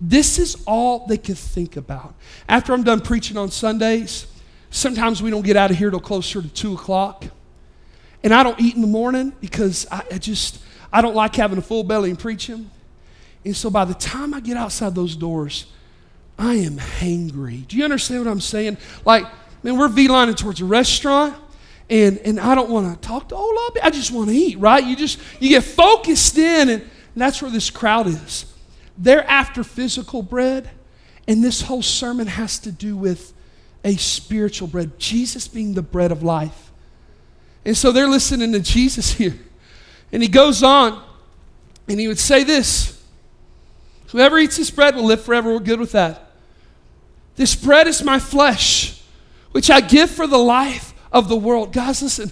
This 0.00 0.38
is 0.38 0.56
all 0.66 1.06
they 1.06 1.18
could 1.18 1.38
think 1.38 1.76
about. 1.76 2.14
After 2.48 2.72
I'm 2.72 2.82
done 2.82 3.00
preaching 3.00 3.36
on 3.36 3.50
Sundays, 3.50 4.26
sometimes 4.70 5.22
we 5.22 5.30
don't 5.30 5.44
get 5.44 5.56
out 5.56 5.70
of 5.70 5.78
here 5.78 5.90
till 5.90 6.00
closer 6.00 6.42
to 6.42 6.48
2 6.48 6.74
o'clock. 6.74 7.24
And 8.24 8.34
I 8.34 8.42
don't 8.42 8.60
eat 8.60 8.74
in 8.74 8.80
the 8.80 8.88
morning 8.88 9.32
because 9.40 9.86
I, 9.90 10.02
I 10.12 10.18
just, 10.18 10.60
I 10.94 11.02
don't 11.02 11.16
like 11.16 11.34
having 11.34 11.58
a 11.58 11.62
full 11.62 11.82
belly 11.82 12.10
and 12.10 12.18
preaching. 12.18 12.70
And 13.44 13.56
so 13.56 13.68
by 13.68 13.84
the 13.84 13.94
time 13.94 14.32
I 14.32 14.38
get 14.38 14.56
outside 14.56 14.94
those 14.94 15.16
doors, 15.16 15.66
I 16.38 16.54
am 16.54 16.76
hangry. 16.76 17.66
Do 17.66 17.76
you 17.76 17.82
understand 17.82 18.24
what 18.24 18.30
I'm 18.30 18.40
saying? 18.40 18.78
Like, 19.04 19.26
man, 19.64 19.76
we're 19.76 19.88
V-lining 19.88 20.36
towards 20.36 20.60
a 20.60 20.64
restaurant, 20.64 21.34
and, 21.90 22.18
and 22.18 22.38
I 22.38 22.54
don't 22.54 22.70
want 22.70 22.94
to 22.94 23.06
talk 23.06 23.28
to 23.30 23.34
old 23.34 23.56
lobby. 23.56 23.80
I 23.82 23.90
just 23.90 24.12
want 24.12 24.30
to 24.30 24.36
eat, 24.36 24.58
right? 24.60 24.84
You 24.84 24.94
just, 24.94 25.18
you 25.40 25.48
get 25.48 25.64
focused 25.64 26.38
in, 26.38 26.68
and 26.68 26.88
that's 27.16 27.42
where 27.42 27.50
this 27.50 27.70
crowd 27.70 28.06
is. 28.06 28.46
They're 28.96 29.28
after 29.28 29.64
physical 29.64 30.22
bread, 30.22 30.70
and 31.26 31.42
this 31.42 31.62
whole 31.62 31.82
sermon 31.82 32.28
has 32.28 32.60
to 32.60 32.70
do 32.70 32.96
with 32.96 33.32
a 33.82 33.96
spiritual 33.96 34.68
bread, 34.68 34.96
Jesus 35.00 35.48
being 35.48 35.74
the 35.74 35.82
bread 35.82 36.12
of 36.12 36.22
life. 36.22 36.70
And 37.64 37.76
so 37.76 37.90
they're 37.90 38.08
listening 38.08 38.52
to 38.52 38.60
Jesus 38.60 39.14
here. 39.14 39.36
And 40.12 40.22
he 40.22 40.28
goes 40.28 40.62
on 40.62 41.02
and 41.88 42.00
he 42.00 42.08
would 42.08 42.18
say 42.18 42.44
this 42.44 43.02
Whoever 44.08 44.38
eats 44.38 44.56
this 44.56 44.70
bread 44.70 44.94
will 44.94 45.04
live 45.04 45.24
forever. 45.24 45.52
We're 45.52 45.58
good 45.60 45.80
with 45.80 45.92
that. 45.92 46.30
This 47.36 47.56
bread 47.56 47.88
is 47.88 48.02
my 48.04 48.20
flesh, 48.20 49.02
which 49.50 49.70
I 49.70 49.80
give 49.80 50.08
for 50.08 50.26
the 50.26 50.38
life 50.38 50.94
of 51.12 51.28
the 51.28 51.36
world. 51.36 51.72
Guys, 51.72 52.00
listen. 52.00 52.30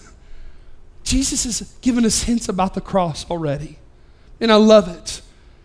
Jesus 1.02 1.44
has 1.44 1.74
given 1.80 2.04
us 2.04 2.22
hints 2.22 2.48
about 2.48 2.74
the 2.74 2.80
cross 2.80 3.28
already. 3.28 3.78
And 4.40 4.52
I 4.52 4.56
love 4.56 4.88
it. 4.88 5.20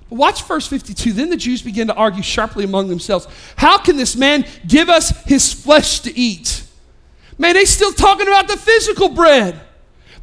But 0.10 0.16
watch 0.16 0.44
verse 0.44 0.68
52. 0.68 1.14
Then 1.14 1.30
the 1.30 1.38
Jews 1.38 1.62
began 1.62 1.88
to 1.88 1.94
argue 1.94 2.24
sharply 2.24 2.64
among 2.64 2.88
themselves. 2.88 3.28
How 3.56 3.78
can 3.78 3.98
this 3.98 4.16
man 4.16 4.46
give 4.68 4.90
us 4.90 5.24
his 5.26 5.54
flesh 5.54 6.00
to 6.02 6.18
eat? 6.18 6.64
Man, 7.38 7.54
they 7.54 7.66
still 7.66 7.92
talking 7.92 8.28
about 8.28 8.48
the 8.48 8.58
physical 8.58 9.10
bread. 9.10 9.60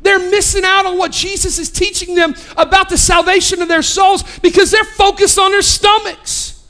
They're 0.04 0.30
missing 0.30 0.64
out 0.64 0.84
on 0.84 0.98
what 0.98 1.12
Jesus 1.12 1.58
is 1.58 1.70
teaching 1.70 2.14
them 2.14 2.34
about 2.58 2.90
the 2.90 2.98
salvation 2.98 3.62
of 3.62 3.68
their 3.68 3.82
souls 3.82 4.22
because 4.40 4.70
they're 4.70 4.84
focused 4.84 5.38
on 5.38 5.50
their 5.50 5.62
stomachs. 5.62 6.62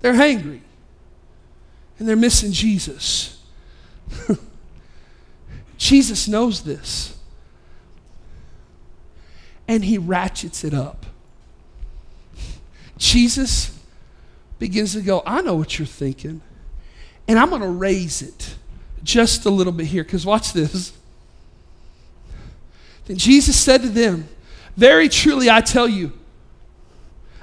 They're 0.00 0.14
hangry. 0.14 0.60
And 1.98 2.08
they're 2.08 2.16
missing 2.16 2.50
Jesus. 2.50 3.38
Jesus 5.76 6.26
knows 6.26 6.62
this. 6.62 7.14
And 9.68 9.84
he 9.84 9.98
ratchets 9.98 10.64
it 10.64 10.72
up. 10.72 11.04
Jesus 12.96 13.78
begins 14.58 14.94
to 14.94 15.02
go, 15.02 15.22
I 15.26 15.42
know 15.42 15.56
what 15.56 15.78
you're 15.78 15.84
thinking. 15.84 16.40
And 17.28 17.38
I'm 17.38 17.50
going 17.50 17.60
to 17.60 17.68
raise 17.68 18.22
it 18.22 18.54
just 19.02 19.44
a 19.44 19.50
little 19.50 19.74
bit 19.74 19.88
here 19.88 20.04
because 20.04 20.24
watch 20.24 20.54
this. 20.54 20.94
Then 23.06 23.16
Jesus 23.16 23.58
said 23.58 23.82
to 23.82 23.88
them, 23.88 24.28
Very 24.76 25.08
truly 25.08 25.50
I 25.50 25.60
tell 25.60 25.88
you, 25.88 26.12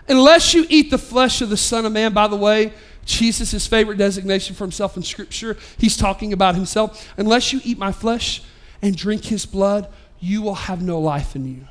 unless 0.08 0.54
you 0.54 0.66
eat 0.70 0.90
the 0.90 0.98
flesh 0.98 1.42
of 1.42 1.50
the 1.50 1.58
Son 1.58 1.86
of 1.86 1.92
Man, 1.92 2.14
by 2.14 2.28
the 2.28 2.36
way, 2.36 2.74
Jesus' 3.06 3.66
favorite 3.66 3.98
designation 3.98 4.56
for 4.56 4.64
himself 4.64 4.96
in 4.96 5.04
Scripture, 5.04 5.58
he's 5.78 5.98
talking 5.98 6.32
about 6.32 6.56
himself. 6.56 7.12
Unless 7.18 7.52
you 7.52 7.60
eat 7.64 7.78
my 7.78 7.92
flesh 7.92 8.44
and 8.82 8.96
drink 8.96 9.26
his 9.26 9.46
blood, 9.46 9.88
you 10.20 10.42
will 10.42 10.56
have 10.56 10.82
no 10.82 11.00
life 11.00 11.36
in 11.36 11.46
you. 11.46 11.68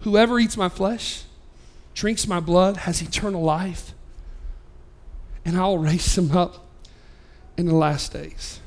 Whoever 0.00 0.38
eats 0.38 0.56
my 0.56 0.68
flesh, 0.68 1.24
drinks 1.94 2.26
my 2.26 2.40
blood, 2.40 2.78
has 2.78 3.02
eternal 3.02 3.42
life, 3.42 3.92
and 5.44 5.56
I 5.56 5.64
will 5.64 5.78
raise 5.78 6.16
him 6.16 6.36
up 6.36 6.66
in 7.56 7.66
the 7.66 7.74
last 7.74 8.12
days. 8.12 8.59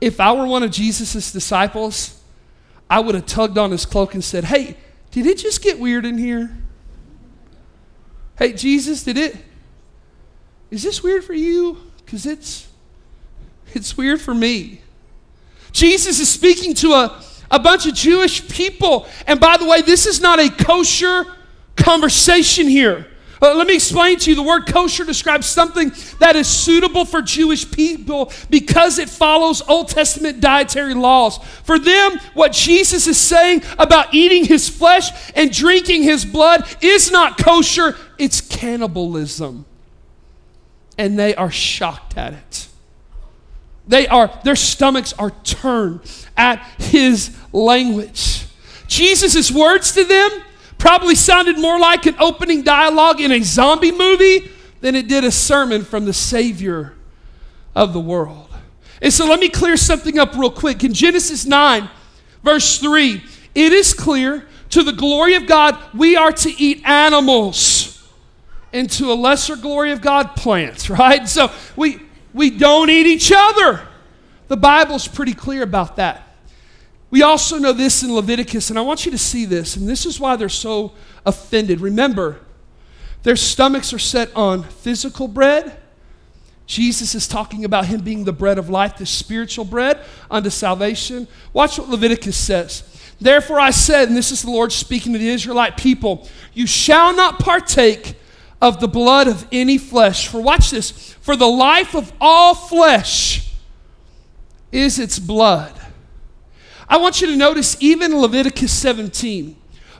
If 0.00 0.20
I 0.20 0.32
were 0.32 0.46
one 0.46 0.62
of 0.62 0.70
Jesus' 0.70 1.32
disciples, 1.32 2.20
I 2.88 3.00
would 3.00 3.14
have 3.14 3.26
tugged 3.26 3.58
on 3.58 3.70
his 3.70 3.84
cloak 3.86 4.14
and 4.14 4.24
said, 4.24 4.44
Hey, 4.44 4.76
did 5.10 5.26
it 5.26 5.38
just 5.38 5.62
get 5.62 5.78
weird 5.78 6.04
in 6.04 6.18
here? 6.18 6.56
Hey, 8.38 8.52
Jesus, 8.52 9.04
did 9.04 9.18
it? 9.18 9.36
Is 10.70 10.82
this 10.82 11.02
weird 11.02 11.24
for 11.24 11.34
you? 11.34 11.78
Because 11.98 12.26
it's, 12.26 12.68
it's 13.74 13.96
weird 13.96 14.20
for 14.20 14.34
me. 14.34 14.80
Jesus 15.72 16.18
is 16.20 16.28
speaking 16.28 16.74
to 16.74 16.92
a, 16.92 17.22
a 17.50 17.58
bunch 17.58 17.86
of 17.86 17.94
Jewish 17.94 18.48
people. 18.48 19.06
And 19.26 19.38
by 19.38 19.56
the 19.56 19.66
way, 19.66 19.82
this 19.82 20.06
is 20.06 20.20
not 20.20 20.38
a 20.38 20.48
kosher 20.50 21.26
conversation 21.76 22.66
here. 22.66 23.09
Uh, 23.42 23.54
let 23.54 23.66
me 23.66 23.74
explain 23.74 24.18
to 24.18 24.30
you 24.30 24.36
the 24.36 24.42
word 24.42 24.66
kosher 24.66 25.04
describes 25.04 25.46
something 25.46 25.90
that 26.18 26.36
is 26.36 26.46
suitable 26.46 27.06
for 27.06 27.22
Jewish 27.22 27.70
people 27.70 28.30
because 28.50 28.98
it 28.98 29.08
follows 29.08 29.62
Old 29.66 29.88
Testament 29.88 30.40
dietary 30.40 30.92
laws. 30.92 31.38
For 31.64 31.78
them, 31.78 32.18
what 32.34 32.52
Jesus 32.52 33.06
is 33.06 33.16
saying 33.16 33.62
about 33.78 34.12
eating 34.12 34.44
his 34.44 34.68
flesh 34.68 35.10
and 35.34 35.50
drinking 35.50 36.02
his 36.02 36.24
blood 36.24 36.68
is 36.82 37.10
not 37.10 37.38
kosher, 37.38 37.96
it's 38.18 38.42
cannibalism. 38.42 39.64
And 40.98 41.18
they 41.18 41.34
are 41.34 41.50
shocked 41.50 42.18
at 42.18 42.34
it. 42.34 42.68
They 43.88 44.06
are, 44.06 44.30
their 44.44 44.56
stomachs 44.56 45.14
are 45.14 45.30
turned 45.44 46.00
at 46.36 46.62
his 46.78 47.34
language. 47.52 48.44
Jesus' 48.86 49.50
words 49.50 49.92
to 49.92 50.04
them 50.04 50.30
probably 50.80 51.14
sounded 51.14 51.58
more 51.58 51.78
like 51.78 52.06
an 52.06 52.16
opening 52.18 52.62
dialogue 52.62 53.20
in 53.20 53.30
a 53.30 53.42
zombie 53.42 53.92
movie 53.92 54.50
than 54.80 54.96
it 54.96 55.06
did 55.06 55.22
a 55.24 55.30
sermon 55.30 55.84
from 55.84 56.06
the 56.06 56.12
Savior 56.12 56.94
of 57.76 57.92
the 57.92 58.00
world. 58.00 58.48
And 59.02 59.12
so 59.12 59.26
let 59.26 59.38
me 59.38 59.48
clear 59.48 59.76
something 59.76 60.18
up 60.18 60.34
real 60.34 60.50
quick. 60.50 60.82
In 60.82 60.92
Genesis 60.92 61.46
9, 61.46 61.88
verse 62.42 62.78
3, 62.78 63.22
it 63.54 63.72
is 63.72 63.94
clear 63.94 64.46
to 64.70 64.82
the 64.82 64.92
glory 64.92 65.34
of 65.34 65.46
God, 65.46 65.78
we 65.94 66.16
are 66.16 66.32
to 66.32 66.50
eat 66.50 66.82
animals, 66.84 68.08
and 68.72 68.88
to 68.90 69.12
a 69.12 69.14
lesser 69.14 69.56
glory 69.56 69.92
of 69.92 70.00
God, 70.00 70.34
plants, 70.34 70.88
right? 70.90 71.28
So 71.28 71.50
we, 71.76 72.00
we 72.32 72.50
don't 72.50 72.88
eat 72.88 73.06
each 73.06 73.32
other. 73.34 73.86
The 74.48 74.56
Bible's 74.56 75.06
pretty 75.06 75.34
clear 75.34 75.62
about 75.62 75.96
that. 75.96 76.29
We 77.10 77.22
also 77.22 77.58
know 77.58 77.72
this 77.72 78.02
in 78.02 78.14
Leviticus, 78.14 78.70
and 78.70 78.78
I 78.78 78.82
want 78.82 79.04
you 79.04 79.10
to 79.10 79.18
see 79.18 79.44
this, 79.44 79.76
and 79.76 79.88
this 79.88 80.06
is 80.06 80.20
why 80.20 80.36
they're 80.36 80.48
so 80.48 80.92
offended. 81.26 81.80
Remember, 81.80 82.40
their 83.24 83.36
stomachs 83.36 83.92
are 83.92 83.98
set 83.98 84.34
on 84.36 84.62
physical 84.62 85.26
bread. 85.26 85.76
Jesus 86.66 87.16
is 87.16 87.26
talking 87.26 87.64
about 87.64 87.86
him 87.86 88.00
being 88.02 88.22
the 88.22 88.32
bread 88.32 88.56
of 88.56 88.70
life, 88.70 88.96
the 88.96 89.06
spiritual 89.06 89.64
bread 89.64 90.00
unto 90.30 90.50
salvation. 90.50 91.26
Watch 91.52 91.78
what 91.78 91.88
Leviticus 91.88 92.36
says. 92.36 92.84
Therefore 93.20 93.58
I 93.58 93.70
said, 93.70 94.06
and 94.06 94.16
this 94.16 94.30
is 94.30 94.42
the 94.42 94.50
Lord 94.50 94.70
speaking 94.70 95.12
to 95.12 95.18
the 95.18 95.28
Israelite 95.28 95.76
people, 95.76 96.28
you 96.54 96.68
shall 96.68 97.14
not 97.14 97.40
partake 97.40 98.14
of 98.62 98.78
the 98.78 98.86
blood 98.86 99.26
of 99.26 99.46
any 99.50 99.78
flesh. 99.78 100.28
For 100.28 100.40
watch 100.40 100.70
this, 100.70 101.12
for 101.20 101.34
the 101.34 101.48
life 101.48 101.96
of 101.96 102.12
all 102.20 102.54
flesh 102.54 103.52
is 104.70 105.00
its 105.00 105.18
blood. 105.18 105.79
I 106.90 106.96
want 106.96 107.20
you 107.20 107.28
to 107.28 107.36
notice, 107.36 107.76
even 107.80 108.20
Leviticus 108.20 108.72
17, 108.72 109.56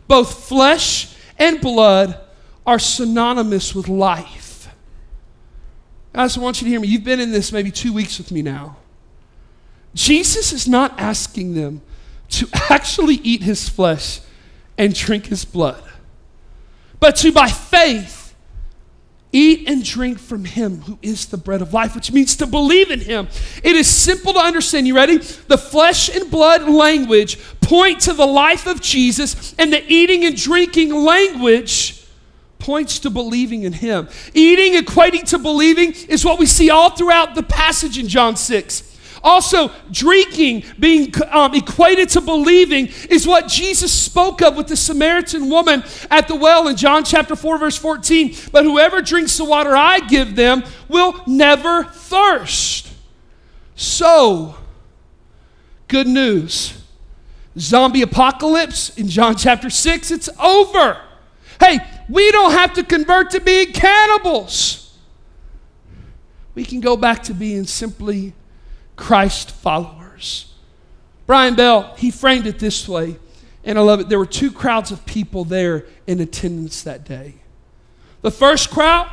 both 0.08 0.48
flesh 0.48 1.14
and 1.38 1.60
blood 1.60 2.20
are 2.66 2.80
synonymous 2.80 3.76
with 3.76 3.86
life. 3.86 4.68
I 6.12 6.24
just 6.24 6.38
want 6.38 6.60
you 6.60 6.66
to 6.66 6.70
hear 6.70 6.80
me. 6.80 6.88
You've 6.88 7.04
been 7.04 7.20
in 7.20 7.30
this 7.30 7.52
maybe 7.52 7.70
two 7.70 7.92
weeks 7.92 8.18
with 8.18 8.32
me 8.32 8.42
now. 8.42 8.76
Jesus 9.94 10.52
is 10.52 10.66
not 10.66 10.98
asking 10.98 11.54
them 11.54 11.80
to 12.30 12.48
actually 12.70 13.16
eat 13.22 13.44
his 13.44 13.68
flesh 13.68 14.20
and 14.76 14.92
drink 14.92 15.26
his 15.26 15.44
blood, 15.44 15.82
but 16.98 17.14
to, 17.16 17.30
by 17.30 17.48
faith, 17.48 18.19
Eat 19.32 19.68
and 19.68 19.84
drink 19.84 20.18
from 20.18 20.44
him 20.44 20.80
who 20.82 20.98
is 21.02 21.26
the 21.26 21.36
bread 21.36 21.62
of 21.62 21.72
life, 21.72 21.94
which 21.94 22.10
means 22.10 22.34
to 22.36 22.46
believe 22.46 22.90
in 22.90 23.00
him. 23.00 23.28
It 23.62 23.76
is 23.76 23.86
simple 23.86 24.32
to 24.32 24.40
understand. 24.40 24.88
You 24.88 24.96
ready? 24.96 25.18
The 25.18 25.58
flesh 25.58 26.08
and 26.08 26.28
blood 26.30 26.68
language 26.68 27.38
point 27.60 28.00
to 28.00 28.12
the 28.12 28.26
life 28.26 28.66
of 28.66 28.80
Jesus, 28.80 29.54
and 29.56 29.72
the 29.72 29.84
eating 29.86 30.24
and 30.24 30.36
drinking 30.36 30.92
language 30.92 32.04
points 32.58 32.98
to 33.00 33.10
believing 33.10 33.62
in 33.62 33.72
him. 33.72 34.08
Eating, 34.34 34.74
equating 34.74 35.22
to 35.28 35.38
believing, 35.38 35.92
is 36.08 36.24
what 36.24 36.38
we 36.38 36.46
see 36.46 36.68
all 36.68 36.90
throughout 36.90 37.34
the 37.34 37.42
passage 37.42 37.98
in 37.98 38.08
John 38.08 38.36
6. 38.36 38.89
Also, 39.22 39.70
drinking, 39.90 40.64
being 40.78 41.12
um, 41.30 41.54
equated 41.54 42.08
to 42.10 42.20
believing, 42.20 42.88
is 43.08 43.26
what 43.26 43.48
Jesus 43.48 43.92
spoke 43.92 44.40
of 44.40 44.56
with 44.56 44.68
the 44.68 44.76
Samaritan 44.76 45.50
woman 45.50 45.84
at 46.10 46.26
the 46.26 46.34
well 46.34 46.68
in 46.68 46.76
John 46.76 47.04
chapter 47.04 47.36
4, 47.36 47.58
verse 47.58 47.76
14. 47.76 48.34
But 48.50 48.64
whoever 48.64 49.02
drinks 49.02 49.36
the 49.36 49.44
water 49.44 49.76
I 49.76 50.00
give 50.00 50.36
them 50.36 50.64
will 50.88 51.22
never 51.26 51.84
thirst. 51.84 52.90
So, 53.74 54.56
good 55.88 56.06
news. 56.06 56.82
Zombie 57.58 58.02
apocalypse 58.02 58.96
in 58.96 59.08
John 59.08 59.36
chapter 59.36 59.68
6, 59.68 60.10
it's 60.10 60.28
over. 60.38 61.00
Hey, 61.58 61.78
we 62.08 62.30
don't 62.30 62.52
have 62.52 62.74
to 62.74 62.84
convert 62.84 63.30
to 63.30 63.40
being 63.40 63.72
cannibals. 63.72 64.96
We 66.54 66.64
can 66.64 66.80
go 66.80 66.96
back 66.96 67.22
to 67.24 67.34
being 67.34 67.64
simply 67.64 68.32
Christ 69.00 69.50
followers. 69.50 70.52
Brian 71.26 71.54
Bell, 71.54 71.94
he 71.96 72.10
framed 72.10 72.46
it 72.46 72.58
this 72.58 72.86
way, 72.86 73.16
and 73.64 73.78
I 73.78 73.80
love 73.82 73.98
it. 73.98 74.08
There 74.10 74.18
were 74.18 74.26
two 74.26 74.52
crowds 74.52 74.92
of 74.92 75.04
people 75.06 75.44
there 75.44 75.86
in 76.06 76.20
attendance 76.20 76.82
that 76.82 77.04
day. 77.04 77.36
The 78.20 78.30
first 78.30 78.70
crowd 78.70 79.10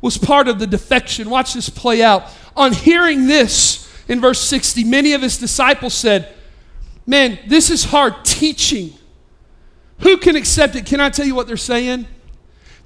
was 0.00 0.18
part 0.18 0.48
of 0.48 0.58
the 0.58 0.66
defection. 0.66 1.30
Watch 1.30 1.54
this 1.54 1.68
play 1.68 2.02
out. 2.02 2.24
On 2.56 2.72
hearing 2.72 3.28
this 3.28 3.88
in 4.08 4.20
verse 4.20 4.40
60, 4.40 4.82
many 4.84 5.12
of 5.12 5.22
his 5.22 5.38
disciples 5.38 5.94
said, 5.94 6.34
Man, 7.06 7.38
this 7.46 7.70
is 7.70 7.84
hard 7.84 8.24
teaching. 8.24 8.92
Who 10.00 10.16
can 10.16 10.34
accept 10.34 10.74
it? 10.74 10.84
Can 10.84 11.00
I 11.00 11.10
tell 11.10 11.26
you 11.26 11.36
what 11.36 11.46
they're 11.46 11.56
saying? 11.56 12.06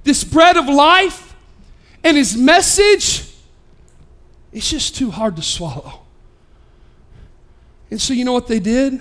This 0.03 0.23
bread 0.23 0.57
of 0.59 0.67
life 0.67 1.35
and 2.03 2.17
his 2.17 2.37
message 2.37 3.34
it's 4.55 4.71
just 4.71 4.97
too 4.97 5.11
hard 5.11 5.37
to 5.37 5.43
swallow. 5.43 6.01
And 7.91 8.01
so, 8.01 8.15
you 8.15 8.25
know 8.25 8.33
what 8.33 8.47
they 8.47 8.61
did? 8.61 9.01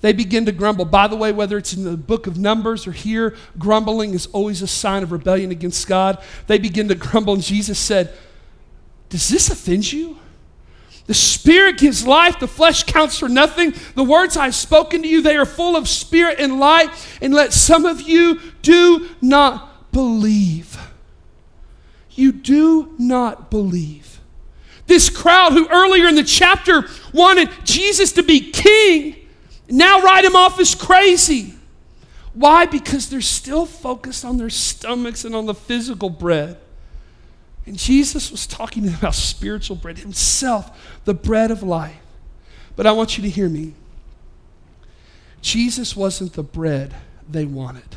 They 0.00 0.12
begin 0.12 0.46
to 0.46 0.52
grumble. 0.52 0.84
By 0.84 1.06
the 1.06 1.16
way, 1.16 1.32
whether 1.32 1.56
it's 1.56 1.72
in 1.72 1.84
the 1.84 1.96
book 1.96 2.26
of 2.26 2.38
Numbers 2.38 2.86
or 2.86 2.92
here, 2.92 3.36
grumbling 3.58 4.14
is 4.14 4.26
always 4.28 4.62
a 4.62 4.66
sign 4.66 5.02
of 5.02 5.12
rebellion 5.12 5.50
against 5.50 5.86
God. 5.86 6.22
They 6.48 6.58
begin 6.58 6.88
to 6.88 6.94
grumble, 6.94 7.34
and 7.34 7.42
Jesus 7.42 7.78
said, 7.78 8.12
Does 9.08 9.28
this 9.28 9.48
offend 9.48 9.92
you? 9.92 10.18
The 11.06 11.14
Spirit 11.14 11.78
gives 11.78 12.06
life, 12.06 12.38
the 12.40 12.48
flesh 12.48 12.84
counts 12.84 13.18
for 13.18 13.28
nothing. 13.28 13.74
The 13.94 14.04
words 14.04 14.36
I've 14.36 14.54
spoken 14.54 15.02
to 15.02 15.08
you, 15.08 15.22
they 15.22 15.36
are 15.36 15.46
full 15.46 15.76
of 15.76 15.88
spirit 15.88 16.40
and 16.40 16.58
light, 16.58 16.90
and 17.20 17.32
let 17.32 17.52
some 17.52 17.84
of 17.84 18.00
you 18.00 18.40
do 18.62 19.08
not 19.20 19.92
believe. 19.92 20.78
You 22.10 22.32
do 22.32 22.94
not 22.98 23.50
believe. 23.50 24.09
This 24.90 25.08
crowd 25.08 25.52
who 25.52 25.68
earlier 25.68 26.08
in 26.08 26.16
the 26.16 26.24
chapter 26.24 26.84
wanted 27.14 27.48
Jesus 27.62 28.10
to 28.14 28.24
be 28.24 28.50
king 28.50 29.14
now 29.68 30.00
write 30.00 30.24
him 30.24 30.34
off 30.34 30.58
as 30.58 30.74
crazy. 30.74 31.54
Why? 32.34 32.66
Because 32.66 33.08
they're 33.08 33.20
still 33.20 33.66
focused 33.66 34.24
on 34.24 34.36
their 34.36 34.50
stomachs 34.50 35.24
and 35.24 35.36
on 35.36 35.46
the 35.46 35.54
physical 35.54 36.10
bread. 36.10 36.58
And 37.66 37.78
Jesus 37.78 38.32
was 38.32 38.48
talking 38.48 38.82
to 38.82 38.88
them 38.90 38.98
about 38.98 39.14
spiritual 39.14 39.76
bread, 39.76 39.98
himself, 39.98 41.00
the 41.04 41.14
bread 41.14 41.52
of 41.52 41.62
life. 41.62 41.94
But 42.74 42.88
I 42.88 42.90
want 42.90 43.16
you 43.16 43.22
to 43.22 43.30
hear 43.30 43.48
me. 43.48 43.74
Jesus 45.40 45.94
wasn't 45.94 46.32
the 46.32 46.42
bread 46.42 46.96
they 47.28 47.44
wanted. 47.44 47.96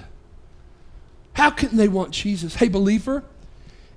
How 1.34 1.49
can 1.49 1.75
they 1.75 1.88
want 1.88 2.12
Jesus? 2.12 2.53
Hey, 2.53 2.67
believer, 2.67 3.23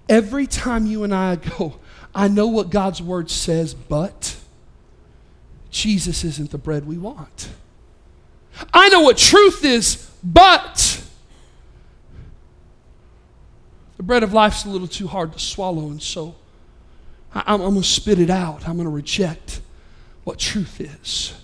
every 0.08 0.46
time 0.46 0.86
you 0.86 1.04
and 1.04 1.14
I 1.14 1.36
go, 1.58 1.78
I 2.16 2.28
know 2.28 2.46
what 2.46 2.70
God's 2.70 3.02
word 3.02 3.30
says, 3.30 3.74
but 3.74 4.36
Jesus 5.70 6.24
isn't 6.24 6.50
the 6.50 6.56
bread 6.56 6.86
we 6.86 6.96
want. 6.96 7.50
I 8.72 8.88
know 8.88 9.02
what 9.02 9.18
truth 9.18 9.62
is, 9.66 10.10
but 10.24 11.04
the 13.98 14.02
bread 14.02 14.22
of 14.22 14.32
life's 14.32 14.64
a 14.64 14.70
little 14.70 14.88
too 14.88 15.06
hard 15.06 15.34
to 15.34 15.38
swallow, 15.38 15.88
and 15.88 16.00
so 16.00 16.34
I, 17.34 17.42
I'm, 17.48 17.60
I'm 17.60 17.72
going 17.72 17.82
to 17.82 17.86
spit 17.86 18.18
it 18.18 18.30
out. 18.30 18.66
I'm 18.66 18.76
going 18.76 18.86
to 18.86 18.90
reject 18.90 19.60
what 20.24 20.38
truth 20.38 20.80
is. 20.80 21.34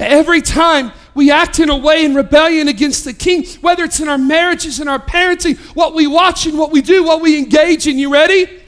Every 0.00 0.42
time 0.42 0.90
we 1.14 1.30
act 1.30 1.60
in 1.60 1.70
a 1.70 1.76
way 1.76 2.04
in 2.04 2.16
rebellion 2.16 2.66
against 2.66 3.04
the 3.04 3.12
king, 3.12 3.46
whether 3.60 3.84
it's 3.84 4.00
in 4.00 4.08
our 4.08 4.18
marriages, 4.18 4.80
in 4.80 4.88
our 4.88 4.98
parenting, 4.98 5.56
what 5.76 5.94
we 5.94 6.08
watch 6.08 6.46
and 6.46 6.58
what 6.58 6.72
we 6.72 6.82
do, 6.82 7.04
what 7.04 7.20
we 7.20 7.38
engage 7.38 7.86
in, 7.86 7.98
you 7.98 8.12
ready? 8.12 8.64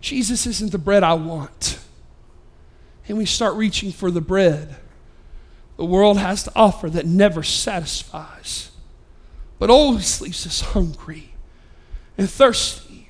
Jesus 0.00 0.46
isn't 0.46 0.72
the 0.72 0.78
bread 0.78 1.02
I 1.02 1.14
want. 1.14 1.78
And 3.08 3.18
we 3.18 3.26
start 3.26 3.54
reaching 3.54 3.90
for 3.90 4.10
the 4.10 4.20
bread 4.20 4.76
the 5.80 5.86
world 5.86 6.18
has 6.18 6.42
to 6.42 6.52
offer 6.54 6.90
that 6.90 7.06
never 7.06 7.42
satisfies, 7.42 8.70
but 9.58 9.70
always 9.70 10.20
leaves 10.20 10.46
us 10.46 10.60
hungry 10.60 11.32
and 12.18 12.28
thirsty. 12.28 13.08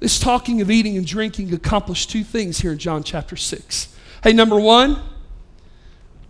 This 0.00 0.18
talking 0.18 0.62
of 0.62 0.70
eating 0.70 0.96
and 0.96 1.06
drinking 1.06 1.52
accomplished 1.52 2.10
two 2.10 2.24
things 2.24 2.62
here 2.62 2.72
in 2.72 2.78
John 2.78 3.02
chapter 3.02 3.36
6. 3.36 3.94
Hey, 4.22 4.32
number 4.32 4.58
one, 4.58 4.98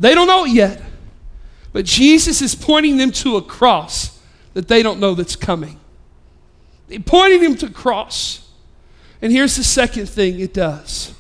they 0.00 0.16
don't 0.16 0.26
know 0.26 0.46
it 0.46 0.50
yet, 0.50 0.82
but 1.72 1.84
Jesus 1.84 2.42
is 2.42 2.56
pointing 2.56 2.96
them 2.96 3.12
to 3.12 3.36
a 3.36 3.42
cross 3.42 4.20
that 4.54 4.66
they 4.66 4.82
don't 4.82 4.98
know 4.98 5.14
that's 5.14 5.36
coming. 5.36 5.78
He's 6.88 7.02
pointing 7.06 7.40
them 7.40 7.54
to 7.58 7.66
a 7.66 7.70
cross. 7.70 8.43
And 9.24 9.32
here's 9.32 9.56
the 9.56 9.64
second 9.64 10.06
thing 10.06 10.38
it 10.38 10.52
does 10.52 11.14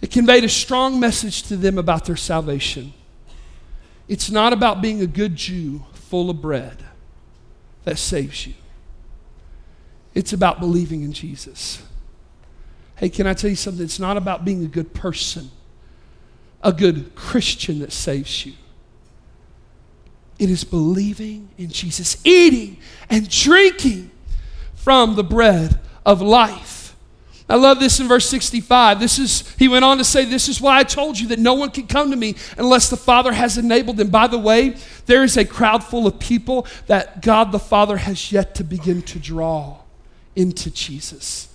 it 0.00 0.12
conveyed 0.12 0.44
a 0.44 0.48
strong 0.48 1.00
message 1.00 1.42
to 1.44 1.56
them 1.56 1.76
about 1.76 2.04
their 2.04 2.16
salvation. 2.16 2.92
It's 4.06 4.30
not 4.30 4.52
about 4.52 4.80
being 4.80 5.00
a 5.00 5.06
good 5.06 5.34
Jew 5.34 5.82
full 5.94 6.30
of 6.30 6.40
bread 6.40 6.84
that 7.82 7.98
saves 7.98 8.46
you, 8.46 8.54
it's 10.14 10.32
about 10.32 10.60
believing 10.60 11.02
in 11.02 11.12
Jesus. 11.12 11.82
Hey, 12.96 13.08
can 13.08 13.26
I 13.26 13.34
tell 13.34 13.50
you 13.50 13.56
something? 13.56 13.82
It's 13.84 13.98
not 13.98 14.16
about 14.16 14.44
being 14.44 14.64
a 14.64 14.68
good 14.68 14.94
person, 14.94 15.50
a 16.62 16.72
good 16.72 17.16
Christian 17.16 17.80
that 17.80 17.90
saves 17.90 18.46
you. 18.46 18.52
It 20.38 20.48
is 20.48 20.62
believing 20.62 21.48
in 21.58 21.70
Jesus, 21.70 22.24
eating 22.24 22.78
and 23.10 23.28
drinking 23.28 24.12
from 24.76 25.16
the 25.16 25.24
bread 25.24 25.80
of 26.06 26.20
life. 26.20 26.83
I 27.48 27.56
love 27.56 27.78
this 27.78 28.00
in 28.00 28.08
verse 28.08 28.26
65. 28.28 29.00
This 29.00 29.18
is, 29.18 29.54
he 29.58 29.68
went 29.68 29.84
on 29.84 29.98
to 29.98 30.04
say, 30.04 30.24
This 30.24 30.48
is 30.48 30.60
why 30.60 30.78
I 30.78 30.82
told 30.82 31.18
you 31.18 31.28
that 31.28 31.38
no 31.38 31.54
one 31.54 31.70
can 31.70 31.86
come 31.86 32.10
to 32.10 32.16
me 32.16 32.36
unless 32.56 32.88
the 32.88 32.96
Father 32.96 33.32
has 33.32 33.58
enabled 33.58 33.98
them. 33.98 34.08
By 34.08 34.28
the 34.28 34.38
way, 34.38 34.76
there 35.04 35.22
is 35.22 35.36
a 35.36 35.44
crowd 35.44 35.84
full 35.84 36.06
of 36.06 36.18
people 36.18 36.66
that 36.86 37.20
God 37.20 37.52
the 37.52 37.58
Father 37.58 37.98
has 37.98 38.32
yet 38.32 38.54
to 38.56 38.64
begin 38.64 39.02
to 39.02 39.18
draw 39.18 39.78
into 40.34 40.70
Jesus. 40.70 41.48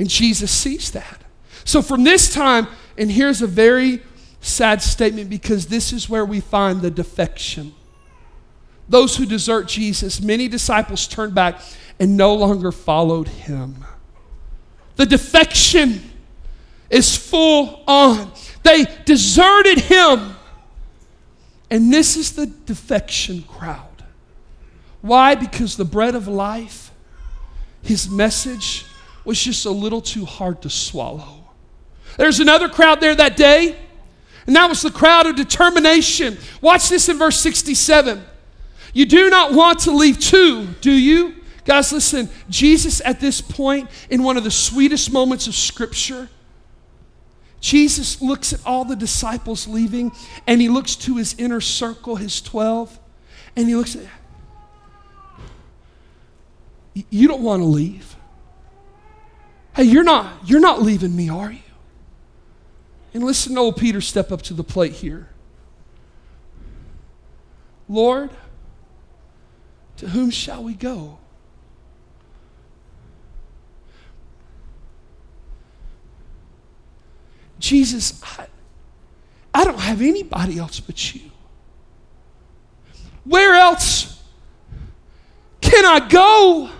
And 0.00 0.08
Jesus 0.08 0.50
sees 0.50 0.90
that. 0.90 1.22
So 1.64 1.80
from 1.80 2.02
this 2.02 2.32
time, 2.32 2.66
and 2.98 3.10
here's 3.10 3.40
a 3.40 3.46
very 3.46 4.02
sad 4.40 4.82
statement 4.82 5.30
because 5.30 5.66
this 5.68 5.92
is 5.92 6.08
where 6.08 6.24
we 6.24 6.40
find 6.40 6.82
the 6.82 6.90
defection. 6.90 7.72
Those 8.88 9.16
who 9.16 9.26
desert 9.26 9.68
Jesus, 9.68 10.20
many 10.20 10.48
disciples 10.48 11.06
turned 11.06 11.34
back 11.34 11.60
and 12.00 12.16
no 12.16 12.34
longer 12.34 12.72
followed 12.72 13.28
him. 13.28 13.84
The 14.96 15.06
defection 15.06 16.02
is 16.90 17.16
full 17.16 17.82
on. 17.86 18.32
They 18.62 18.86
deserted 19.04 19.80
him. 19.80 20.36
And 21.70 21.92
this 21.92 22.16
is 22.16 22.32
the 22.32 22.46
defection 22.46 23.42
crowd. 23.42 24.04
Why? 25.00 25.34
Because 25.34 25.76
the 25.76 25.84
bread 25.84 26.14
of 26.14 26.28
life, 26.28 26.90
his 27.82 28.08
message, 28.08 28.86
was 29.24 29.42
just 29.42 29.66
a 29.66 29.70
little 29.70 30.00
too 30.00 30.24
hard 30.24 30.62
to 30.62 30.70
swallow. 30.70 31.44
There's 32.16 32.40
another 32.40 32.68
crowd 32.68 33.00
there 33.00 33.14
that 33.14 33.36
day, 33.36 33.76
and 34.46 34.54
that 34.54 34.68
was 34.68 34.82
the 34.82 34.90
crowd 34.90 35.26
of 35.26 35.36
determination. 35.36 36.38
Watch 36.60 36.88
this 36.88 37.08
in 37.08 37.18
verse 37.18 37.40
67. 37.40 38.22
You 38.92 39.06
do 39.06 39.28
not 39.30 39.52
want 39.52 39.80
to 39.80 39.90
leave 39.90 40.20
too, 40.20 40.68
do 40.80 40.92
you? 40.92 41.34
Guys, 41.64 41.92
listen, 41.92 42.28
Jesus 42.50 43.00
at 43.04 43.20
this 43.20 43.40
point, 43.40 43.88
in 44.10 44.22
one 44.22 44.36
of 44.36 44.44
the 44.44 44.50
sweetest 44.50 45.12
moments 45.12 45.46
of 45.46 45.54
Scripture, 45.54 46.28
Jesus 47.60 48.20
looks 48.20 48.52
at 48.52 48.60
all 48.66 48.84
the 48.84 48.96
disciples 48.96 49.66
leaving 49.66 50.12
and 50.46 50.60
he 50.60 50.68
looks 50.68 50.94
to 50.96 51.16
his 51.16 51.34
inner 51.38 51.62
circle, 51.62 52.16
his 52.16 52.42
12, 52.42 52.98
and 53.56 53.66
he 53.66 53.74
looks 53.74 53.96
at, 53.96 54.02
you 57.08 57.26
don't 57.26 57.42
want 57.42 57.62
to 57.62 57.66
leave. 57.66 58.14
Hey, 59.74 59.84
you're 59.84 60.04
not, 60.04 60.32
you're 60.44 60.60
not 60.60 60.82
leaving 60.82 61.16
me, 61.16 61.30
are 61.30 61.50
you? 61.50 61.58
And 63.14 63.24
listen 63.24 63.54
to 63.54 63.60
old 63.60 63.76
Peter 63.78 64.02
step 64.02 64.30
up 64.30 64.42
to 64.42 64.54
the 64.54 64.62
plate 64.62 64.92
here. 64.92 65.28
Lord, 67.88 68.30
to 69.96 70.08
whom 70.08 70.30
shall 70.30 70.62
we 70.62 70.74
go? 70.74 71.18
Jesus, 77.58 78.22
I, 78.38 78.46
I 79.52 79.64
don't 79.64 79.78
have 79.78 80.02
anybody 80.02 80.58
else 80.58 80.80
but 80.80 81.14
you. 81.14 81.30
Where 83.24 83.54
else 83.54 84.22
can 85.60 85.84
I 85.84 86.06
go 86.08 86.70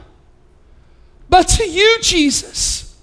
but 1.28 1.48
to 1.48 1.64
you, 1.64 1.98
Jesus? 2.02 2.98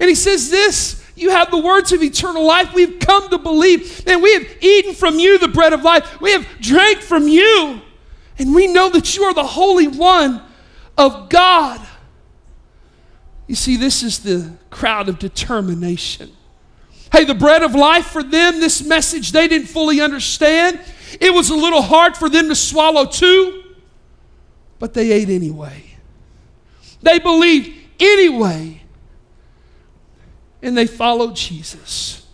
And 0.00 0.08
he 0.08 0.14
says 0.14 0.50
this 0.50 1.04
you 1.16 1.30
have 1.30 1.50
the 1.50 1.58
words 1.58 1.92
of 1.92 2.02
eternal 2.02 2.44
life. 2.44 2.74
We've 2.74 2.98
come 2.98 3.30
to 3.30 3.38
believe, 3.38 4.02
and 4.06 4.22
we 4.22 4.32
have 4.34 4.46
eaten 4.60 4.94
from 4.94 5.18
you 5.18 5.38
the 5.38 5.48
bread 5.48 5.72
of 5.72 5.82
life. 5.82 6.20
We 6.20 6.32
have 6.32 6.46
drank 6.60 6.98
from 6.98 7.28
you, 7.28 7.80
and 8.38 8.54
we 8.54 8.66
know 8.66 8.88
that 8.90 9.16
you 9.16 9.22
are 9.24 9.34
the 9.34 9.44
Holy 9.44 9.86
One 9.86 10.42
of 10.98 11.28
God. 11.28 11.80
You 13.46 13.54
see, 13.54 13.76
this 13.76 14.02
is 14.02 14.20
the 14.20 14.52
crowd 14.70 15.08
of 15.08 15.18
determination. 15.18 16.32
Hey, 17.14 17.22
the 17.22 17.32
bread 17.32 17.62
of 17.62 17.76
life 17.76 18.06
for 18.06 18.24
them, 18.24 18.58
this 18.58 18.84
message 18.84 19.30
they 19.30 19.46
didn't 19.46 19.68
fully 19.68 20.00
understand. 20.00 20.80
It 21.20 21.32
was 21.32 21.48
a 21.48 21.54
little 21.54 21.80
hard 21.80 22.16
for 22.16 22.28
them 22.28 22.48
to 22.48 22.56
swallow 22.56 23.06
too, 23.06 23.62
but 24.80 24.94
they 24.94 25.12
ate 25.12 25.28
anyway. 25.28 25.94
They 27.02 27.20
believed 27.20 27.70
anyway, 28.00 28.82
and 30.60 30.76
they 30.76 30.88
followed 30.88 31.36
Jesus. 31.36 32.26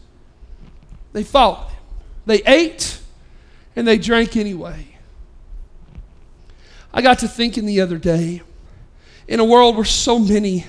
They 1.12 1.24
followed 1.24 1.66
him. 1.68 1.76
They 2.24 2.42
ate 2.46 3.00
and 3.76 3.86
they 3.86 3.98
drank 3.98 4.34
anyway. 4.34 4.96
I 6.94 7.02
got 7.02 7.18
to 7.18 7.28
thinking 7.28 7.66
the 7.66 7.82
other 7.82 7.98
day, 7.98 8.40
in 9.28 9.40
a 9.40 9.44
world 9.44 9.76
where 9.76 9.84
so 9.84 10.18
many 10.18 10.64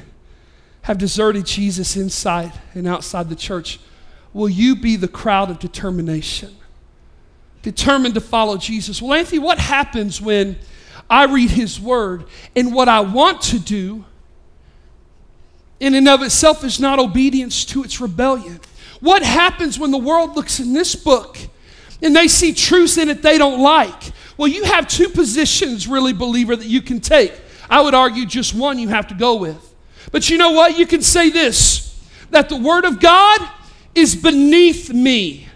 have 0.82 0.98
deserted 0.98 1.46
Jesus 1.46 1.96
inside 1.96 2.52
and 2.74 2.86
outside 2.86 3.30
the 3.30 3.38
church, 3.38 3.80
will 4.34 4.50
you 4.50 4.76
be 4.76 4.96
the 4.96 5.08
crowd 5.08 5.50
of 5.50 5.60
determination? 5.60 6.56
Determined 7.62 8.16
to 8.16 8.22
follow 8.22 8.58
Jesus. 8.58 9.02
Well, 9.02 9.14
Anthony, 9.14 9.40
what 9.40 9.60
happens 9.60 10.22
when 10.22 10.58
I 11.10 11.26
read 11.26 11.52
his 11.52 11.80
word 11.80 12.26
and 12.56 12.74
what 12.74 12.88
I 12.88 13.02
want 13.02 13.42
to 13.44 13.60
do 13.60 14.06
in 15.80 15.96
and 15.96 16.08
of 16.08 16.22
itself 16.22 16.64
is 16.64 16.80
not 16.80 17.00
obedience 17.00 17.66
to 17.66 17.84
its 17.84 18.02
rebellion? 18.02 18.60
What 19.00 19.24
happens 19.24 19.78
when 19.78 19.92
the 19.92 19.98
world 19.98 20.36
looks 20.36 20.60
in 20.60 20.74
this 20.74 20.96
book 20.96 21.38
and 22.02 22.16
they 22.16 22.28
see 22.28 22.54
truths 22.54 22.98
in 22.98 23.10
it 23.10 23.22
they 23.22 23.38
don't 23.38 23.62
like? 23.62 24.12
Well, 24.38 24.48
you 24.48 24.64
have 24.64 24.88
two 24.88 25.10
positions, 25.10 25.88
really, 25.88 26.14
believer, 26.14 26.56
that 26.56 26.68
you 26.68 26.82
can 26.82 27.00
take. 27.00 27.34
I 27.70 27.82
would 27.82 27.94
argue 27.94 28.26
just 28.26 28.56
one 28.56 28.80
you 28.80 28.90
have 28.90 29.08
to 29.08 29.14
go 29.14 29.36
with. 29.36 29.76
But 30.12 30.30
you 30.30 30.38
know 30.38 30.52
what? 30.52 30.78
You 30.78 30.86
can 30.86 31.02
say 31.02 31.30
this 31.30 31.88
that 32.32 32.48
the 32.48 32.56
Word 32.56 32.86
of 32.86 33.00
God 33.00 33.42
is 33.96 34.16
beneath 34.16 34.92
me. 34.92 35.48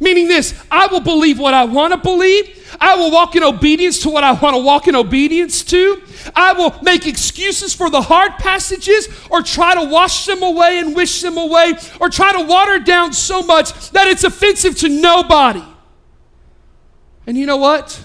Meaning 0.00 0.28
this, 0.28 0.54
I 0.70 0.86
will 0.88 1.00
believe 1.00 1.38
what 1.38 1.54
I 1.54 1.64
want 1.64 1.92
to 1.92 1.98
believe. 1.98 2.76
I 2.80 2.94
will 2.96 3.10
walk 3.10 3.34
in 3.36 3.42
obedience 3.42 4.00
to 4.00 4.10
what 4.10 4.22
I 4.22 4.32
want 4.32 4.54
to 4.54 4.62
walk 4.62 4.86
in 4.86 4.94
obedience 4.94 5.64
to. 5.64 6.02
I 6.36 6.52
will 6.52 6.74
make 6.82 7.06
excuses 7.06 7.74
for 7.74 7.88
the 7.88 8.02
hard 8.02 8.32
passages 8.32 9.08
or 9.30 9.42
try 9.42 9.74
to 9.74 9.84
wash 9.84 10.26
them 10.26 10.42
away 10.42 10.78
and 10.78 10.94
wish 10.94 11.22
them 11.22 11.38
away 11.38 11.74
or 12.00 12.10
try 12.10 12.32
to 12.32 12.44
water 12.44 12.78
down 12.78 13.12
so 13.12 13.42
much 13.42 13.90
that 13.90 14.06
it's 14.08 14.24
offensive 14.24 14.76
to 14.78 14.88
nobody. 14.88 15.64
And 17.26 17.36
you 17.36 17.46
know 17.46 17.56
what? 17.56 18.04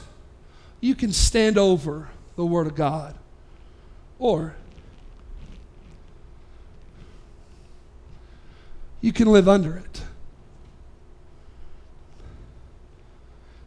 You 0.79 0.95
can 0.95 1.11
stand 1.11 1.57
over 1.57 2.09
the 2.35 2.45
Word 2.45 2.67
of 2.67 2.75
God. 2.75 3.17
Or 4.19 4.55
you 9.03 9.11
can 9.11 9.27
live 9.27 9.49
under 9.49 9.75
it. 9.75 10.01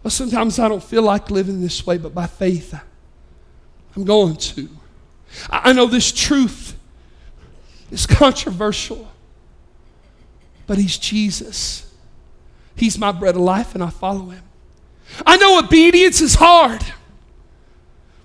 Well, 0.02 0.10
sometimes 0.10 0.58
I 0.58 0.66
don't 0.66 0.82
feel 0.82 1.02
like 1.02 1.30
living 1.30 1.60
this 1.60 1.86
way, 1.86 1.98
but 1.98 2.14
by 2.14 2.26
faith, 2.26 2.74
I'm 3.94 4.04
going 4.04 4.36
to. 4.36 4.68
I 5.50 5.74
know 5.74 5.86
this 5.86 6.10
truth 6.10 6.78
is 7.90 8.06
controversial, 8.06 9.12
but 10.66 10.78
He's 10.78 10.96
Jesus. 10.96 11.92
He's 12.74 12.98
my 12.98 13.12
bread 13.12 13.34
of 13.34 13.42
life, 13.42 13.74
and 13.74 13.84
I 13.84 13.90
follow 13.90 14.30
Him. 14.30 14.42
I 15.26 15.36
know 15.36 15.58
obedience 15.58 16.22
is 16.22 16.36
hard. 16.36 16.82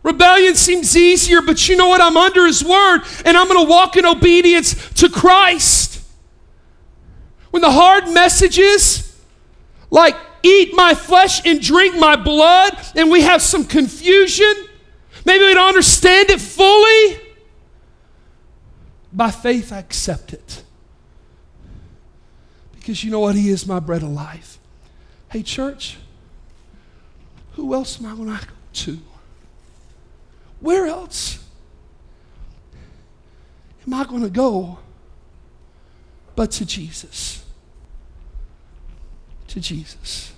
Rebellion 0.01 0.55
seems 0.55 0.95
easier, 0.95 1.41
but 1.41 1.67
you 1.67 1.75
know 1.75 1.89
what? 1.89 1.99
I'm 1.99 2.15
under 2.15 2.47
His 2.47 2.63
word, 2.63 3.01
and 3.25 3.35
I'm 3.35 3.49
going 3.49 3.65
to 3.65 3.69
walk 3.69 3.97
in 3.97 4.05
obedience 4.05 4.89
to 4.93 5.09
Christ. 5.09 5.90
When 7.51 7.61
the 7.61 7.71
hard 7.71 8.09
messages, 8.09 9.19
like 9.89 10.15
eat 10.43 10.73
my 10.73 10.93
flesh 10.95 11.45
and 11.45 11.61
drink 11.61 11.95
my 11.97 12.15
blood, 12.15 12.77
and 12.95 13.11
we 13.11 13.21
have 13.21 13.41
some 13.41 13.65
confusion, 13.65 14.53
maybe 15.25 15.45
we 15.45 15.53
don't 15.53 15.67
understand 15.67 16.29
it 16.29 16.41
fully, 16.41 17.19
by 19.13 19.29
faith 19.29 19.71
I 19.71 19.79
accept 19.79 20.33
it. 20.33 20.63
Because 22.73 23.03
you 23.03 23.11
know 23.11 23.19
what? 23.19 23.35
He 23.35 23.49
is 23.49 23.67
my 23.67 23.79
bread 23.79 24.01
of 24.01 24.09
life. 24.09 24.57
Hey, 25.29 25.43
church, 25.43 25.97
who 27.53 27.73
else 27.73 27.99
am 27.99 28.07
I 28.07 28.15
going 28.15 28.37
to 28.37 28.45
go 28.45 28.53
to? 28.73 28.99
Where 30.61 30.87
else 30.87 31.43
am 33.85 33.93
I 33.93 34.03
going 34.05 34.23
to 34.23 34.29
go 34.29 34.79
but 36.35 36.51
to 36.51 36.65
Jesus? 36.65 37.40
To 39.51 39.59
Jesus. 39.59 40.31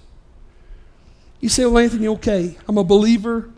You 1.39 1.47
say, 1.47 1.65
well, 1.65 1.77
Anthony, 1.77 2.07
okay, 2.07 2.57
I'm 2.67 2.79
a 2.79 2.83
believer, 2.83 3.51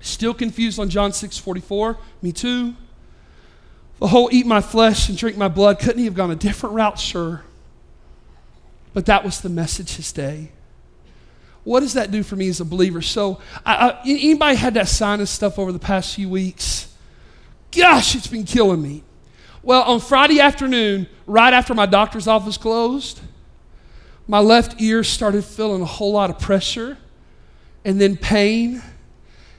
still 0.00 0.34
confused 0.34 0.78
on 0.78 0.90
John 0.90 1.14
6 1.14 1.38
44. 1.38 1.96
Me 2.20 2.32
too. 2.32 2.74
The 3.98 4.08
whole 4.08 4.28
eat 4.30 4.44
my 4.44 4.60
flesh 4.60 5.08
and 5.08 5.16
drink 5.16 5.38
my 5.38 5.48
blood 5.48 5.78
couldn't 5.78 6.00
he 6.00 6.04
have 6.04 6.14
gone 6.14 6.30
a 6.30 6.36
different 6.36 6.74
route? 6.74 6.98
Sure. 6.98 7.44
But 8.92 9.06
that 9.06 9.24
was 9.24 9.40
the 9.40 9.48
message 9.48 9.96
his 9.96 10.12
day. 10.12 10.52
What 11.64 11.80
does 11.80 11.94
that 11.94 12.10
do 12.10 12.22
for 12.22 12.36
me 12.36 12.50
as 12.50 12.60
a 12.60 12.64
believer? 12.66 13.00
So, 13.00 13.40
I, 13.64 13.88
I, 13.88 14.00
anybody 14.02 14.56
had 14.56 14.74
that 14.74 14.88
sinus 14.88 15.30
stuff 15.30 15.58
over 15.58 15.72
the 15.72 15.78
past 15.78 16.14
few 16.14 16.28
weeks? 16.28 16.94
Gosh, 17.72 18.14
it's 18.14 18.26
been 18.26 18.44
killing 18.44 18.82
me. 18.82 19.02
Well, 19.62 19.82
on 19.84 20.00
Friday 20.00 20.40
afternoon, 20.40 21.06
right 21.26 21.54
after 21.54 21.74
my 21.74 21.86
doctor's 21.86 22.28
office 22.28 22.58
closed, 22.58 23.20
my 24.28 24.38
left 24.38 24.80
ear 24.80 25.02
started 25.02 25.42
feeling 25.42 25.80
a 25.80 25.86
whole 25.86 26.12
lot 26.12 26.28
of 26.28 26.38
pressure 26.38 26.98
and 27.84 27.98
then 28.00 28.16
pain. 28.16 28.82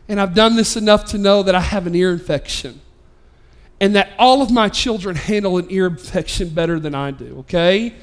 And 0.07 0.21
I've 0.21 0.35
done 0.35 0.55
this 0.55 0.77
enough 0.77 1.05
to 1.05 1.17
know 1.17 1.43
that 1.43 1.55
I 1.55 1.59
have 1.59 1.87
an 1.87 1.95
ear 1.95 2.11
infection 2.11 2.79
and 3.81 3.95
that 3.95 4.11
all 4.19 4.41
of 4.41 4.51
my 4.51 4.69
children 4.69 5.15
handle 5.15 5.57
an 5.57 5.67
ear 5.69 5.87
infection 5.87 6.49
better 6.49 6.79
than 6.79 6.93
I 6.93 7.11
do, 7.11 7.39
okay? 7.39 7.95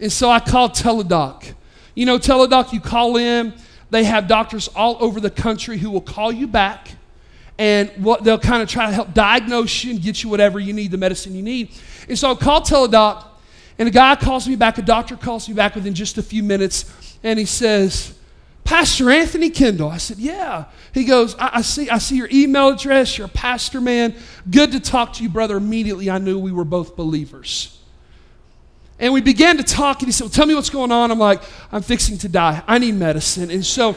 And 0.00 0.10
so 0.10 0.30
I 0.30 0.40
called 0.40 0.72
Teladoc. 0.72 1.54
You 1.94 2.06
know, 2.06 2.18
Teladoc, 2.18 2.72
you 2.72 2.80
call 2.80 3.16
in, 3.16 3.52
they 3.90 4.04
have 4.04 4.26
doctors 4.26 4.68
all 4.68 4.96
over 5.00 5.20
the 5.20 5.30
country 5.30 5.78
who 5.78 5.90
will 5.90 6.00
call 6.00 6.32
you 6.32 6.46
back 6.46 6.88
and 7.58 7.90
what 7.98 8.24
they'll 8.24 8.38
kind 8.38 8.62
of 8.62 8.68
try 8.68 8.86
to 8.86 8.92
help 8.92 9.14
diagnose 9.14 9.84
you 9.84 9.92
and 9.92 10.02
get 10.02 10.22
you 10.22 10.28
whatever 10.28 10.60
you 10.60 10.72
need, 10.72 10.90
the 10.90 10.98
medicine 10.98 11.34
you 11.34 11.42
need. 11.42 11.70
And 12.08 12.18
so 12.18 12.32
I 12.32 12.34
called 12.34 12.64
Teladoc, 12.64 13.24
and 13.78 13.88
a 13.88 13.90
guy 13.90 14.16
calls 14.16 14.48
me 14.48 14.56
back, 14.56 14.78
a 14.78 14.82
doctor 14.82 15.16
calls 15.16 15.48
me 15.48 15.54
back 15.54 15.74
within 15.74 15.94
just 15.94 16.16
a 16.18 16.22
few 16.22 16.42
minutes, 16.42 17.18
and 17.22 17.38
he 17.38 17.44
says, 17.44 18.16
Pastor 18.66 19.10
Anthony 19.10 19.48
Kendall. 19.48 19.88
I 19.88 19.98
said, 19.98 20.18
Yeah. 20.18 20.64
He 20.92 21.04
goes, 21.04 21.36
I, 21.36 21.58
I, 21.58 21.62
see, 21.62 21.88
I 21.88 21.98
see 21.98 22.16
your 22.16 22.28
email 22.32 22.68
address. 22.68 23.16
You're 23.16 23.26
a 23.26 23.30
pastor, 23.30 23.80
man. 23.80 24.14
Good 24.50 24.72
to 24.72 24.80
talk 24.80 25.12
to 25.14 25.22
you, 25.22 25.28
brother. 25.28 25.56
Immediately, 25.56 26.10
I 26.10 26.18
knew 26.18 26.38
we 26.38 26.52
were 26.52 26.64
both 26.64 26.96
believers. 26.96 27.78
And 28.98 29.12
we 29.12 29.20
began 29.20 29.58
to 29.58 29.62
talk, 29.62 30.00
and 30.00 30.08
he 30.08 30.12
said, 30.12 30.24
well, 30.24 30.30
Tell 30.30 30.46
me 30.46 30.54
what's 30.54 30.70
going 30.70 30.90
on. 30.90 31.10
I'm 31.10 31.18
like, 31.18 31.42
I'm 31.70 31.82
fixing 31.82 32.18
to 32.18 32.28
die. 32.28 32.62
I 32.66 32.78
need 32.78 32.96
medicine. 32.96 33.50
And 33.50 33.64
so 33.64 33.94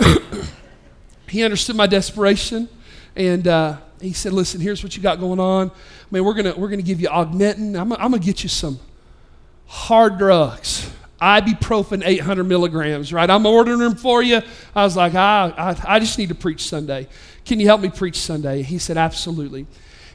he 1.28 1.44
understood 1.44 1.76
my 1.76 1.86
desperation, 1.86 2.68
and 3.14 3.46
uh, 3.46 3.76
he 4.00 4.12
said, 4.14 4.32
Listen, 4.32 4.60
here's 4.60 4.82
what 4.82 4.96
you 4.96 5.02
got 5.02 5.20
going 5.20 5.38
on. 5.38 5.70
I 5.70 5.74
mean, 6.10 6.24
we're 6.24 6.34
going 6.34 6.60
we're 6.60 6.68
gonna 6.68 6.82
give 6.82 7.00
you 7.00 7.08
Augmentin. 7.08 7.78
I'm, 7.78 7.92
I'm 7.92 8.10
going 8.10 8.20
to 8.20 8.26
get 8.26 8.42
you 8.42 8.48
some 8.48 8.80
hard 9.68 10.18
drugs. 10.18 10.90
Ibuprofen 11.20 12.02
800 12.04 12.44
milligrams, 12.44 13.12
right? 13.12 13.28
I'm 13.28 13.44
ordering 13.44 13.78
them 13.78 13.96
for 13.96 14.22
you. 14.22 14.40
I 14.74 14.84
was 14.84 14.96
like, 14.96 15.14
I, 15.14 15.52
I, 15.56 15.96
I 15.96 15.98
just 15.98 16.16
need 16.16 16.28
to 16.28 16.34
preach 16.34 16.68
Sunday. 16.68 17.08
Can 17.44 17.58
you 17.60 17.66
help 17.66 17.80
me 17.80 17.88
preach 17.88 18.16
Sunday? 18.16 18.62
He 18.62 18.78
said, 18.78 18.96
Absolutely. 18.96 19.66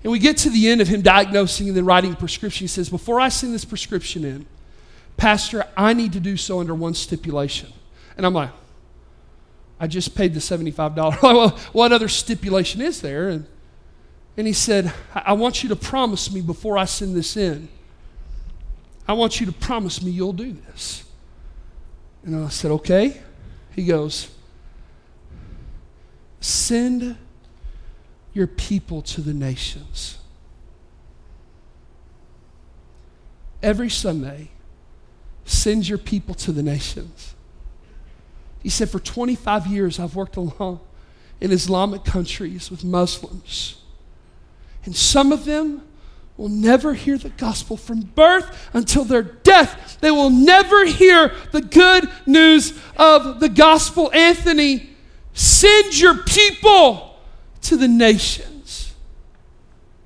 And 0.04 0.12
we 0.12 0.20
get 0.20 0.38
to 0.38 0.50
the 0.50 0.70
end 0.70 0.82
of 0.82 0.88
him 0.88 1.02
diagnosing 1.02 1.68
and 1.68 1.78
then 1.78 1.86
writing 1.86 2.14
a 2.14 2.16
prescription. 2.16 2.64
He 2.64 2.68
says, 2.68 2.90
Before 2.90 3.20
I 3.20 3.30
send 3.30 3.54
this 3.54 3.66
prescription 3.66 4.24
in, 4.24 4.46
Pastor, 5.18 5.66
I 5.78 5.94
need 5.94 6.14
to 6.14 6.20
do 6.20 6.38
so 6.38 6.60
under 6.60 6.74
one 6.74 6.94
stipulation. 6.94 7.72
And 8.18 8.26
I'm 8.26 8.34
like, 8.34 8.50
I 9.80 9.88
just 9.88 10.16
paid 10.16 10.34
the 10.34 10.40
$75. 10.40 10.96
well, 11.22 11.50
what 11.74 11.92
other 11.92 12.08
stipulation 12.08 12.82
is 12.82 13.02
there? 13.02 13.30
And, 13.30 13.46
and 14.38 14.48
he 14.48 14.54
said, 14.54 14.94
I 15.14 15.34
want 15.34 15.64
you 15.64 15.70
to 15.70 15.76
promise 15.76 16.32
me 16.32 16.42
before 16.42 16.78
I 16.78 16.86
send 16.86 17.16
this 17.16 17.36
in, 17.38 17.68
I 19.08 19.14
want 19.14 19.40
you 19.40 19.46
to 19.46 19.52
promise 19.52 20.02
me 20.02 20.12
you'll 20.12 20.34
do 20.34 20.54
this. 20.54 21.04
And 22.24 22.36
I 22.36 22.50
said, 22.50 22.72
Okay. 22.72 23.22
He 23.76 23.86
goes, 23.86 24.30
Send 26.40 27.18
your 28.34 28.48
people 28.48 29.02
to 29.02 29.22
the 29.22 29.34
nations. 29.34 30.18
Every 33.62 33.90
Sunday, 33.90 34.50
send 35.46 35.88
your 35.88 35.98
people 35.98 36.36
to 36.36 36.52
the 36.52 36.64
nations. 36.64 37.34
He 38.62 38.70
said, 38.70 38.90
For 38.90 39.00
25 39.00 39.68
years, 39.68 40.00
I've 40.00 40.16
worked 40.16 40.36
along 40.38 40.82
in 41.40 41.52
Islamic 41.52 42.04
countries 42.04 42.70
with 42.70 42.84
Muslims. 42.84 43.82
And 44.86 44.96
some 44.96 45.32
of 45.32 45.46
them 45.46 45.88
will 46.38 46.50
never 46.50 46.94
hear 46.94 47.18
the 47.18 47.30
gospel 47.30 47.78
from 47.78 48.02
birth 48.02 48.70
until 48.74 49.04
their 49.04 49.22
death. 49.22 49.98
They 50.02 50.12
will 50.12 50.30
never 50.30 50.86
hear 50.86 51.32
the 51.52 51.62
good 51.62 52.10
news 52.26 52.80
of 52.98 53.40
the 53.40 53.50
gospel. 53.50 54.12
Anthony, 54.14 54.90
send 55.34 56.00
your 56.00 56.18
people 56.24 57.18
to 57.62 57.78
the 57.78 57.88
nations. 57.88 58.94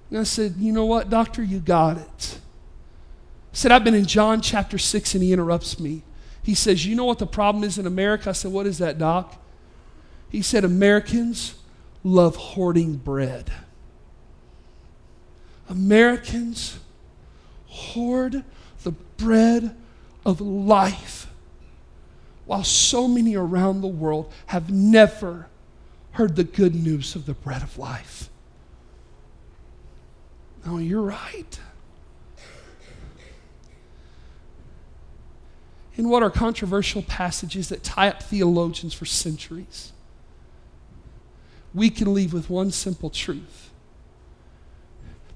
And 0.10 0.20
I 0.20 0.24
said, 0.24 0.56
You 0.58 0.72
know 0.72 0.86
what, 0.86 1.10
doctor? 1.10 1.44
You 1.44 1.60
got 1.60 1.98
it. 1.98 2.40
I 3.52 3.56
said, 3.56 3.72
I've 3.72 3.84
been 3.84 3.96
in 3.96 4.06
John 4.06 4.42
chapter 4.42 4.78
6, 4.78 5.16
and 5.16 5.24
he 5.24 5.34
interrupts 5.34 5.80
me. 5.80 6.04
He 6.44 6.56
says, 6.56 6.86
You 6.86 6.96
know 6.96 7.06
what 7.06 7.20
the 7.20 7.28
problem 7.28 7.64
is 7.64 7.78
in 7.78 7.88
America? 7.88 8.30
I 8.30 8.34
said, 8.34 8.52
What 8.52 8.68
is 8.68 8.78
that, 8.80 8.98
doc? 8.98 9.36
He 10.30 10.42
said, 10.42 10.66
Americans 10.66 11.56
love 12.04 12.36
hoarding 12.36 12.98
bread. 12.98 13.52
Americans 15.70 16.80
hoard 17.68 18.44
the 18.84 18.92
bread 18.92 19.76
of 20.26 20.42
life, 20.42 21.28
while 22.46 22.64
so 22.64 23.08
many 23.08 23.36
around 23.36 23.82
the 23.82 23.88
world 23.88 24.32
have 24.48 24.72
never 24.72 25.48
heard 26.12 26.36
the 26.36 26.44
good 26.44 26.74
news 26.74 27.16
of 27.16 27.26
the 27.26 27.34
bread 27.34 27.62
of 27.62 27.78
life. 27.78 28.30
No, 30.66 30.78
you're 30.78 31.02
right. 31.02 31.60
In 35.96 36.10
what 36.10 36.24
are 36.24 36.30
controversial 36.30 37.02
passages 37.02 37.70
that 37.70 37.84
tie 37.84 38.08
up 38.08 38.22
theologians 38.22 38.94
for 38.94 39.06
centuries, 39.06 39.92
we 41.74 41.90
can 41.90 42.14
leave 42.14 42.34
with 42.34 42.50
one 42.50 42.72
simple 42.72 43.10
truth 43.10 43.70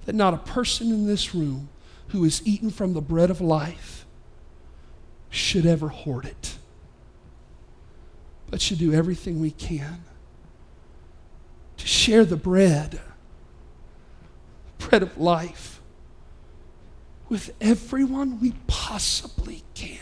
that 0.06 0.16
not 0.16 0.34
a 0.34 0.38
person 0.38 0.90
in 0.90 1.06
this 1.06 1.34
room 1.36 1.70
who 2.10 2.24
has 2.24 2.46
eaten 2.46 2.70
from 2.70 2.94
the 2.94 3.02
bread 3.02 3.30
of 3.30 3.40
life 3.40 4.06
should 5.30 5.66
ever 5.66 5.88
hoard 5.88 6.26
it, 6.26 6.58
but 8.50 8.62
should 8.62 8.80
do 8.80 8.94
everything 8.94 9.40
we 9.40 9.52
can 9.52 10.04
to 11.78 11.88
share 11.88 12.26
the 12.26 12.36
bread, 12.36 13.00
bread 14.78 15.02
of 15.02 15.18
life, 15.18 15.80
with 17.30 17.56
everyone 17.62 18.42
we 18.42 18.54
possibly 18.68 19.64
can. 19.74 20.00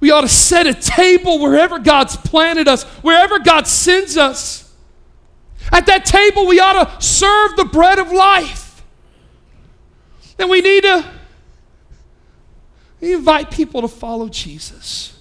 We 0.00 0.10
ought 0.10 0.22
to 0.22 0.28
set 0.28 0.66
a 0.66 0.74
table 0.74 1.38
wherever 1.38 1.78
God's 1.78 2.16
planted 2.16 2.66
us, 2.66 2.82
wherever 3.04 3.38
God 3.38 3.68
sends 3.68 4.16
us. 4.16 4.61
At 5.70 5.86
that 5.86 6.04
table, 6.04 6.46
we 6.46 6.58
ought 6.58 6.84
to 6.84 7.04
serve 7.04 7.56
the 7.56 7.64
bread 7.64 7.98
of 7.98 8.10
life. 8.10 8.82
And 10.38 10.50
we 10.50 10.60
need 10.60 10.82
to 10.82 11.04
invite 13.00 13.50
people 13.50 13.82
to 13.82 13.88
follow 13.88 14.28
Jesus. 14.28 15.18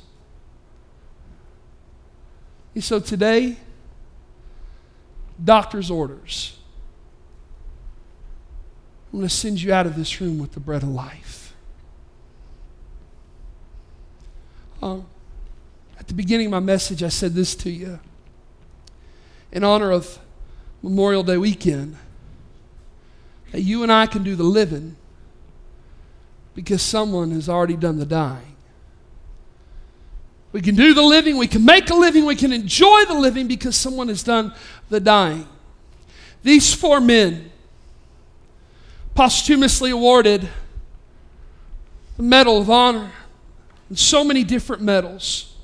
And 2.74 2.84
so 2.84 3.00
today, 3.00 3.58
doctor's 5.44 5.92
orders. 5.92 6.58
I'm 9.12 9.20
going 9.20 9.28
to 9.28 9.36
send 9.36 9.62
you 9.62 9.74
out 9.74 9.86
of 9.86 9.96
this 9.96 10.22
room 10.22 10.39
with 10.39 10.54
the 10.54 10.60
bread 10.60 10.84
of 10.84 10.89
life. 10.89 11.54
Um, 14.82 15.06
at 16.00 16.08
the 16.08 16.14
beginning 16.14 16.48
of 16.48 16.52
my 16.52 16.60
message, 16.60 17.04
I 17.04 17.10
said 17.10 17.34
this 17.34 17.54
to 17.56 17.70
you. 17.70 18.00
In 19.52 19.64
honor 19.64 19.92
of 19.92 20.18
Memorial 20.82 21.24
Day 21.24 21.38
weekend, 21.38 21.96
that 23.52 23.62
you 23.62 23.84
and 23.84 23.92
I 23.92 24.06
can 24.08 24.24
do 24.24 24.36
the 24.36 24.44
living 24.44 24.96
because 26.56 26.82
someone 26.82 27.32
has 27.32 27.48
already 27.48 27.76
done 27.76 27.98
the 27.98 28.06
dying. 28.06 28.56
We 30.52 30.62
can 30.62 30.76
do 30.76 30.94
the 30.94 31.04
living, 31.04 31.38
we 31.38 31.48
can 31.48 31.64
make 31.64 31.90
a 31.90 31.96
living, 31.96 32.26
we 32.26 32.36
can 32.36 32.52
enjoy 32.52 33.06
the 33.06 33.14
living 33.14 33.48
because 33.48 33.76
someone 33.76 34.10
has 34.10 34.22
done 34.22 34.54
the 34.90 35.00
dying. 35.00 35.48
These 36.44 36.74
four 36.74 37.00
men, 37.00 37.52
posthumously 39.16 39.92
awarded 39.92 40.50
the 42.18 42.24
Medal 42.24 42.60
of 42.60 42.70
Honor 42.70 43.12
and 43.88 43.98
so 43.98 44.24
many 44.24 44.44
different 44.44 44.82
medals. 44.82 45.56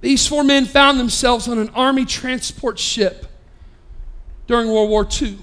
These 0.00 0.26
four 0.26 0.44
men 0.44 0.64
found 0.64 0.98
themselves 0.98 1.48
on 1.48 1.58
an 1.58 1.68
Army 1.70 2.04
transport 2.04 2.78
ship 2.78 3.26
during 4.46 4.68
World 4.68 4.90
War 4.90 5.06
II. 5.20 5.38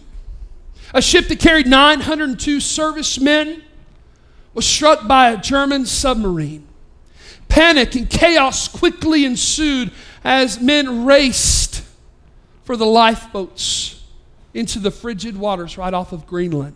A 0.93 1.01
ship 1.01 1.27
that 1.27 1.39
carried 1.39 1.67
902 1.67 2.59
servicemen 2.59 3.63
was 4.53 4.65
struck 4.65 5.07
by 5.07 5.29
a 5.29 5.37
German 5.37 5.85
submarine. 5.85 6.67
Panic 7.47 7.95
and 7.95 8.09
chaos 8.09 8.67
quickly 8.67 9.25
ensued 9.25 9.91
as 10.23 10.59
men 10.59 11.05
raced 11.05 11.83
for 12.63 12.75
the 12.75 12.85
lifeboats 12.85 14.03
into 14.53 14.79
the 14.79 14.91
frigid 14.91 15.37
waters 15.37 15.77
right 15.77 15.93
off 15.93 16.11
of 16.11 16.27
Greenland. 16.27 16.75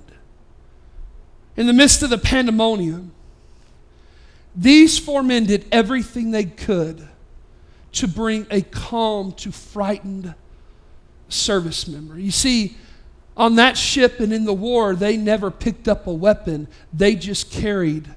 In 1.55 1.67
the 1.67 1.74
midst 1.74 2.01
of 2.01 2.09
the 2.09 2.17
pandemonium, 2.17 3.11
these 4.55 4.97
four 4.99 5.24
men 5.24 5.45
did 5.45 5.65
everything 5.71 6.32
they 6.32 6.45
could 6.45 7.07
to 7.93 8.07
bring 8.07 8.47
a 8.49 8.61
calm 8.61 9.32
to 9.34 9.51
frightened 9.51 10.34
service 11.34 11.88
member. 11.88 12.17
You 12.17 12.31
see, 12.31 12.77
on 13.36 13.55
that 13.55 13.77
ship 13.77 14.19
and 14.19 14.31
in 14.31 14.45
the 14.45 14.53
war, 14.53 14.95
they 14.95 15.17
never 15.17 15.49
picked 15.49 15.88
up 15.88 16.07
a 16.07 16.13
weapon, 16.13 16.67
they 16.93 17.15
just 17.15 17.51
carried 17.51 18.13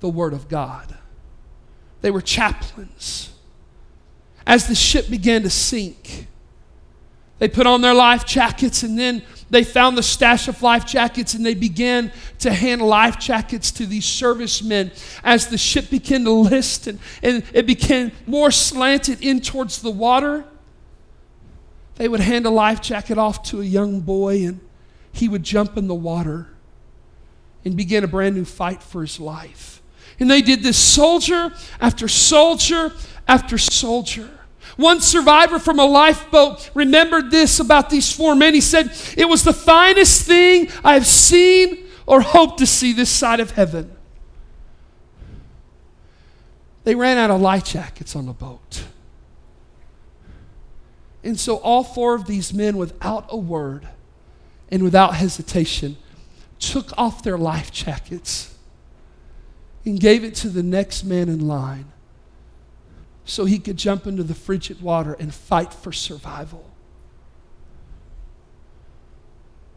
the 0.00 0.08
Word 0.08 0.32
of 0.32 0.48
God. 0.48 0.96
They 2.00 2.10
were 2.10 2.20
chaplains. 2.22 3.32
As 4.46 4.66
the 4.66 4.74
ship 4.74 5.10
began 5.10 5.42
to 5.42 5.50
sink, 5.50 6.26
they 7.38 7.48
put 7.48 7.66
on 7.66 7.82
their 7.82 7.94
life 7.94 8.24
jackets 8.24 8.82
and 8.82 8.98
then 8.98 9.22
they 9.50 9.62
found 9.62 9.96
the 9.96 10.02
stash 10.02 10.48
of 10.48 10.60
life 10.62 10.84
jackets 10.84 11.34
and 11.34 11.44
they 11.44 11.54
began 11.54 12.10
to 12.40 12.52
hand 12.52 12.82
life 12.82 13.18
jackets 13.18 13.70
to 13.72 13.86
these 13.86 14.04
servicemen 14.04 14.90
as 15.22 15.48
the 15.48 15.58
ship 15.58 15.90
began 15.90 16.24
to 16.24 16.32
list 16.32 16.86
and, 16.86 16.98
and 17.22 17.44
it 17.52 17.66
became 17.66 18.10
more 18.26 18.50
slanted 18.50 19.22
in 19.22 19.40
towards 19.40 19.82
the 19.82 19.90
water 19.90 20.44
they 21.98 22.08
would 22.08 22.20
hand 22.20 22.46
a 22.46 22.50
life 22.50 22.80
jacket 22.80 23.18
off 23.18 23.42
to 23.42 23.60
a 23.60 23.64
young 23.64 24.00
boy 24.00 24.46
and 24.46 24.60
he 25.12 25.28
would 25.28 25.42
jump 25.42 25.76
in 25.76 25.88
the 25.88 25.94
water 25.94 26.46
and 27.64 27.76
begin 27.76 28.04
a 28.04 28.06
brand 28.06 28.36
new 28.36 28.44
fight 28.44 28.82
for 28.82 29.02
his 29.02 29.18
life. 29.18 29.82
And 30.20 30.30
they 30.30 30.40
did 30.40 30.62
this 30.62 30.78
soldier 30.78 31.52
after 31.80 32.06
soldier 32.08 32.92
after 33.26 33.58
soldier. 33.58 34.30
One 34.76 35.00
survivor 35.00 35.58
from 35.58 35.80
a 35.80 35.84
lifeboat 35.84 36.70
remembered 36.72 37.32
this 37.32 37.58
about 37.58 37.90
these 37.90 38.12
four 38.12 38.36
men. 38.36 38.54
He 38.54 38.60
said, 38.60 38.92
It 39.16 39.28
was 39.28 39.42
the 39.42 39.52
finest 39.52 40.22
thing 40.22 40.68
I 40.84 40.94
have 40.94 41.06
seen 41.06 41.84
or 42.06 42.20
hoped 42.20 42.58
to 42.58 42.66
see 42.66 42.92
this 42.92 43.10
side 43.10 43.40
of 43.40 43.50
heaven. 43.50 43.90
They 46.84 46.94
ran 46.94 47.18
out 47.18 47.32
of 47.32 47.40
life 47.40 47.64
jackets 47.64 48.14
on 48.14 48.26
the 48.26 48.32
boat. 48.32 48.84
And 51.28 51.38
so 51.38 51.56
all 51.56 51.84
four 51.84 52.14
of 52.14 52.24
these 52.24 52.54
men, 52.54 52.78
without 52.78 53.26
a 53.28 53.36
word 53.36 53.86
and 54.70 54.82
without 54.82 55.16
hesitation, 55.16 55.98
took 56.58 56.96
off 56.96 57.22
their 57.22 57.36
life 57.36 57.70
jackets 57.70 58.56
and 59.84 60.00
gave 60.00 60.24
it 60.24 60.34
to 60.36 60.48
the 60.48 60.62
next 60.62 61.04
man 61.04 61.28
in 61.28 61.46
line 61.46 61.92
so 63.26 63.44
he 63.44 63.58
could 63.58 63.76
jump 63.76 64.06
into 64.06 64.22
the 64.22 64.34
frigid 64.34 64.80
water 64.80 65.12
and 65.20 65.34
fight 65.34 65.74
for 65.74 65.92
survival. 65.92 66.70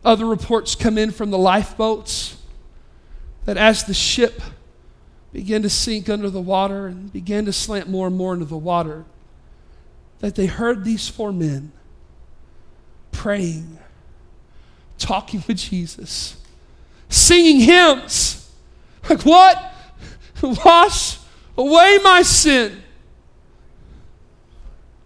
Other 0.06 0.26
reports 0.26 0.74
come 0.74 0.97
in 0.97 1.12
from 1.12 1.32
the 1.32 1.38
lifeboats 1.38 2.41
that 3.43 3.58
as 3.58 3.84
the 3.84 3.93
ship 3.93 4.41
began 5.34 5.64
to 5.64 5.70
sink 5.70 6.08
under 6.08 6.30
the 6.30 6.39
water 6.39 6.88
and 6.88 7.12
began 7.12 7.43
to 7.43 7.52
slant 7.52 7.89
more 7.89 8.08
and 8.08 8.16
more 8.16 8.34
into 8.34 8.45
the 8.45 8.56
water, 8.56 9.04
that 10.22 10.36
they 10.36 10.45
heard 10.45 10.86
these 10.86 11.09
four 11.09 11.34
men 11.34 11.72
praying, 13.11 13.78
talking 14.97 15.43
with 15.47 15.57
Jesus, 15.57 16.38
singing 17.09 17.59
hymns. 17.59 18.49
Like, 19.09 19.24
what? 19.24 19.74
Wash 20.41 21.17
away 21.57 21.99
my 22.03 22.22
sin. 22.22 22.82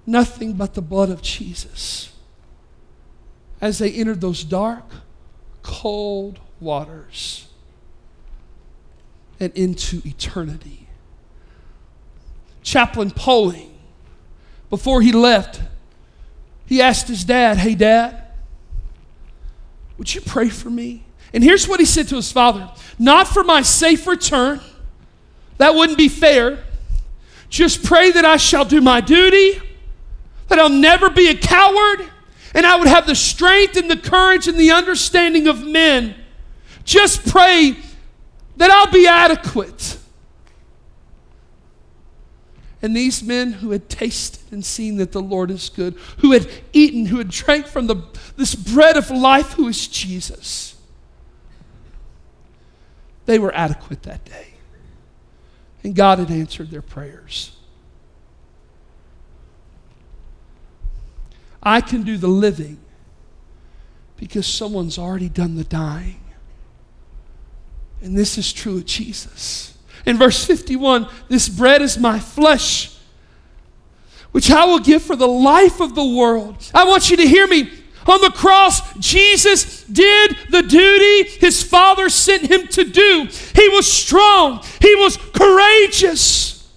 Nothing 0.05 0.53
but 0.53 0.73
the 0.75 0.81
blood 0.81 1.09
of 1.09 1.21
Jesus. 1.21 2.13
As 3.59 3.79
they 3.79 3.91
entered 3.91 4.21
those 4.21 4.43
dark, 4.43 4.83
cold 5.63 6.39
waters 6.59 7.47
and 9.39 9.51
into 9.53 10.01
eternity. 10.05 10.87
Chaplain 12.61 13.11
Poling 13.11 13.74
before 14.75 15.01
he 15.01 15.13
left, 15.13 15.61
he 16.65 16.81
asked 16.81 17.07
his 17.07 17.23
dad, 17.23 17.55
Hey, 17.55 17.75
dad, 17.75 18.23
would 19.97 20.13
you 20.13 20.19
pray 20.19 20.49
for 20.49 20.69
me? 20.69 21.05
And 21.33 21.41
here's 21.41 21.65
what 21.65 21.79
he 21.79 21.85
said 21.85 22.09
to 22.09 22.17
his 22.17 22.29
father 22.29 22.69
Not 22.99 23.25
for 23.25 23.41
my 23.41 23.61
safe 23.61 24.05
return, 24.05 24.59
that 25.59 25.75
wouldn't 25.75 25.97
be 25.97 26.09
fair. 26.09 26.61
Just 27.47 27.85
pray 27.85 28.11
that 28.11 28.25
I 28.25 28.35
shall 28.35 28.65
do 28.65 28.81
my 28.81 28.99
duty, 28.99 29.61
that 30.49 30.59
I'll 30.59 30.67
never 30.67 31.09
be 31.09 31.29
a 31.29 31.37
coward, 31.37 32.09
and 32.53 32.65
I 32.65 32.75
would 32.75 32.89
have 32.89 33.07
the 33.07 33.15
strength 33.15 33.77
and 33.77 33.89
the 33.89 33.95
courage 33.95 34.49
and 34.49 34.57
the 34.57 34.71
understanding 34.71 35.47
of 35.47 35.65
men. 35.65 36.15
Just 36.83 37.25
pray 37.25 37.77
that 38.57 38.69
I'll 38.69 38.91
be 38.91 39.07
adequate. 39.07 39.99
And 42.85 42.95
these 42.95 43.23
men 43.23 43.53
who 43.53 43.71
had 43.71 43.89
tasted 43.89 44.51
and 44.51 44.63
seen 44.63 44.97
that 44.97 45.11
the 45.11 45.19
Lord 45.19 45.49
is 45.49 45.69
good, 45.69 45.95
who 46.19 46.33
had 46.33 46.47
eaten, 46.71 47.07
who 47.07 47.17
had 47.17 47.29
drank 47.29 47.65
from 47.65 47.87
the, 47.87 47.95
this 48.37 48.53
bread 48.53 48.95
of 48.95 49.09
life, 49.09 49.53
who 49.53 49.67
is 49.67 49.87
Jesus, 49.87 50.75
they 53.25 53.39
were 53.39 53.51
adequate 53.55 54.03
that 54.03 54.23
day. 54.23 54.49
And 55.83 55.95
God 55.95 56.19
had 56.19 56.29
answered 56.29 56.69
their 56.69 56.83
prayers. 56.83 57.57
I 61.63 61.81
can 61.81 62.03
do 62.03 62.17
the 62.17 62.27
living 62.27 62.77
because 64.15 64.45
someone's 64.45 64.99
already 64.99 65.29
done 65.29 65.55
the 65.55 65.63
dying. 65.63 66.21
And 68.03 68.15
this 68.15 68.37
is 68.37 68.53
true 68.53 68.77
of 68.77 68.85
Jesus. 68.85 69.74
In 70.05 70.17
verse 70.17 70.45
51, 70.45 71.07
this 71.29 71.49
bread 71.49 71.81
is 71.81 71.97
my 71.97 72.19
flesh, 72.19 72.95
which 74.31 74.51
I 74.51 74.65
will 74.65 74.79
give 74.79 75.01
for 75.01 75.15
the 75.15 75.27
life 75.27 75.79
of 75.79 75.95
the 75.95 76.05
world. 76.05 76.57
I 76.73 76.85
want 76.85 77.09
you 77.09 77.17
to 77.17 77.27
hear 77.27 77.47
me. 77.47 77.71
On 78.07 78.21
the 78.21 78.29
cross, 78.29 78.93
Jesus 78.99 79.83
did 79.85 80.37
the 80.51 80.61
duty 80.61 81.29
his 81.39 81.63
Father 81.63 82.07
sent 82.09 82.43
him 82.43 82.67
to 82.67 82.83
do. 82.83 83.27
He 83.55 83.67
was 83.69 83.91
strong, 83.91 84.63
he 84.79 84.93
was 84.95 85.17
courageous, 85.33 86.71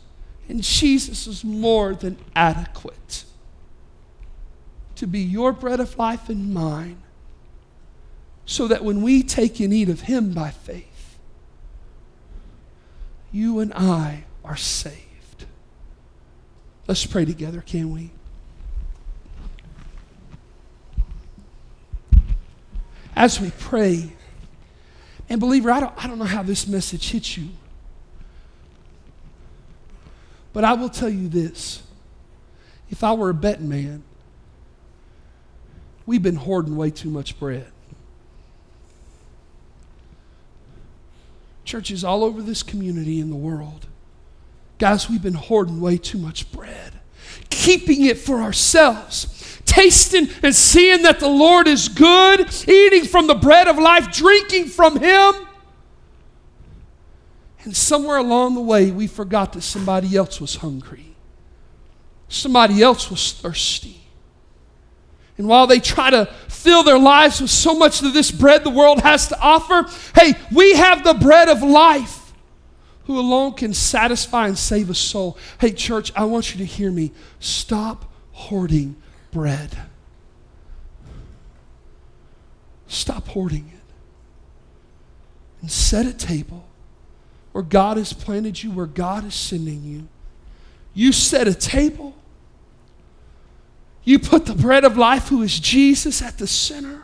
and 0.48 0.62
Jesus 0.62 1.26
is 1.26 1.44
more 1.44 1.94
than 1.94 2.16
adequate 2.34 3.24
to 4.96 5.06
be 5.06 5.20
your 5.20 5.52
bread 5.52 5.80
of 5.80 5.96
life 5.98 6.30
and 6.30 6.52
mine, 6.54 7.02
so 8.46 8.66
that 8.66 8.82
when 8.82 9.02
we 9.02 9.22
take 9.22 9.60
and 9.60 9.72
eat 9.72 9.90
of 9.90 10.00
him 10.02 10.32
by 10.32 10.50
faith, 10.50 10.87
you 13.32 13.60
and 13.60 13.72
I 13.74 14.24
are 14.44 14.56
saved. 14.56 15.44
Let's 16.86 17.04
pray 17.04 17.24
together, 17.24 17.60
can 17.60 17.92
we? 17.92 18.10
As 23.14 23.40
we 23.40 23.50
pray, 23.58 24.12
and 25.28 25.40
believer, 25.40 25.70
I 25.70 25.80
don't, 25.80 25.92
I 26.02 26.06
don't 26.06 26.18
know 26.18 26.24
how 26.24 26.42
this 26.42 26.66
message 26.66 27.10
hits 27.10 27.36
you, 27.36 27.48
but 30.52 30.64
I 30.64 30.72
will 30.74 30.88
tell 30.88 31.10
you 31.10 31.28
this. 31.28 31.82
if 32.90 33.04
I 33.04 33.12
were 33.12 33.30
a 33.30 33.34
betting 33.34 33.68
man, 33.68 34.02
we've 36.06 36.22
been 36.22 36.36
hoarding 36.36 36.76
way 36.76 36.90
too 36.90 37.10
much 37.10 37.38
bread. 37.38 37.70
Churches 41.68 42.02
all 42.02 42.24
over 42.24 42.40
this 42.40 42.62
community 42.62 43.20
in 43.20 43.28
the 43.28 43.36
world. 43.36 43.88
Guys, 44.78 45.10
we've 45.10 45.20
been 45.20 45.34
hoarding 45.34 45.82
way 45.82 45.98
too 45.98 46.16
much 46.16 46.50
bread, 46.50 46.94
keeping 47.50 48.06
it 48.06 48.16
for 48.16 48.40
ourselves, 48.40 49.60
tasting 49.66 50.30
and 50.42 50.54
seeing 50.54 51.02
that 51.02 51.20
the 51.20 51.28
Lord 51.28 51.68
is 51.68 51.90
good, 51.90 52.48
eating 52.66 53.04
from 53.04 53.26
the 53.26 53.34
bread 53.34 53.68
of 53.68 53.76
life, 53.76 54.10
drinking 54.10 54.68
from 54.68 54.98
Him. 54.98 55.46
And 57.64 57.76
somewhere 57.76 58.16
along 58.16 58.54
the 58.54 58.62
way, 58.62 58.90
we 58.90 59.06
forgot 59.06 59.52
that 59.52 59.60
somebody 59.60 60.16
else 60.16 60.40
was 60.40 60.56
hungry, 60.56 61.16
somebody 62.30 62.82
else 62.82 63.10
was 63.10 63.32
thirsty. 63.32 64.07
And 65.38 65.48
while 65.48 65.66
they 65.68 65.78
try 65.78 66.10
to 66.10 66.26
fill 66.48 66.82
their 66.82 66.98
lives 66.98 67.40
with 67.40 67.50
so 67.50 67.74
much 67.74 68.02
of 68.02 68.12
this 68.12 68.30
bread 68.30 68.64
the 68.64 68.70
world 68.70 69.00
has 69.00 69.28
to 69.28 69.40
offer, 69.40 69.88
hey, 70.20 70.34
we 70.52 70.74
have 70.74 71.04
the 71.04 71.14
bread 71.14 71.48
of 71.48 71.62
life 71.62 72.32
who 73.04 73.18
alone 73.18 73.54
can 73.54 73.72
satisfy 73.72 74.48
and 74.48 74.58
save 74.58 74.90
a 74.90 74.94
soul. 74.94 75.38
Hey, 75.60 75.72
church, 75.72 76.12
I 76.14 76.24
want 76.24 76.52
you 76.52 76.58
to 76.58 76.64
hear 76.64 76.90
me. 76.90 77.12
Stop 77.38 78.12
hoarding 78.32 78.96
bread. 79.30 79.78
Stop 82.88 83.28
hoarding 83.28 83.70
it. 83.72 83.94
And 85.62 85.70
set 85.70 86.04
a 86.04 86.12
table 86.12 86.66
where 87.52 87.64
God 87.64 87.96
has 87.96 88.12
planted 88.12 88.62
you, 88.62 88.72
where 88.72 88.86
God 88.86 89.24
is 89.24 89.34
sending 89.34 89.84
you. 89.84 90.08
You 90.92 91.12
set 91.12 91.46
a 91.46 91.54
table 91.54 92.14
you 94.08 94.18
put 94.18 94.46
the 94.46 94.54
bread 94.54 94.86
of 94.86 94.96
life, 94.96 95.28
who 95.28 95.42
is 95.42 95.60
Jesus, 95.60 96.22
at 96.22 96.38
the 96.38 96.46
center. 96.46 97.02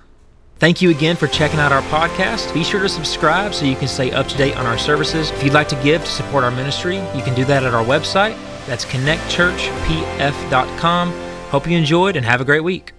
Thank 0.59 0.81
you 0.81 0.89
again 0.89 1.17
for 1.17 1.27
checking 1.27 1.61
out 1.61 1.71
our 1.71 1.83
podcast. 1.83 2.55
Be 2.55 2.65
sure 2.65 2.81
to 2.81 2.89
subscribe 2.89 3.53
so 3.53 3.67
you 3.67 3.77
can 3.77 3.89
stay 3.89 4.11
up 4.11 4.27
to 4.29 4.39
date 4.39 4.57
on 4.57 4.65
our 4.65 4.79
services. 4.79 5.31
If 5.31 5.45
you'd 5.45 5.53
like 5.53 5.69
to 5.69 5.79
give 5.83 6.03
to 6.03 6.11
support 6.11 6.45
our 6.45 6.51
ministry, 6.51 6.97
you 6.97 7.23
can 7.23 7.35
do 7.35 7.45
that 7.45 7.63
at 7.63 7.75
our 7.75 7.85
website. 7.85 8.35
That's 8.67 8.87
connectchurchpf.com. 8.87 11.13
Hope 11.51 11.69
you 11.69 11.77
enjoyed 11.77 12.17
and 12.17 12.25
have 12.25 12.41
a 12.41 12.45
great 12.45 12.65
week. 12.65 12.94